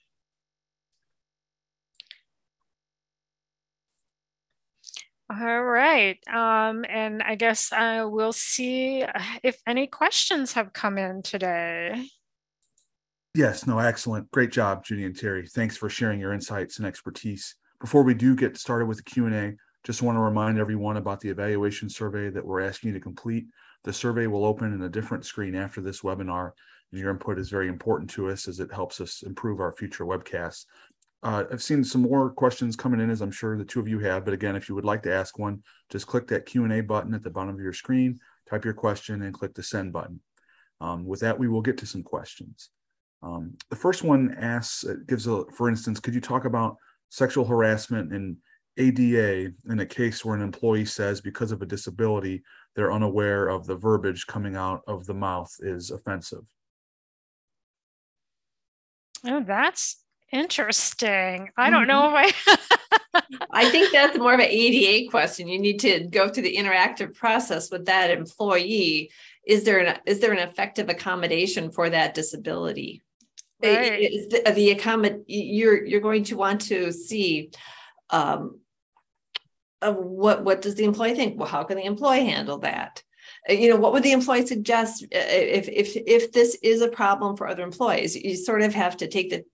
All 5.30 5.62
right. 5.62 6.18
Um, 6.26 6.84
and 6.88 7.22
I 7.22 7.36
guess 7.36 7.72
I 7.72 8.02
will 8.02 8.32
see 8.32 9.04
if 9.44 9.56
any 9.64 9.86
questions 9.86 10.54
have 10.54 10.72
come 10.72 10.98
in 10.98 11.22
today. 11.22 12.08
Yes, 13.36 13.64
no, 13.64 13.78
excellent. 13.78 14.28
Great 14.32 14.50
job, 14.50 14.84
Judy 14.84 15.04
and 15.04 15.16
Terry. 15.16 15.46
Thanks 15.46 15.76
for 15.76 15.88
sharing 15.88 16.18
your 16.18 16.32
insights 16.32 16.78
and 16.78 16.86
expertise. 16.86 17.54
Before 17.80 18.02
we 18.02 18.12
do 18.12 18.34
get 18.34 18.56
started 18.56 18.86
with 18.86 18.96
the 18.96 19.04
Q&A, 19.04 19.54
just 19.84 20.02
want 20.02 20.16
to 20.16 20.20
remind 20.20 20.58
everyone 20.58 20.96
about 20.96 21.20
the 21.20 21.28
evaluation 21.28 21.88
survey 21.88 22.28
that 22.30 22.44
we're 22.44 22.60
asking 22.60 22.88
you 22.88 22.94
to 22.94 23.00
complete. 23.00 23.46
The 23.84 23.92
survey 23.92 24.26
will 24.26 24.44
open 24.44 24.72
in 24.72 24.82
a 24.82 24.88
different 24.88 25.24
screen 25.24 25.54
after 25.54 25.80
this 25.80 26.00
webinar. 26.00 26.52
And 26.90 27.00
your 27.00 27.10
input 27.10 27.38
is 27.38 27.50
very 27.50 27.68
important 27.68 28.10
to 28.10 28.30
us 28.30 28.48
as 28.48 28.60
it 28.60 28.72
helps 28.72 29.00
us 29.00 29.22
improve 29.22 29.60
our 29.60 29.72
future 29.72 30.04
webcasts. 30.04 30.66
Uh, 31.22 31.44
I've 31.52 31.62
seen 31.62 31.84
some 31.84 32.02
more 32.02 32.30
questions 32.30 32.76
coming 32.76 33.00
in, 33.00 33.10
as 33.10 33.20
I'm 33.20 33.30
sure 33.30 33.56
the 33.56 33.64
two 33.64 33.80
of 33.80 33.88
you 33.88 33.98
have. 34.00 34.24
But 34.24 34.34
again, 34.34 34.56
if 34.56 34.68
you 34.68 34.74
would 34.74 34.84
like 34.84 35.02
to 35.02 35.12
ask 35.12 35.38
one, 35.38 35.62
just 35.90 36.06
click 36.06 36.26
that 36.28 36.46
Q&A 36.46 36.80
button 36.80 37.14
at 37.14 37.22
the 37.22 37.30
bottom 37.30 37.54
of 37.54 37.60
your 37.60 37.74
screen, 37.74 38.18
type 38.48 38.64
your 38.64 38.74
question, 38.74 39.22
and 39.22 39.34
click 39.34 39.54
the 39.54 39.62
send 39.62 39.92
button. 39.92 40.20
Um, 40.80 41.04
with 41.04 41.20
that, 41.20 41.38
we 41.38 41.48
will 41.48 41.60
get 41.60 41.76
to 41.78 41.86
some 41.86 42.02
questions. 42.02 42.70
Um, 43.22 43.54
the 43.68 43.76
first 43.76 44.02
one 44.02 44.34
asks, 44.38 44.84
gives 45.06 45.26
a, 45.26 45.44
for 45.52 45.68
instance, 45.68 46.00
could 46.00 46.14
you 46.14 46.22
talk 46.22 46.46
about 46.46 46.76
sexual 47.10 47.44
harassment 47.44 48.14
and 48.14 48.38
ADA 48.78 49.52
in 49.68 49.80
a 49.80 49.86
case 49.86 50.24
where 50.24 50.36
an 50.36 50.42
employee 50.42 50.86
says 50.86 51.20
because 51.20 51.52
of 51.52 51.60
a 51.60 51.66
disability, 51.66 52.42
they're 52.76 52.92
unaware 52.92 53.48
of 53.48 53.66
the 53.66 53.76
verbiage 53.76 54.26
coming 54.26 54.56
out 54.56 54.82
of 54.86 55.06
the 55.06 55.14
mouth 55.14 55.54
is 55.60 55.90
offensive. 55.90 56.44
Oh, 59.24 59.42
that's 59.46 59.96
interesting. 60.32 61.50
I 61.56 61.70
don't 61.70 61.86
know 61.86 62.14
if 62.14 62.34
I. 62.48 63.22
I 63.50 63.68
think 63.70 63.92
that's 63.92 64.16
more 64.16 64.34
of 64.34 64.40
an 64.40 64.46
ADA 64.48 65.10
question. 65.10 65.48
You 65.48 65.58
need 65.58 65.80
to 65.80 66.04
go 66.04 66.28
through 66.28 66.44
the 66.44 66.56
interactive 66.56 67.14
process 67.14 67.70
with 67.70 67.86
that 67.86 68.10
employee. 68.10 69.10
Is 69.44 69.64
there 69.64 69.80
an 69.80 69.98
is 70.06 70.20
there 70.20 70.32
an 70.32 70.38
effective 70.38 70.88
accommodation 70.88 71.70
for 71.70 71.90
that 71.90 72.14
disability? 72.14 73.02
Right. 73.62 74.10
Is 74.12 74.28
the, 74.28 74.52
the 74.52 74.74
accommod 74.74 75.24
you're 75.26 75.84
you're 75.84 76.00
going 76.00 76.24
to 76.24 76.36
want 76.36 76.62
to 76.62 76.92
see 76.92 77.50
um, 78.10 78.60
uh, 79.82 79.92
what 79.92 80.44
what 80.44 80.62
does 80.62 80.74
the 80.74 80.84
employee 80.84 81.14
think? 81.14 81.38
Well, 81.38 81.48
how 81.48 81.64
can 81.64 81.76
the 81.76 81.84
employee 81.84 82.26
handle 82.26 82.58
that? 82.58 83.02
Uh, 83.48 83.54
you 83.54 83.70
know, 83.70 83.76
what 83.76 83.92
would 83.92 84.02
the 84.02 84.12
employee 84.12 84.46
suggest 84.46 85.04
uh, 85.04 85.08
if 85.12 85.68
if 85.68 85.96
if 85.96 86.32
this 86.32 86.56
is 86.62 86.82
a 86.82 86.88
problem 86.88 87.36
for 87.36 87.48
other 87.48 87.62
employees? 87.62 88.16
You 88.16 88.36
sort 88.36 88.62
of 88.62 88.74
have 88.74 88.96
to 88.98 89.08
take 89.08 89.30
the 89.30 89.44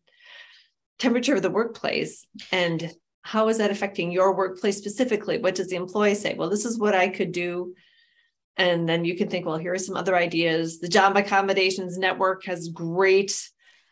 temperature 0.98 1.34
of 1.34 1.42
the 1.42 1.50
workplace 1.50 2.26
and 2.50 2.92
how 3.22 3.48
is 3.48 3.58
that 3.58 3.72
affecting 3.72 4.12
your 4.12 4.34
workplace 4.36 4.78
specifically? 4.78 5.38
What 5.38 5.56
does 5.56 5.68
the 5.68 5.76
employee 5.76 6.14
say? 6.14 6.34
Well, 6.34 6.48
this 6.48 6.64
is 6.64 6.78
what 6.78 6.94
I 6.94 7.08
could 7.08 7.32
do. 7.32 7.74
And 8.56 8.88
then 8.88 9.04
you 9.04 9.16
can 9.16 9.28
think, 9.28 9.44
well, 9.44 9.58
here 9.58 9.74
are 9.74 9.78
some 9.78 9.96
other 9.96 10.16
ideas. 10.16 10.78
The 10.78 10.88
Job 10.88 11.16
Accommodations 11.16 11.98
Network 11.98 12.44
has 12.44 12.68
great, 12.68 13.36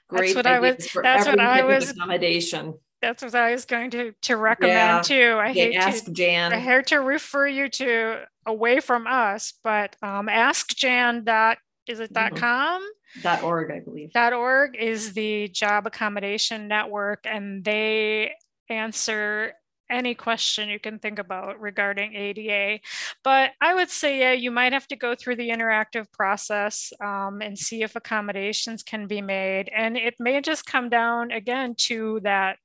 great 0.09 0.35
that's 0.35 0.37
what 0.37 0.47
ideas 0.47 0.89
I 0.95 1.01
was, 1.01 1.03
that's 1.03 1.27
what 1.27 1.41
I 1.41 1.65
was, 1.65 1.91
accommodation 1.91 2.75
that's 3.05 3.23
what 3.23 3.35
I 3.35 3.53
was 3.53 3.65
going 3.65 3.91
to 3.91 4.13
to 4.23 4.37
recommend 4.37 4.77
yeah. 4.77 5.03
too. 5.03 5.39
I 5.39 5.53
hate 5.53 5.77
ask 5.77 6.05
to, 6.07 6.13
Jan. 6.13 6.53
I 6.53 6.59
hate 6.59 6.87
to 6.89 6.97
refer 6.97 7.47
you 7.47 7.69
to 7.69 8.25
away 8.47 8.81
from 8.81 9.07
us, 9.07 9.53
but 9.63 9.97
um, 10.03 10.27
askjan 10.27 11.25
dot 11.25 11.59
is 11.87 12.01
it 12.01 12.13
dot 12.13 12.33
mm-hmm. 12.33 12.41
com 12.41 12.83
dot 13.23 13.43
org 13.43 13.71
I 13.71 13.81
believe 13.81 14.13
dot 14.13 14.33
org 14.33 14.77
is 14.77 15.13
the 15.13 15.49
job 15.49 15.87
accommodation 15.87 16.67
network, 16.67 17.21
and 17.25 17.63
they 17.65 18.33
answer 18.69 19.53
any 19.91 20.15
question 20.15 20.71
you 20.71 20.81
can 20.81 20.99
think 20.99 21.19
about 21.19 21.61
regarding 21.61 22.15
ADA. 22.15 22.81
But 23.23 23.51
I 23.61 23.75
would 23.75 23.91
say, 23.91 24.19
yeah, 24.19 24.33
you 24.33 24.51
might 24.51 24.73
have 24.73 24.89
to 24.89 24.97
go 24.97 25.15
through 25.15 25.37
the 25.37 25.51
interactive 25.51 26.11
process 26.11 26.91
um, 27.03 27.43
and 27.43 27.59
see 27.59 27.83
if 27.83 27.95
accommodations 27.95 28.83
can 28.83 29.07
be 29.07 29.21
made. 29.21 29.71
And 29.77 29.99
it 29.99 30.15
may 30.19 30.41
just 30.41 30.65
come 30.65 30.89
down 30.89 31.31
again 31.31 31.75
to 31.81 32.21
that 32.23 32.57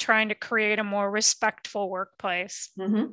trying 0.00 0.30
to 0.30 0.34
create 0.34 0.78
a 0.78 0.84
more 0.84 1.08
respectful 1.08 1.88
workplace. 1.88 2.70
Mm-hmm. 2.78 3.12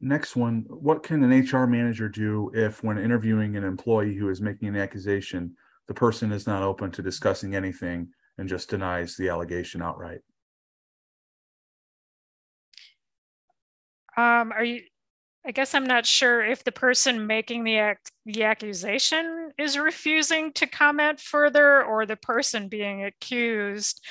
Next 0.00 0.36
one 0.36 0.66
What 0.68 1.02
can 1.02 1.24
an 1.24 1.30
HR 1.30 1.66
manager 1.66 2.08
do 2.08 2.50
if, 2.54 2.84
when 2.84 2.98
interviewing 2.98 3.56
an 3.56 3.64
employee 3.64 4.14
who 4.14 4.28
is 4.28 4.40
making 4.40 4.68
an 4.68 4.76
accusation, 4.76 5.56
the 5.88 5.94
person 5.94 6.30
is 6.30 6.46
not 6.46 6.62
open 6.62 6.90
to 6.92 7.02
discussing 7.02 7.56
anything 7.56 8.08
and 8.38 8.48
just 8.48 8.68
denies 8.68 9.16
the 9.16 9.30
allegation 9.30 9.82
outright? 9.82 10.20
Um, 14.16 14.52
are 14.52 14.62
you 14.62 14.82
I 15.46 15.50
guess 15.50 15.74
I'm 15.74 15.84
not 15.84 16.06
sure 16.06 16.42
if 16.42 16.64
the 16.64 16.72
person 16.72 17.26
making 17.26 17.64
the 17.64 17.76
ac- 17.76 17.98
the 18.24 18.44
accusation 18.44 19.50
is 19.58 19.78
refusing 19.78 20.52
to 20.54 20.66
comment 20.66 21.20
further, 21.20 21.84
or 21.84 22.06
the 22.06 22.16
person 22.16 22.68
being 22.68 23.04
accused. 23.04 24.02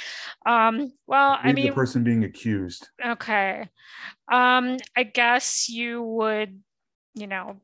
Um, 0.46 0.92
well, 1.08 1.32
I, 1.32 1.50
I 1.50 1.54
mean, 1.54 1.66
the 1.66 1.72
person 1.72 2.04
being 2.04 2.24
accused. 2.24 2.88
Okay, 3.04 3.68
um, 4.32 4.78
I 4.96 5.04
guess 5.04 5.70
you 5.70 6.04
would, 6.04 6.62
you 7.16 7.26
know, 7.26 7.60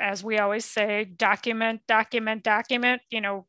as 0.00 0.24
we 0.24 0.38
always 0.38 0.64
say, 0.64 1.04
document, 1.04 1.82
document, 1.86 2.42
document. 2.42 3.02
You 3.10 3.20
know, 3.20 3.46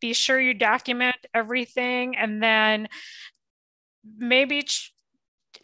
be 0.00 0.12
sure 0.12 0.38
you 0.38 0.54
document 0.54 1.16
everything, 1.34 2.16
and 2.16 2.40
then 2.40 2.88
maybe 4.16 4.62
ch- 4.62 4.92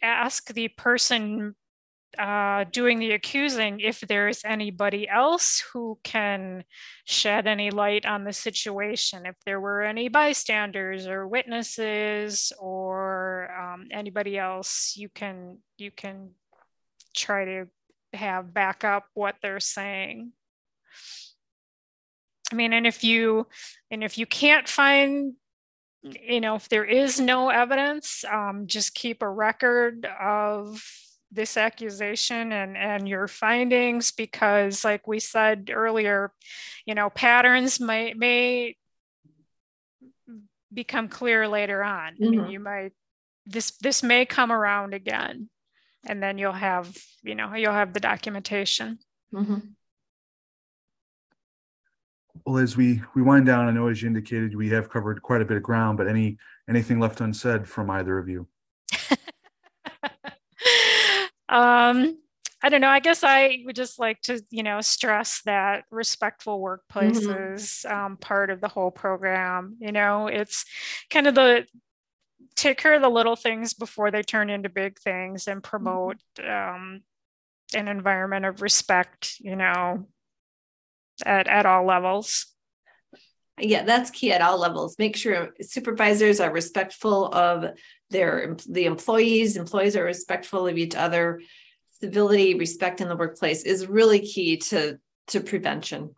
ask 0.01 0.53
the 0.53 0.67
person 0.67 1.55
uh, 2.17 2.65
doing 2.71 2.99
the 2.99 3.11
accusing 3.11 3.79
if 3.79 4.01
there's 4.01 4.41
anybody 4.45 5.07
else 5.07 5.63
who 5.73 5.97
can 6.03 6.63
shed 7.05 7.47
any 7.47 7.71
light 7.71 8.05
on 8.05 8.23
the 8.23 8.33
situation, 8.33 9.25
if 9.25 9.35
there 9.45 9.59
were 9.59 9.81
any 9.81 10.07
bystanders 10.07 11.07
or 11.07 11.27
witnesses 11.27 12.51
or 12.59 13.51
um, 13.57 13.87
anybody 13.91 14.37
else, 14.37 14.93
you 14.95 15.09
can 15.09 15.57
you 15.77 15.91
can 15.91 16.31
try 17.15 17.45
to 17.45 17.65
have 18.13 18.53
back 18.53 18.83
up 18.83 19.05
what 19.13 19.35
they're 19.41 19.59
saying. 19.59 20.31
I 22.51 22.55
mean, 22.55 22.73
and 22.73 22.87
if 22.87 23.03
you 23.03 23.47
and 23.91 24.03
if 24.03 24.17
you 24.17 24.25
can't 24.25 24.67
find 24.67 25.33
you 26.05 26.39
know, 26.39 26.55
if 26.55 26.69
there 26.69 26.85
is 26.85 27.19
no 27.19 27.49
evidence, 27.49 28.23
um, 28.31 28.67
just 28.67 28.93
keep 28.93 29.21
a 29.21 29.29
record 29.29 30.07
of 30.21 30.83
this 31.35 31.57
accusation 31.57 32.51
and, 32.51 32.77
and 32.77 33.07
your 33.07 33.27
findings 33.27 34.11
because 34.11 34.83
like 34.83 35.07
we 35.07 35.19
said 35.19 35.69
earlier, 35.73 36.31
you 36.85 36.95
know, 36.95 37.09
patterns 37.09 37.79
may, 37.79 38.13
may 38.13 38.75
become 40.73 41.07
clear 41.07 41.47
later 41.47 41.83
on. 41.83 42.13
Mm-hmm. 42.13 42.23
I 42.23 42.29
mean, 42.29 42.39
mm-hmm. 42.39 42.51
you 42.51 42.59
might, 42.59 42.93
this, 43.45 43.71
this 43.81 44.01
may 44.01 44.25
come 44.25 44.51
around 44.51 44.93
again 44.93 45.49
and 46.05 46.21
then 46.23 46.37
you'll 46.37 46.51
have, 46.53 46.95
you 47.23 47.35
know, 47.35 47.53
you'll 47.53 47.73
have 47.73 47.93
the 47.93 47.99
documentation. 47.99 48.99
Mm-hmm. 49.33 49.59
Well, 52.45 52.57
as 52.57 52.77
we 52.77 53.01
we 53.15 53.23
wind 53.23 53.47
down, 53.47 53.67
I 53.67 53.71
know 53.71 53.87
as 53.87 54.01
you 54.01 54.07
indicated, 54.07 54.55
we 54.55 54.69
have 54.69 54.89
covered 54.89 55.21
quite 55.21 55.41
a 55.41 55.45
bit 55.45 55.57
of 55.57 55.63
ground, 55.63 55.97
but 55.97 56.07
any 56.07 56.37
anything 56.69 56.99
left 56.99 57.19
unsaid 57.21 57.67
from 57.67 57.89
either 57.89 58.19
of 58.19 58.29
you? 58.29 58.47
Um, 61.55 62.17
I 62.61 62.69
don't 62.69 62.81
know. 62.81 62.89
I 62.89 62.99
guess 62.99 63.23
I 63.23 63.59
would 63.65 63.75
just 63.75 63.99
like 63.99 64.21
to, 64.23 64.41
you 64.49 64.63
know, 64.63 64.81
stress 64.81 65.41
that 65.45 65.85
respectful 65.91 66.59
workplace 66.59 67.25
mm-hmm. 67.25 67.53
is 67.53 67.85
um, 67.87 68.17
part 68.17 68.49
of 68.49 68.59
the 68.59 68.67
whole 68.67 68.91
program. 68.91 69.77
You 69.79 69.91
know, 69.91 70.27
it's 70.27 70.65
kind 71.09 71.27
of 71.27 71.35
the 71.35 71.65
take 72.55 72.77
care 72.77 72.93
of 72.93 73.01
the 73.01 73.09
little 73.09 73.35
things 73.35 73.73
before 73.73 74.11
they 74.11 74.23
turn 74.23 74.49
into 74.49 74.69
big 74.69 74.97
things 74.99 75.47
and 75.47 75.63
promote 75.63 76.17
mm-hmm. 76.37 76.75
um, 76.75 77.01
an 77.73 77.87
environment 77.87 78.45
of 78.45 78.61
respect. 78.61 79.35
You 79.39 79.55
know, 79.55 80.07
at, 81.25 81.47
at 81.47 81.65
all 81.65 81.85
levels. 81.85 82.47
Yeah, 83.59 83.83
that's 83.83 84.09
key 84.09 84.33
at 84.33 84.41
all 84.41 84.59
levels. 84.59 84.97
Make 84.99 85.15
sure 85.15 85.53
supervisors 85.61 86.41
are 86.41 86.51
respectful 86.51 87.27
of 87.27 87.77
their 88.09 88.55
the 88.67 88.85
employees, 88.85 89.57
employees 89.57 89.95
are 89.95 90.03
respectful 90.03 90.67
of 90.67 90.77
each 90.77 90.95
other. 90.95 91.41
Civility, 92.01 92.55
respect 92.55 93.01
in 93.01 93.07
the 93.07 93.15
workplace 93.15 93.63
is 93.63 93.87
really 93.87 94.19
key 94.19 94.57
to 94.57 94.99
to 95.27 95.39
prevention. 95.41 96.13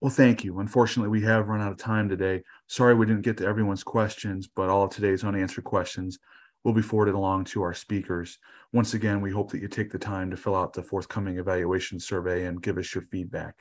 Well, 0.00 0.12
thank 0.12 0.44
you. 0.44 0.60
Unfortunately, 0.60 1.10
we 1.10 1.26
have 1.26 1.48
run 1.48 1.60
out 1.60 1.72
of 1.72 1.78
time 1.78 2.08
today. 2.08 2.42
Sorry 2.68 2.94
we 2.94 3.06
didn't 3.06 3.22
get 3.22 3.36
to 3.38 3.46
everyone's 3.46 3.82
questions, 3.82 4.46
but 4.46 4.68
all 4.68 4.84
of 4.84 4.90
today's 4.90 5.24
unanswered 5.24 5.64
questions 5.64 6.18
will 6.62 6.72
be 6.72 6.82
forwarded 6.82 7.16
along 7.16 7.44
to 7.46 7.62
our 7.62 7.74
speakers. 7.74 8.38
Once 8.72 8.94
again, 8.94 9.20
we 9.20 9.32
hope 9.32 9.50
that 9.50 9.60
you 9.60 9.68
take 9.68 9.90
the 9.90 9.98
time 9.98 10.30
to 10.30 10.36
fill 10.36 10.54
out 10.54 10.72
the 10.72 10.82
forthcoming 10.82 11.38
evaluation 11.38 11.98
survey 11.98 12.44
and 12.44 12.62
give 12.62 12.78
us 12.78 12.94
your 12.94 13.02
feedback. 13.02 13.56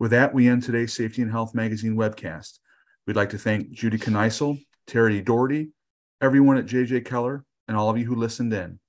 With 0.00 0.10
that, 0.12 0.34
we 0.34 0.48
end 0.48 0.62
today's 0.62 0.92
Safety 0.92 1.22
and 1.22 1.30
Health 1.30 1.54
Magazine 1.54 1.94
webcast. 1.94 2.58
We'd 3.06 3.16
like 3.16 3.30
to 3.30 3.38
thank 3.38 3.70
Judy 3.70 3.98
Kneissl, 3.98 4.58
Terry 4.90 5.20
Doherty, 5.20 5.68
everyone 6.20 6.56
at 6.56 6.66
JJ 6.66 7.04
Keller, 7.04 7.44
and 7.68 7.76
all 7.76 7.88
of 7.88 7.96
you 7.96 8.06
who 8.06 8.16
listened 8.16 8.52
in. 8.52 8.80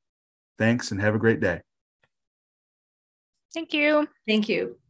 Thanks 0.58 0.90
and 0.90 1.00
have 1.00 1.14
a 1.14 1.20
great 1.20 1.40
day. 1.40 1.62
Thank 3.54 3.72
you. 3.72 4.08
Thank 4.28 4.50
you. 4.50 4.81